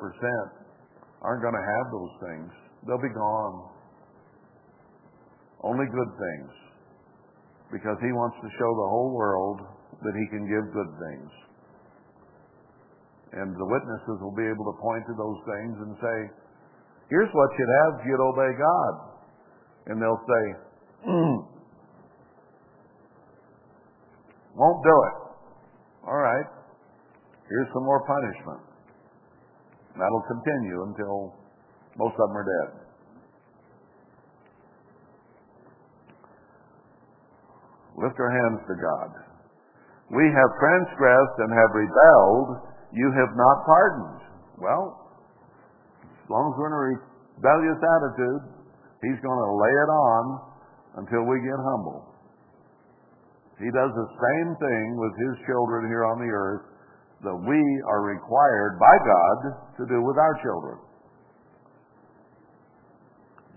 aren't 1.26 1.42
going 1.42 1.58
to 1.58 1.66
have 1.66 1.86
those 1.90 2.14
things. 2.22 2.50
They'll 2.86 3.02
be 3.02 3.16
gone. 3.16 3.74
Only 5.64 5.88
good 5.90 6.12
things. 6.14 6.52
Because 7.72 7.98
he 8.04 8.12
wants 8.14 8.38
to 8.44 8.50
show 8.60 8.70
the 8.70 8.90
whole 8.94 9.16
world 9.16 9.60
that 10.04 10.14
he 10.14 10.26
can 10.30 10.46
give 10.46 10.66
good 10.76 10.92
things. 11.02 11.32
And 13.34 13.50
the 13.58 13.66
witnesses 13.66 14.22
will 14.22 14.36
be 14.38 14.46
able 14.46 14.68
to 14.70 14.76
point 14.78 15.04
to 15.10 15.16
those 15.18 15.40
things 15.50 15.76
and 15.82 15.92
say, 15.98 16.18
here's 17.10 17.32
what 17.34 17.50
you'd 17.58 17.74
have 17.82 17.92
if 17.98 18.06
you'd 18.06 18.22
obey 18.22 18.52
God. 18.54 18.94
And 19.90 19.96
they'll 19.98 20.26
say, 20.28 20.44
mm, 21.10 21.36
won't 24.54 24.82
do 24.84 24.96
it. 25.10 25.16
All 26.06 26.20
right. 26.22 26.46
Here's 27.50 27.68
some 27.74 27.86
more 27.86 28.06
punishment. 28.06 28.73
That'll 29.98 30.26
continue 30.26 30.84
until 30.90 31.38
most 31.98 32.18
of 32.18 32.26
them 32.30 32.38
are 32.38 32.48
dead. 32.50 32.70
Lift 37.94 38.18
our 38.18 38.34
hands 38.34 38.66
to 38.66 38.76
God. 38.82 39.10
We 40.10 40.26
have 40.26 40.50
transgressed 40.58 41.38
and 41.46 41.50
have 41.54 41.72
rebelled. 41.78 42.50
You 42.92 43.08
have 43.14 43.34
not 43.38 43.58
pardoned. 43.66 44.22
Well, 44.58 45.14
as 46.02 46.30
long 46.30 46.50
as 46.50 46.54
we're 46.58 46.70
in 46.70 46.78
a 46.78 46.84
rebellious 47.38 47.82
attitude, 47.82 48.42
He's 49.04 49.20
going 49.20 49.42
to 49.42 49.52
lay 49.60 49.74
it 49.76 49.92
on 49.92 50.24
until 51.04 51.28
we 51.28 51.38
get 51.44 51.60
humble. 51.60 52.08
He 53.60 53.70
does 53.70 53.92
the 53.94 54.10
same 54.10 54.50
thing 54.58 54.86
with 54.98 55.14
His 55.22 55.36
children 55.46 55.86
here 55.92 56.08
on 56.08 56.18
the 56.18 56.32
earth 56.32 56.73
that 57.24 57.36
we 57.36 57.62
are 57.88 58.02
required 58.04 58.80
by 58.80 58.96
God 59.00 59.38
to 59.80 59.84
do 59.88 60.04
with 60.04 60.18
our 60.20 60.36
children. 60.44 60.78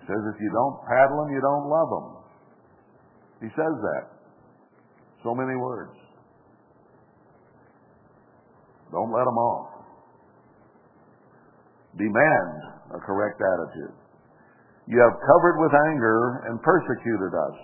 He 0.00 0.06
says 0.06 0.22
if 0.34 0.38
you 0.40 0.50
don't 0.54 0.78
paddle 0.86 1.26
them, 1.26 1.34
you 1.34 1.42
don't 1.42 1.66
love 1.66 1.90
them. 1.90 2.06
He 3.42 3.48
says 3.52 3.74
that. 3.82 4.04
So 5.22 5.34
many 5.34 5.58
words. 5.58 5.98
Don't 8.92 9.10
let 9.10 9.26
them 9.26 9.34
off. 9.34 9.82
Demand 11.98 12.94
a 12.94 13.00
correct 13.02 13.42
attitude. 13.42 13.96
You 14.86 15.02
have 15.02 15.18
covered 15.18 15.58
with 15.58 15.74
anger 15.90 16.46
and 16.46 16.62
persecuted 16.62 17.34
us. 17.34 17.56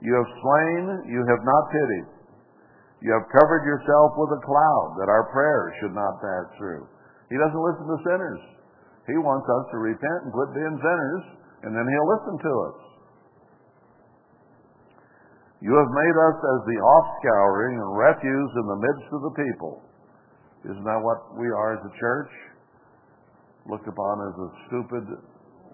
You 0.00 0.14
have 0.16 0.28
slain, 0.40 1.12
you 1.12 1.20
have 1.28 1.42
not 1.44 1.64
pitied. 1.68 2.13
You 3.04 3.12
have 3.12 3.28
covered 3.28 3.68
yourself 3.68 4.16
with 4.16 4.32
a 4.32 4.40
cloud 4.40 4.96
that 4.96 5.12
our 5.12 5.28
prayers 5.28 5.76
should 5.76 5.92
not 5.92 6.24
pass 6.24 6.48
through. 6.56 6.88
He 7.28 7.36
doesn't 7.36 7.60
listen 7.68 7.84
to 7.84 8.00
sinners. 8.00 8.40
He 9.04 9.20
wants 9.20 9.44
us 9.44 9.64
to 9.76 9.76
repent 9.76 10.24
and 10.24 10.32
quit 10.32 10.56
being 10.56 10.80
sinners, 10.80 11.24
and 11.68 11.76
then 11.76 11.84
he'll 11.84 12.10
listen 12.16 12.36
to 12.40 12.52
us. 12.64 12.78
You 15.60 15.76
have 15.76 15.92
made 15.92 16.16
us 16.16 16.38
as 16.40 16.60
the 16.64 16.80
offscouring 16.80 17.76
and 17.76 17.92
refuse 17.92 18.52
in 18.56 18.66
the 18.72 18.80
midst 18.80 19.08
of 19.12 19.20
the 19.20 19.34
people. 19.36 19.84
Isn't 20.64 20.88
that 20.88 21.04
what 21.04 21.36
we 21.36 21.52
are 21.52 21.76
as 21.76 21.84
a 21.84 21.92
church? 22.00 22.32
Looked 23.68 23.88
upon 23.88 24.14
as 24.32 24.36
a 24.40 24.48
stupid, 24.68 25.04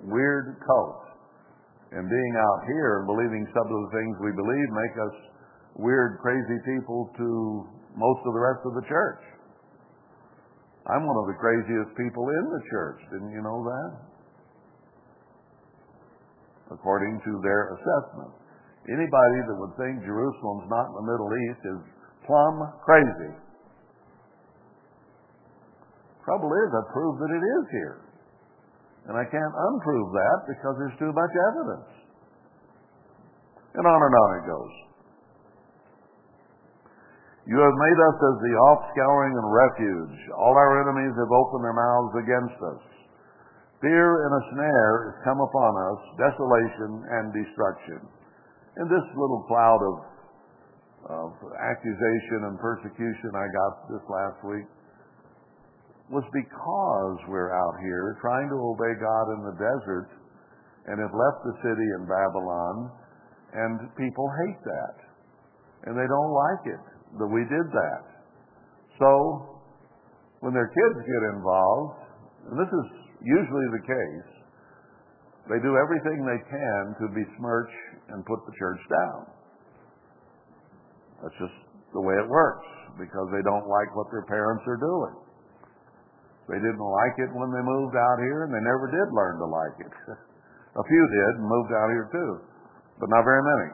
weird 0.02 0.58
cult. 0.66 1.02
And 1.94 2.10
being 2.10 2.34
out 2.38 2.60
here 2.66 3.02
and 3.02 3.06
believing 3.06 3.46
some 3.54 3.66
of 3.70 3.78
the 3.86 3.92
things 3.94 4.14
we 4.18 4.34
believe 4.34 4.68
make 4.74 4.96
us 4.98 5.14
weird, 5.76 6.18
crazy 6.22 6.58
people 6.64 7.10
to 7.18 7.66
most 7.94 8.22
of 8.26 8.32
the 8.32 8.42
rest 8.42 8.62
of 8.66 8.74
the 8.74 8.86
church. 8.88 9.22
I'm 10.88 11.06
one 11.06 11.18
of 11.22 11.26
the 11.28 11.38
craziest 11.38 11.92
people 11.94 12.24
in 12.24 12.44
the 12.50 12.62
church. 12.70 12.98
Didn't 13.12 13.30
you 13.30 13.42
know 13.44 13.60
that? 13.62 13.90
According 16.74 17.20
to 17.22 17.32
their 17.42 17.76
assessment. 17.76 18.32
Anybody 18.88 19.38
that 19.46 19.56
would 19.60 19.74
think 19.76 20.02
Jerusalem's 20.02 20.66
not 20.72 20.88
in 20.88 20.94
the 20.98 21.06
Middle 21.06 21.30
East 21.46 21.62
is 21.62 21.80
plumb 22.26 22.58
crazy. 22.82 23.34
Trouble 26.24 26.48
is, 26.48 26.68
I've 26.72 26.92
proved 26.94 27.18
that 27.20 27.32
it 27.34 27.44
is 27.44 27.64
here. 27.70 27.98
And 29.08 29.14
I 29.16 29.24
can't 29.24 29.54
unprove 29.54 30.08
that 30.12 30.38
because 30.48 30.74
there's 30.78 30.98
too 30.98 31.12
much 31.12 31.34
evidence. 31.52 31.90
And 33.74 33.84
on 33.86 34.00
and 34.00 34.14
on 34.14 34.30
it 34.38 34.44
goes. 34.46 34.89
You 37.50 37.58
have 37.58 37.74
made 37.82 37.98
us 37.98 38.14
as 38.14 38.36
the 38.46 38.54
offscouring 38.54 39.34
and 39.34 39.48
refuge. 39.50 40.18
All 40.38 40.54
our 40.54 40.86
enemies 40.86 41.18
have 41.18 41.34
opened 41.34 41.66
their 41.66 41.74
mouths 41.74 42.14
against 42.22 42.58
us. 42.62 42.82
Fear 43.82 44.06
and 44.22 44.32
a 44.38 44.42
snare 44.54 44.94
is 45.10 45.26
come 45.26 45.42
upon 45.42 45.72
us, 45.90 46.00
desolation 46.14 47.02
and 47.10 47.34
destruction. 47.34 48.06
And 48.78 48.86
this 48.86 49.02
little 49.18 49.42
cloud 49.50 49.82
of, 49.82 49.96
of 51.10 51.30
accusation 51.58 52.54
and 52.54 52.62
persecution 52.62 53.34
I 53.34 53.46
got 53.50 53.72
this 53.98 54.04
last 54.06 54.38
week 54.46 54.70
was 56.06 56.22
because 56.30 57.18
we're 57.26 57.50
out 57.50 57.74
here 57.82 58.14
trying 58.22 58.46
to 58.46 58.58
obey 58.62 58.94
God 58.94 59.26
in 59.34 59.40
the 59.50 59.56
desert 59.58 60.10
and 60.86 61.02
have 61.02 61.14
left 61.18 61.40
the 61.50 61.56
city 61.66 61.88
in 61.98 62.06
Babylon, 62.06 62.94
and 63.58 63.90
people 63.98 64.30
hate 64.46 64.62
that. 64.62 64.96
And 65.90 65.98
they 65.98 66.06
don't 66.06 66.30
like 66.30 66.78
it 66.78 66.99
that 67.18 67.26
we 67.26 67.42
did 67.48 67.66
that. 67.72 68.02
So, 68.98 69.10
when 70.40 70.52
their 70.54 70.68
kids 70.68 70.98
get 71.02 71.22
involved, 71.34 71.98
and 72.50 72.56
this 72.60 72.70
is 72.70 72.86
usually 73.24 73.68
the 73.74 73.84
case, 73.84 74.30
they 75.48 75.58
do 75.64 75.74
everything 75.74 76.22
they 76.22 76.42
can 76.46 76.82
to 77.02 77.04
besmirch 77.10 77.72
and 78.14 78.24
put 78.24 78.38
the 78.46 78.54
church 78.54 78.82
down. 78.86 79.20
That's 81.22 81.36
just 81.40 81.56
the 81.92 82.00
way 82.00 82.14
it 82.16 82.28
works 82.28 82.68
because 82.96 83.28
they 83.34 83.42
don't 83.42 83.66
like 83.66 83.90
what 83.96 84.08
their 84.14 84.24
parents 84.24 84.64
are 84.68 84.80
doing. 84.80 85.14
They 86.48 86.58
didn't 86.58 86.82
like 86.82 87.16
it 87.22 87.30
when 87.34 87.50
they 87.54 87.62
moved 87.62 87.94
out 87.94 88.18
here, 88.18 88.44
and 88.44 88.50
they 88.50 88.62
never 88.64 88.90
did 88.90 89.06
learn 89.14 89.38
to 89.38 89.46
like 89.46 89.76
it. 89.86 89.94
A 90.70 90.84
few 90.86 91.04
did 91.10 91.32
and 91.42 91.46
moved 91.46 91.72
out 91.74 91.90
here 91.90 92.08
too, 92.10 92.38
but 92.98 93.10
not 93.10 93.24
very 93.26 93.42
many. 93.42 93.68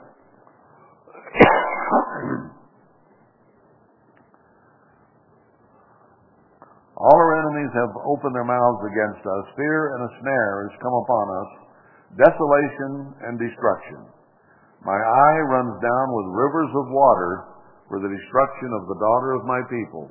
All 6.96 7.12
our 7.12 7.35
enemies 7.46 7.72
have 7.78 7.94
opened 8.02 8.34
their 8.34 8.46
mouths 8.46 8.82
against 8.82 9.22
us. 9.22 9.44
Fear 9.54 9.78
and 9.94 10.00
a 10.02 10.12
snare 10.18 10.56
has 10.66 10.82
come 10.82 10.96
upon 11.06 11.26
us, 11.30 11.50
desolation 12.18 12.92
and 13.22 13.34
destruction. 13.38 14.02
My 14.82 14.98
eye 14.98 15.40
runs 15.46 15.78
down 15.78 16.06
with 16.10 16.34
rivers 16.34 16.72
of 16.74 16.86
water 16.90 17.32
for 17.86 18.02
the 18.02 18.10
destruction 18.10 18.70
of 18.74 18.90
the 18.90 18.98
daughter 18.98 19.30
of 19.38 19.42
my 19.46 19.62
people. 19.70 20.10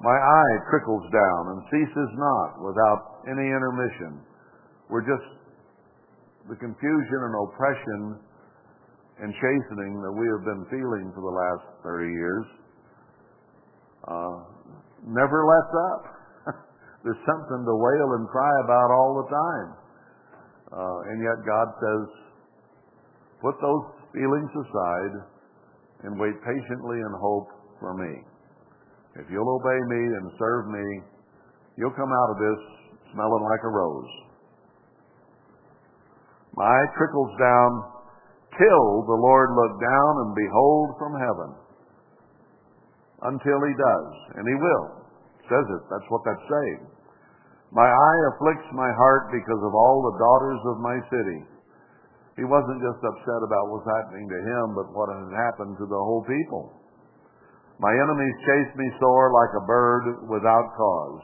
My 0.00 0.12
eye 0.12 0.54
trickles 0.68 1.08
down 1.08 1.42
and 1.56 1.60
ceases 1.72 2.10
not 2.20 2.60
without 2.60 3.24
any 3.32 3.48
intermission. 3.48 4.20
We're 4.92 5.08
just 5.08 5.24
the 6.52 6.56
confusion 6.60 7.20
and 7.24 7.34
oppression 7.48 8.00
and 9.24 9.32
chastening 9.32 10.04
that 10.04 10.12
we 10.12 10.28
have 10.28 10.44
been 10.44 10.64
feeling 10.68 11.08
for 11.16 11.24
the 11.24 11.32
last 11.32 11.64
30 11.82 12.12
years. 12.12 12.46
Uh, 14.06 14.55
never 15.04 15.44
lets 15.44 15.74
up. 15.92 16.02
There's 17.04 17.24
something 17.28 17.62
to 17.66 17.74
wail 17.76 18.08
and 18.16 18.28
cry 18.28 18.54
about 18.64 18.88
all 18.94 19.20
the 19.20 19.28
time. 19.28 19.68
Uh, 20.72 20.98
and 21.12 21.22
yet 21.22 21.38
God 21.46 21.68
says, 21.78 22.04
put 23.42 23.54
those 23.60 23.84
feelings 24.12 24.50
aside 24.56 25.14
and 26.04 26.18
wait 26.18 26.34
patiently 26.42 26.98
and 26.98 27.14
hope 27.20 27.48
for 27.78 27.94
me. 27.94 28.24
If 29.16 29.26
you'll 29.30 29.48
obey 29.48 29.80
me 29.88 30.02
and 30.16 30.32
serve 30.38 30.68
me, 30.68 30.86
you'll 31.78 31.96
come 31.96 32.12
out 32.12 32.30
of 32.32 32.38
this 32.38 32.60
smelling 33.12 33.44
like 33.44 33.62
a 33.64 33.72
rose. 33.72 34.12
My 36.56 36.78
trickles 36.96 37.32
down 37.38 37.70
till 38.56 39.04
the 39.04 39.20
Lord 39.20 39.52
look 39.52 39.74
down 39.80 40.12
and 40.24 40.30
behold 40.34 40.96
from 40.98 41.12
heaven 41.20 41.65
until 43.24 43.60
he 43.64 43.74
does, 43.76 44.10
and 44.36 44.44
he 44.44 44.56
will. 44.60 44.84
says 45.48 45.66
it. 45.72 45.82
That's 45.88 46.08
what 46.12 46.26
that's 46.26 46.46
saying. 46.50 46.82
My 47.72 47.86
eye 47.86 48.20
afflicts 48.34 48.68
my 48.74 48.90
heart 48.92 49.32
because 49.32 49.62
of 49.62 49.72
all 49.74 49.98
the 50.04 50.18
daughters 50.18 50.62
of 50.74 50.76
my 50.84 50.96
city. 51.08 51.40
He 52.36 52.44
wasn't 52.44 52.84
just 52.84 53.00
upset 53.00 53.40
about 53.42 53.72
what's 53.72 53.88
happening 53.88 54.28
to 54.28 54.40
him, 54.44 54.64
but 54.76 54.92
what 54.92 55.08
had 55.08 55.32
happened 55.32 55.80
to 55.80 55.86
the 55.88 55.96
whole 55.96 56.22
people. 56.28 56.76
My 57.80 57.92
enemies 57.92 58.36
chase 58.44 58.72
me 58.76 58.88
sore 59.00 59.32
like 59.32 59.52
a 59.56 59.64
bird 59.64 60.28
without 60.28 60.66
cause. 60.76 61.22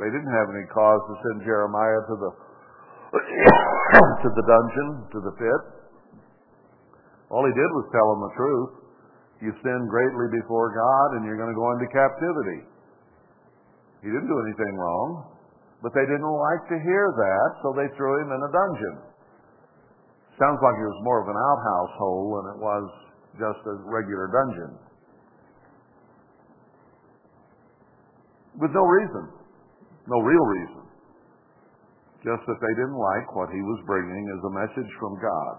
They 0.00 0.08
didn't 0.08 0.32
have 0.32 0.48
any 0.52 0.66
cause 0.72 1.02
to 1.08 1.14
send 1.20 1.44
Jeremiah 1.44 2.02
to 2.08 2.16
the 2.16 2.30
to 4.24 4.28
the 4.28 4.44
dungeon, 4.44 4.88
to 5.16 5.18
the 5.24 5.34
pit. 5.40 5.60
All 7.32 7.44
he 7.44 7.52
did 7.52 7.70
was 7.72 7.86
tell 7.92 8.08
them 8.12 8.20
the 8.28 8.34
truth. 8.36 8.87
You 9.38 9.54
sin 9.62 9.80
greatly 9.86 10.28
before 10.42 10.74
God 10.74 11.08
and 11.18 11.22
you're 11.22 11.38
going 11.38 11.52
to 11.52 11.58
go 11.58 11.70
into 11.78 11.86
captivity. 11.94 12.60
He 14.02 14.08
didn't 14.10 14.26
do 14.26 14.38
anything 14.46 14.74
wrong, 14.74 15.38
but 15.82 15.94
they 15.94 16.06
didn't 16.06 16.26
like 16.26 16.62
to 16.70 16.78
hear 16.82 17.06
that, 17.14 17.48
so 17.62 17.74
they 17.74 17.86
threw 17.94 18.18
him 18.22 18.30
in 18.34 18.40
a 18.42 18.50
dungeon. 18.50 18.96
Sounds 20.38 20.58
like 20.62 20.76
it 20.78 20.86
was 20.86 21.02
more 21.02 21.22
of 21.22 21.28
an 21.30 21.38
outhouse 21.38 21.94
hole 21.98 22.28
than 22.38 22.46
it 22.54 22.58
was 22.62 22.86
just 23.38 23.62
a 23.66 23.74
regular 23.86 24.30
dungeon. 24.30 24.72
With 28.58 28.74
no 28.74 28.82
reason, 28.82 29.24
no 30.10 30.18
real 30.18 30.46
reason. 30.46 30.82
Just 32.26 32.42
that 32.42 32.58
they 32.58 32.74
didn't 32.74 32.98
like 32.98 33.30
what 33.38 33.50
he 33.54 33.62
was 33.62 33.78
bringing 33.86 34.24
as 34.34 34.42
a 34.42 34.52
message 34.58 34.90
from 34.98 35.14
God. 35.22 35.58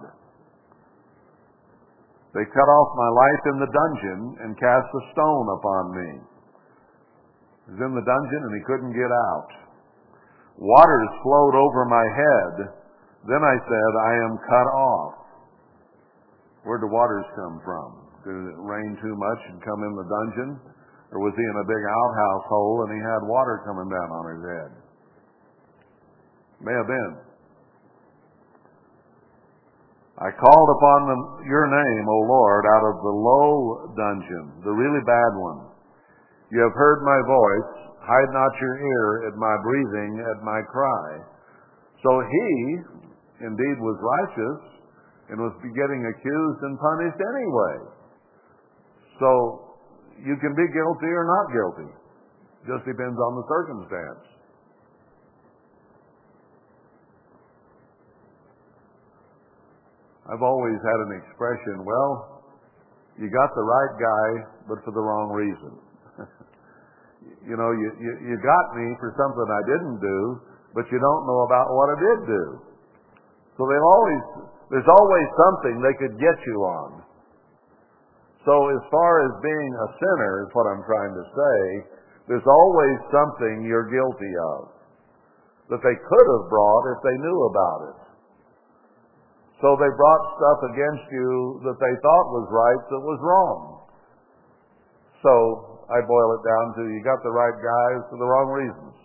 They 2.34 2.45
cut 2.45 2.69
off 2.69 2.89
my 2.93 3.09
life 3.09 3.43
in 3.49 3.57
the 3.57 3.73
dungeon 3.73 4.21
and 4.45 4.61
cast 4.61 4.86
a 4.86 5.03
stone 5.17 5.47
upon 5.49 5.84
me. 5.97 6.09
He 7.65 7.69
was 7.73 7.82
in 7.82 7.93
the 7.97 8.05
dungeon 8.05 8.41
and 8.45 8.53
he 8.53 8.67
couldn't 8.69 8.93
get 8.93 9.09
out. 9.09 9.49
Waters 10.61 11.13
flowed 11.25 11.55
over 11.57 11.89
my 11.89 12.05
head. 12.05 12.53
Then 13.25 13.41
I 13.41 13.55
said, 13.57 13.91
I 13.97 14.13
am 14.30 14.34
cut 14.45 14.69
off. 14.69 15.13
Where'd 16.63 16.86
the 16.86 16.93
waters 16.93 17.25
come 17.34 17.57
from? 17.65 17.88
Did 18.21 18.36
it 18.36 18.59
rain 18.61 18.93
too 19.01 19.15
much 19.15 19.41
and 19.49 19.65
come 19.65 19.82
in 19.82 19.93
the 19.95 20.05
dungeon? 20.05 20.49
Or 21.09 21.25
was 21.25 21.34
he 21.34 21.41
in 21.41 21.57
a 21.57 21.65
big 21.65 21.84
outhouse 21.89 22.45
hole 22.45 22.86
and 22.86 22.93
he 22.93 23.01
had 23.01 23.25
water 23.25 23.65
coming 23.65 23.89
down 23.89 24.09
on 24.13 24.25
his 24.38 24.43
head? 24.45 24.71
May 26.61 26.75
have 26.77 26.86
been. 26.86 27.28
I 30.20 30.36
called 30.36 30.70
upon 30.76 30.99
the, 31.07 31.17
your 31.47 31.63
name, 31.72 32.03
O 32.11 32.17
Lord, 32.28 32.63
out 32.67 32.86
of 32.91 32.95
the 32.99 33.15
low 33.15 33.47
dungeon, 33.95 34.45
the 34.67 34.76
really 34.76 34.99
bad 35.07 35.32
one. 35.39 35.72
You 36.51 36.59
have 36.59 36.76
heard 36.76 36.99
my 37.07 37.20
voice. 37.24 37.72
Hide 38.03 38.32
not 38.36 38.51
your 38.59 38.76
ear 38.84 39.32
at 39.32 39.36
my 39.39 39.55
breathing, 39.63 40.20
at 40.20 40.39
my 40.43 40.59
cry. 40.67 41.07
So 42.03 42.11
he, 42.20 42.49
indeed, 43.47 43.78
was 43.80 43.97
righteous 44.01 44.59
and 45.30 45.38
was 45.39 45.55
getting 45.61 46.01
accused 46.03 46.59
and 46.67 46.76
punished 46.80 47.22
anyway. 47.22 47.76
So 49.24 49.30
you 50.20 50.36
can 50.41 50.51
be 50.51 50.67
guilty 50.74 51.11
or 51.15 51.26
not 51.28 51.45
guilty. 51.53 51.91
Just 52.67 52.84
depends 52.84 53.15
on 53.15 53.32
the 53.39 53.45
circumstance. 53.47 54.28
I've 60.30 60.45
always 60.45 60.77
had 60.77 60.99
an 61.09 61.11
expression, 61.25 61.82
well, 61.82 62.45
you 63.17 63.27
got 63.34 63.49
the 63.57 63.65
right 63.65 63.93
guy, 63.97 64.27
but 64.69 64.77
for 64.86 64.93
the 64.93 65.01
wrong 65.01 65.34
reason. 65.34 65.73
you 67.49 67.57
know, 67.57 67.73
you, 67.73 67.89
you, 67.97 68.11
you 68.30 68.36
got 68.39 68.65
me 68.77 68.93
for 69.01 69.09
something 69.17 69.47
I 69.49 69.63
didn't 69.65 69.97
do, 69.99 70.19
but 70.77 70.86
you 70.93 71.01
don't 71.01 71.23
know 71.25 71.41
about 71.49 71.73
what 71.73 71.88
I 71.89 71.97
did 71.97 72.19
do. 72.30 72.45
So 73.57 73.65
they've 73.65 73.89
always, 73.89 74.23
there's 74.69 74.88
always 74.88 75.27
something 75.34 75.73
they 75.82 75.97
could 75.97 76.15
get 76.21 76.38
you 76.45 76.57
on. 76.61 76.89
So 78.45 78.53
as 78.53 78.84
far 78.93 79.11
as 79.25 79.32
being 79.41 79.71
a 79.73 79.89
sinner 79.97 80.34
is 80.45 80.49
what 80.53 80.69
I'm 80.69 80.86
trying 80.86 81.13
to 81.17 81.25
say, 81.27 81.57
there's 82.30 82.45
always 82.45 82.97
something 83.09 83.65
you're 83.65 83.89
guilty 83.89 84.34
of 84.55 84.59
that 85.73 85.82
they 85.82 85.97
could 85.97 86.27
have 86.38 86.45
brought 86.49 86.84
if 86.93 86.99
they 87.01 87.17
knew 87.17 87.39
about 87.49 87.80
it. 87.89 88.09
So 89.60 89.76
they 89.76 89.91
brought 89.91 90.24
stuff 90.39 90.60
against 90.72 91.05
you 91.12 91.60
that 91.68 91.78
they 91.84 91.93
thought 91.99 92.28
was 92.32 92.47
right 92.47 92.82
that 92.95 93.03
was 93.03 93.20
wrong. 93.20 93.60
So 95.20 95.34
I 95.91 95.99
boil 96.07 96.30
it 96.39 96.43
down 96.47 96.66
to 96.80 96.82
you 96.88 97.03
got 97.03 97.20
the 97.28 97.36
right 97.36 97.57
guys 97.60 98.01
for 98.07 98.16
the 98.16 98.24
wrong 98.24 98.47
reasons. 98.55 98.95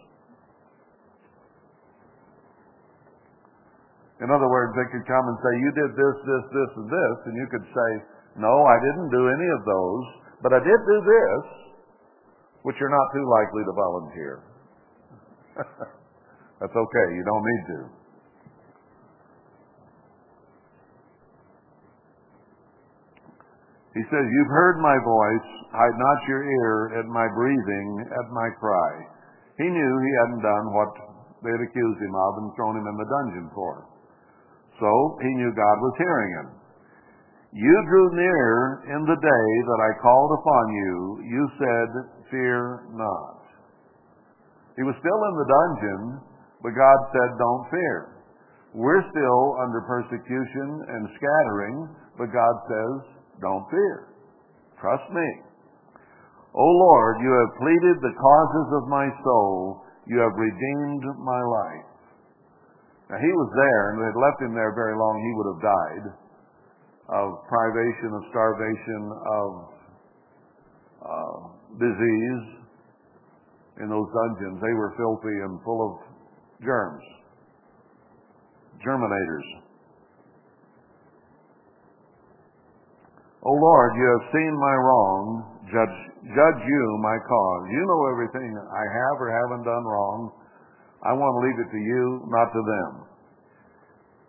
In 4.22 4.30
other 4.30 4.46
words, 4.46 4.78
they 4.78 4.86
could 4.94 5.02
come 5.10 5.26
and 5.26 5.36
say, 5.42 5.52
You 5.58 5.70
did 5.74 5.90
this, 5.98 6.16
this, 6.22 6.44
this, 6.54 6.70
and 6.78 6.86
this, 6.86 7.16
and 7.26 7.34
you 7.34 7.46
could 7.50 7.66
say, 7.66 7.90
No, 8.38 8.54
I 8.62 8.78
didn't 8.78 9.10
do 9.10 9.22
any 9.26 9.48
of 9.58 9.62
those, 9.66 10.06
but 10.38 10.54
I 10.54 10.62
did 10.62 10.80
do 10.86 10.98
this, 11.02 11.42
which 12.62 12.78
you're 12.78 12.94
not 12.94 13.08
too 13.10 13.26
likely 13.26 13.62
to 13.66 13.72
volunteer. 13.74 14.34
That's 16.62 16.76
okay, 16.78 17.06
you 17.10 17.24
don't 17.26 17.42
need 17.42 17.64
to. 17.74 18.03
He 23.94 24.02
says, 24.10 24.26
You've 24.26 24.54
heard 24.54 24.82
my 24.82 24.98
voice, 25.06 25.48
hide 25.70 25.94
not 25.94 26.18
your 26.26 26.42
ear 26.42 26.98
at 26.98 27.06
my 27.06 27.30
breathing, 27.30 27.88
at 28.10 28.26
my 28.34 28.48
cry. 28.58 28.92
He 29.58 29.70
knew 29.70 29.92
he 30.02 30.12
hadn't 30.26 30.42
done 30.42 30.66
what 30.74 30.92
they 31.46 31.54
had 31.54 31.62
accused 31.62 32.00
him 32.02 32.14
of 32.14 32.32
and 32.42 32.48
thrown 32.58 32.74
him 32.74 32.90
in 32.90 32.96
the 32.98 33.06
dungeon 33.06 33.46
for. 33.54 33.86
So 34.82 34.90
he 35.22 35.30
knew 35.38 35.54
God 35.54 35.78
was 35.78 35.94
hearing 36.02 36.30
him. 36.42 36.48
You 37.54 37.76
drew 37.86 38.08
near 38.18 38.50
in 38.98 39.02
the 39.06 39.14
day 39.14 39.48
that 39.62 39.80
I 39.86 40.02
called 40.02 40.32
upon 40.42 40.64
you. 40.74 40.94
You 41.30 41.42
said, 41.54 41.88
Fear 42.34 42.90
not. 42.98 43.46
He 44.74 44.82
was 44.82 44.98
still 44.98 45.20
in 45.30 45.34
the 45.38 45.50
dungeon, 45.54 46.02
but 46.66 46.74
God 46.74 46.98
said, 47.14 47.30
Don't 47.38 47.70
fear. 47.70 47.98
We're 48.74 49.06
still 49.06 49.42
under 49.62 49.86
persecution 49.86 50.82
and 50.82 51.14
scattering, 51.14 51.76
but 52.18 52.34
God 52.34 52.54
says, 52.66 53.22
Don't 53.40 53.66
fear. 53.70 54.14
Trust 54.80 55.06
me. 55.10 55.28
O 56.54 56.66
Lord, 56.66 57.18
you 57.18 57.32
have 57.32 57.60
pleaded 57.60 57.96
the 57.98 58.14
causes 58.14 58.68
of 58.78 58.88
my 58.88 59.06
soul. 59.24 59.82
You 60.06 60.18
have 60.22 60.34
redeemed 60.36 61.04
my 61.18 61.42
life. 61.42 61.90
Now, 63.10 63.18
he 63.18 63.32
was 63.32 63.50
there, 63.52 63.82
and 63.90 63.96
they 64.00 64.08
had 64.10 64.20
left 64.20 64.38
him 64.40 64.54
there 64.54 64.74
very 64.74 64.96
long, 64.96 65.14
he 65.18 65.32
would 65.36 65.48
have 65.54 65.62
died 65.62 66.06
of 67.08 67.44
privation, 67.48 68.16
of 68.16 68.22
starvation, 68.30 69.02
of 69.12 69.50
uh, 71.04 71.36
disease 71.76 72.44
in 73.84 73.88
those 73.92 74.08
dungeons. 74.08 74.56
They 74.62 74.72
were 74.72 74.94
filthy 74.96 75.36
and 75.44 75.60
full 75.64 75.80
of 75.84 75.92
germs, 76.64 77.04
germinators. 78.80 79.63
O 83.44 83.52
Lord, 83.52 83.92
you 83.96 84.06
have 84.08 84.32
seen 84.32 84.52
my 84.56 84.76
wrong. 84.80 85.22
Judge, 85.68 85.98
judge 86.32 86.62
you 86.64 86.84
my 87.04 87.16
cause. 87.28 87.64
You 87.68 87.82
know 87.84 88.00
everything 88.16 88.48
I 88.56 88.84
have 88.88 89.16
or 89.20 89.28
haven't 89.28 89.68
done 89.68 89.84
wrong. 89.84 90.32
I 91.04 91.12
want 91.12 91.28
to 91.36 91.40
leave 91.44 91.60
it 91.60 91.70
to 91.70 91.82
you, 91.84 92.04
not 92.32 92.48
to 92.56 92.62
them. 92.64 92.90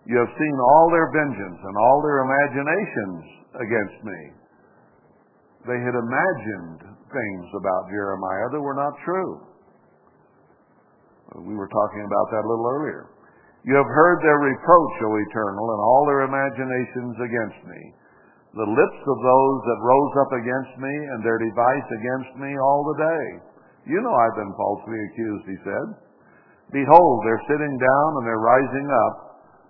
You 0.05 0.19
have 0.19 0.35
seen 0.35 0.55
all 0.59 0.91
their 0.91 1.09
vengeance 1.15 1.59
and 1.63 1.75
all 1.79 2.03
their 2.03 2.27
imaginations 2.27 3.23
against 3.55 3.99
me. 4.03 4.19
They 5.65 5.79
had 5.79 5.95
imagined 5.95 6.93
things 7.07 7.45
about 7.55 7.89
Jeremiah 7.89 8.51
that 8.51 8.61
were 8.61 8.77
not 8.77 8.93
true. 9.07 9.31
We 11.41 11.55
were 11.55 11.71
talking 11.71 12.03
about 12.05 12.27
that 12.35 12.43
a 12.43 12.49
little 12.51 12.67
earlier. 12.67 13.09
You 13.65 13.73
have 13.79 13.89
heard 13.89 14.19
their 14.21 14.37
reproach, 14.43 14.95
O 15.01 15.09
Eternal, 15.25 15.65
and 15.73 15.81
all 15.81 16.03
their 16.05 16.21
imaginations 16.29 17.15
against 17.17 17.61
me. 17.65 17.81
The 18.55 18.71
lips 18.71 19.01
of 19.03 19.19
those 19.19 19.59
that 19.67 19.83
rose 19.83 20.13
up 20.23 20.31
against 20.31 20.79
me 20.79 20.95
and 20.95 21.19
their 21.27 21.35
device 21.43 21.89
against 21.91 22.39
me 22.39 22.55
all 22.55 22.87
the 22.87 22.99
day. 23.03 23.25
You 23.91 23.99
know 23.99 24.15
I've 24.15 24.39
been 24.39 24.55
falsely 24.55 24.95
accused, 24.95 25.45
he 25.51 25.59
said. 25.67 25.87
Behold, 26.71 27.15
they're 27.27 27.49
sitting 27.51 27.75
down 27.75 28.09
and 28.15 28.23
they're 28.23 28.47
rising 28.47 28.87
up. 28.87 29.15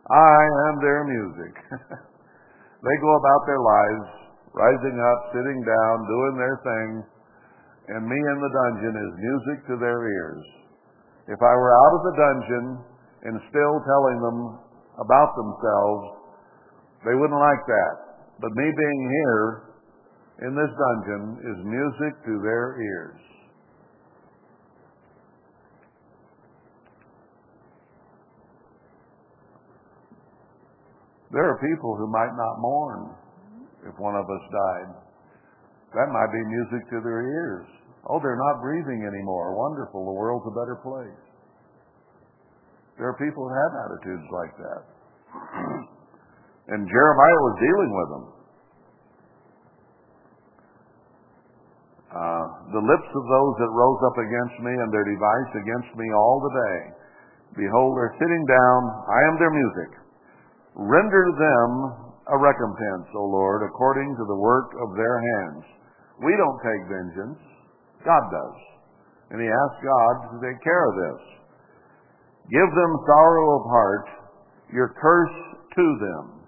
I 0.06 0.42
am 0.70 0.76
their 0.86 1.02
music. 1.02 1.54
they 2.86 2.96
go 3.02 3.12
about 3.18 3.44
their 3.50 3.58
lives, 3.58 4.08
rising 4.54 4.98
up, 5.02 5.20
sitting 5.34 5.60
down, 5.66 5.96
doing 6.06 6.36
their 6.38 6.58
thing, 6.62 6.90
and 7.90 8.06
me 8.06 8.20
in 8.22 8.38
the 8.38 8.54
dungeon 8.54 8.96
is 9.02 9.12
music 9.18 9.58
to 9.66 9.76
their 9.82 9.98
ears. 9.98 10.46
If 11.26 11.42
I 11.42 11.54
were 11.58 11.74
out 11.74 11.94
of 11.98 12.02
the 12.06 12.16
dungeon 12.22 12.66
and 13.34 13.50
still 13.50 13.76
telling 13.82 14.20
them 14.22 14.40
about 15.02 15.34
themselves, 15.34 16.06
they 17.02 17.18
wouldn't 17.18 17.42
like 17.42 17.66
that. 17.66 18.15
But 18.40 18.52
me 18.52 18.68
being 18.68 19.04
here 19.10 19.64
in 20.48 20.56
this 20.56 20.72
dungeon 20.76 21.40
is 21.40 21.58
music 21.64 22.14
to 22.26 22.34
their 22.44 22.76
ears. 22.82 23.20
There 31.32 31.48
are 31.48 31.60
people 31.60 31.96
who 31.96 32.08
might 32.12 32.32
not 32.36 32.60
mourn 32.60 33.16
if 33.88 33.96
one 34.00 34.16
of 34.16 34.24
us 34.24 34.44
died. 34.52 34.90
That 35.94 36.08
might 36.12 36.32
be 36.32 36.44
music 36.44 36.90
to 36.92 37.00
their 37.04 37.24
ears. 37.24 37.68
Oh, 38.08 38.20
they're 38.20 38.38
not 38.38 38.62
breathing 38.62 39.08
anymore. 39.08 39.56
Wonderful. 39.56 40.06
The 40.06 40.12
world's 40.12 40.46
a 40.48 40.56
better 40.56 40.80
place. 40.84 41.24
There 42.98 43.08
are 43.08 43.18
people 43.18 43.48
who 43.48 43.56
have 43.56 43.74
attitudes 43.84 44.28
like 44.32 44.54
that. 44.60 44.82
and 46.70 46.90
Jeremiah 46.90 47.42
was 47.46 47.56
dealing 47.62 47.92
with 47.94 48.10
them. 48.10 48.26
Uh, 52.16 52.46
the 52.72 52.80
lips 52.80 53.10
of 53.12 53.24
those 53.28 53.56
that 53.60 53.72
rose 53.76 54.02
up 54.08 54.18
against 54.18 54.58
me 54.64 54.72
and 54.72 54.90
their 54.90 55.04
device 55.04 55.52
against 55.60 55.92
me 56.00 56.08
all 56.16 56.40
the 56.40 56.54
day. 56.56 56.80
Behold, 57.60 57.92
they're 58.00 58.16
sitting 58.16 58.46
down. 58.48 58.80
I 59.12 59.20
am 59.28 59.36
their 59.36 59.52
music. 59.52 59.92
Render 60.80 61.26
them 61.36 61.72
a 62.32 62.38
recompense, 62.40 63.08
O 63.14 63.24
Lord, 63.30 63.68
according 63.68 64.16
to 64.16 64.26
the 64.26 64.40
work 64.40 64.72
of 64.80 64.96
their 64.96 65.18
hands. 65.20 65.64
We 66.24 66.34
don't 66.40 66.60
take 66.64 66.84
vengeance. 66.88 67.42
God 68.08 68.24
does. 68.32 68.58
And 69.36 69.44
he 69.44 69.48
asked 69.52 69.82
God 69.84 70.16
to 70.32 70.36
take 70.40 70.60
care 70.64 70.84
of 70.88 70.96
this. 70.96 71.22
Give 72.48 72.70
them 72.72 72.92
sorrow 73.12 73.60
of 73.60 73.64
heart, 73.68 74.08
your 74.72 74.96
curse 74.96 75.38
to 75.76 75.86
them. 76.00 76.45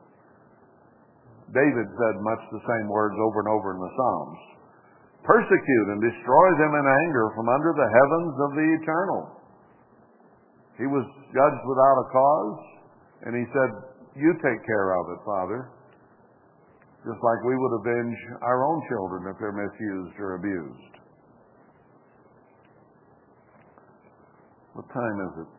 David 1.55 1.87
said 1.87 2.15
much 2.23 2.41
the 2.51 2.63
same 2.63 2.87
words 2.91 3.15
over 3.15 3.39
and 3.39 3.49
over 3.55 3.71
in 3.71 3.79
the 3.79 3.93
Psalms. 3.95 4.39
Persecute 5.23 5.87
and 5.91 5.99
destroy 6.03 6.47
them 6.59 6.73
in 6.75 6.85
anger 7.07 7.31
from 7.35 7.47
under 7.47 7.71
the 7.71 7.87
heavens 7.87 8.35
of 8.43 8.49
the 8.55 8.67
eternal. 8.83 9.21
He 10.79 10.87
was 10.87 11.03
judged 11.31 11.63
without 11.67 11.97
a 12.03 12.07
cause, 12.11 12.59
and 13.27 13.31
he 13.35 13.45
said, 13.51 13.69
you 14.17 14.33
take 14.41 14.61
care 14.65 14.89
of 14.97 15.05
it, 15.13 15.19
Father. 15.23 15.69
Just 17.05 17.21
like 17.21 17.39
we 17.45 17.55
would 17.55 17.73
avenge 17.79 18.17
our 18.41 18.65
own 18.65 18.81
children 18.89 19.29
if 19.31 19.39
they're 19.39 19.55
misused 19.55 20.17
or 20.19 20.35
abused. 20.35 20.93
What 24.73 24.89
time 24.91 25.17
is 25.31 25.33
it? 25.45 25.49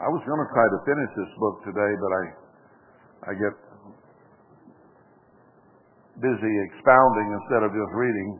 I 0.00 0.08
was 0.08 0.22
going 0.26 0.40
to 0.42 0.50
try 0.52 0.66
to 0.66 0.78
finish 0.84 1.10
this 1.16 1.32
book 1.38 1.56
today, 1.64 1.92
but 1.98 2.12
I, 2.12 2.22
I 3.30 3.32
get 3.34 3.54
busy 6.20 6.54
expounding 6.70 7.28
instead 7.34 7.62
of 7.64 7.70
just 7.72 7.92
reading. 7.96 8.30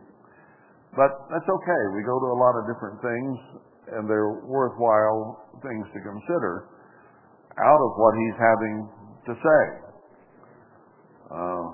But 0.97 1.11
that's 1.33 1.49
okay. 1.49 1.83
We 1.97 2.05
go 2.05 2.17
to 2.21 2.29
a 2.33 2.39
lot 2.39 2.55
of 2.61 2.69
different 2.69 2.99
things, 3.01 3.35
and 3.97 4.03
they're 4.07 4.45
worthwhile 4.47 5.49
things 5.65 5.87
to 5.93 5.99
consider 6.01 6.69
out 7.59 7.81
of 7.81 7.91
what 7.97 8.13
he's 8.17 8.39
having 8.39 8.77
to 9.27 9.33
say. 9.37 9.63
Uh, 11.31 11.67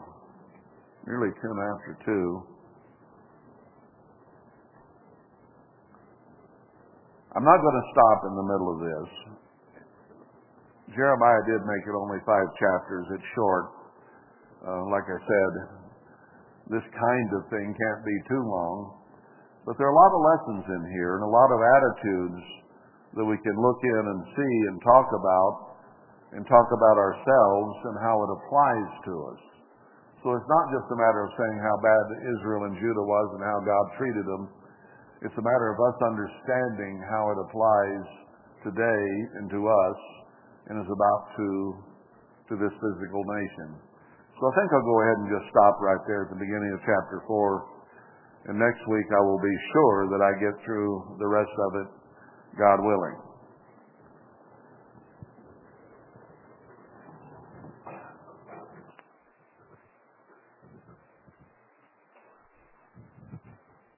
nearly 1.06 1.30
10 1.38 1.48
after 1.48 1.92
2. 2.04 2.56
I'm 7.36 7.44
not 7.44 7.60
going 7.60 7.78
to 7.78 7.86
stop 7.92 8.18
in 8.26 8.34
the 8.34 8.46
middle 8.48 8.68
of 8.72 8.78
this. 8.80 9.08
Jeremiah 10.96 11.42
did 11.44 11.60
make 11.68 11.84
it 11.84 11.92
only 11.92 12.18
five 12.24 12.48
chapters. 12.56 13.04
It's 13.12 13.28
short. 13.36 13.64
Uh, 14.64 14.82
like 14.88 15.04
I 15.04 15.18
said, 15.20 15.52
this 16.70 16.86
kind 16.90 17.28
of 17.38 17.46
thing 17.50 17.70
can't 17.74 18.02
be 18.02 18.18
too 18.26 18.42
long. 18.42 19.06
But 19.66 19.78
there 19.78 19.86
are 19.86 19.94
a 19.94 20.02
lot 20.02 20.14
of 20.14 20.20
lessons 20.22 20.64
in 20.66 20.82
here 20.94 21.18
and 21.18 21.24
a 21.26 21.32
lot 21.32 21.50
of 21.50 21.60
attitudes 21.62 22.42
that 23.18 23.26
we 23.26 23.38
can 23.42 23.56
look 23.58 23.80
in 23.82 24.02
and 24.14 24.20
see 24.34 24.54
and 24.70 24.76
talk 24.82 25.08
about 25.10 25.54
and 26.34 26.42
talk 26.46 26.68
about 26.70 26.98
ourselves 26.98 27.74
and 27.90 27.96
how 28.02 28.16
it 28.26 28.30
applies 28.34 28.90
to 29.06 29.14
us. 29.30 29.42
So 30.22 30.34
it's 30.34 30.50
not 30.50 30.66
just 30.74 30.90
a 30.90 30.98
matter 30.98 31.22
of 31.22 31.30
saying 31.38 31.58
how 31.62 31.76
bad 31.78 32.04
Israel 32.34 32.66
and 32.66 32.74
Judah 32.82 33.06
was 33.06 33.28
and 33.38 33.42
how 33.46 33.58
God 33.62 33.84
treated 33.94 34.26
them. 34.26 34.50
It's 35.22 35.38
a 35.38 35.44
matter 35.46 35.68
of 35.70 35.78
us 35.78 35.96
understanding 36.02 36.98
how 37.06 37.30
it 37.30 37.38
applies 37.46 38.06
today 38.66 39.06
and 39.38 39.46
to 39.54 39.60
us 39.66 39.98
and 40.66 40.82
is 40.82 40.90
about 40.90 41.22
to 41.38 41.50
to 42.50 42.54
this 42.58 42.74
physical 42.78 43.22
nation. 43.26 43.68
So 44.36 44.42
I 44.44 44.52
think 44.52 44.68
I'll 44.68 44.84
go 44.84 45.00
ahead 45.00 45.18
and 45.24 45.28
just 45.32 45.48
stop 45.48 45.80
right 45.80 46.02
there 46.04 46.28
at 46.28 46.30
the 46.30 46.36
beginning 46.36 46.68
of 46.76 46.80
chapter 46.84 47.24
4 47.24 48.52
And 48.52 48.60
next 48.60 48.84
week 48.84 49.08
I 49.08 49.22
will 49.24 49.40
be 49.40 49.56
sure 49.72 49.98
that 50.12 50.20
I 50.20 50.30
get 50.36 50.54
through 50.60 51.16
the 51.16 51.28
rest 51.28 51.54
of 51.56 51.70
it, 51.80 51.88
God 52.60 52.84
willing. 52.84 53.25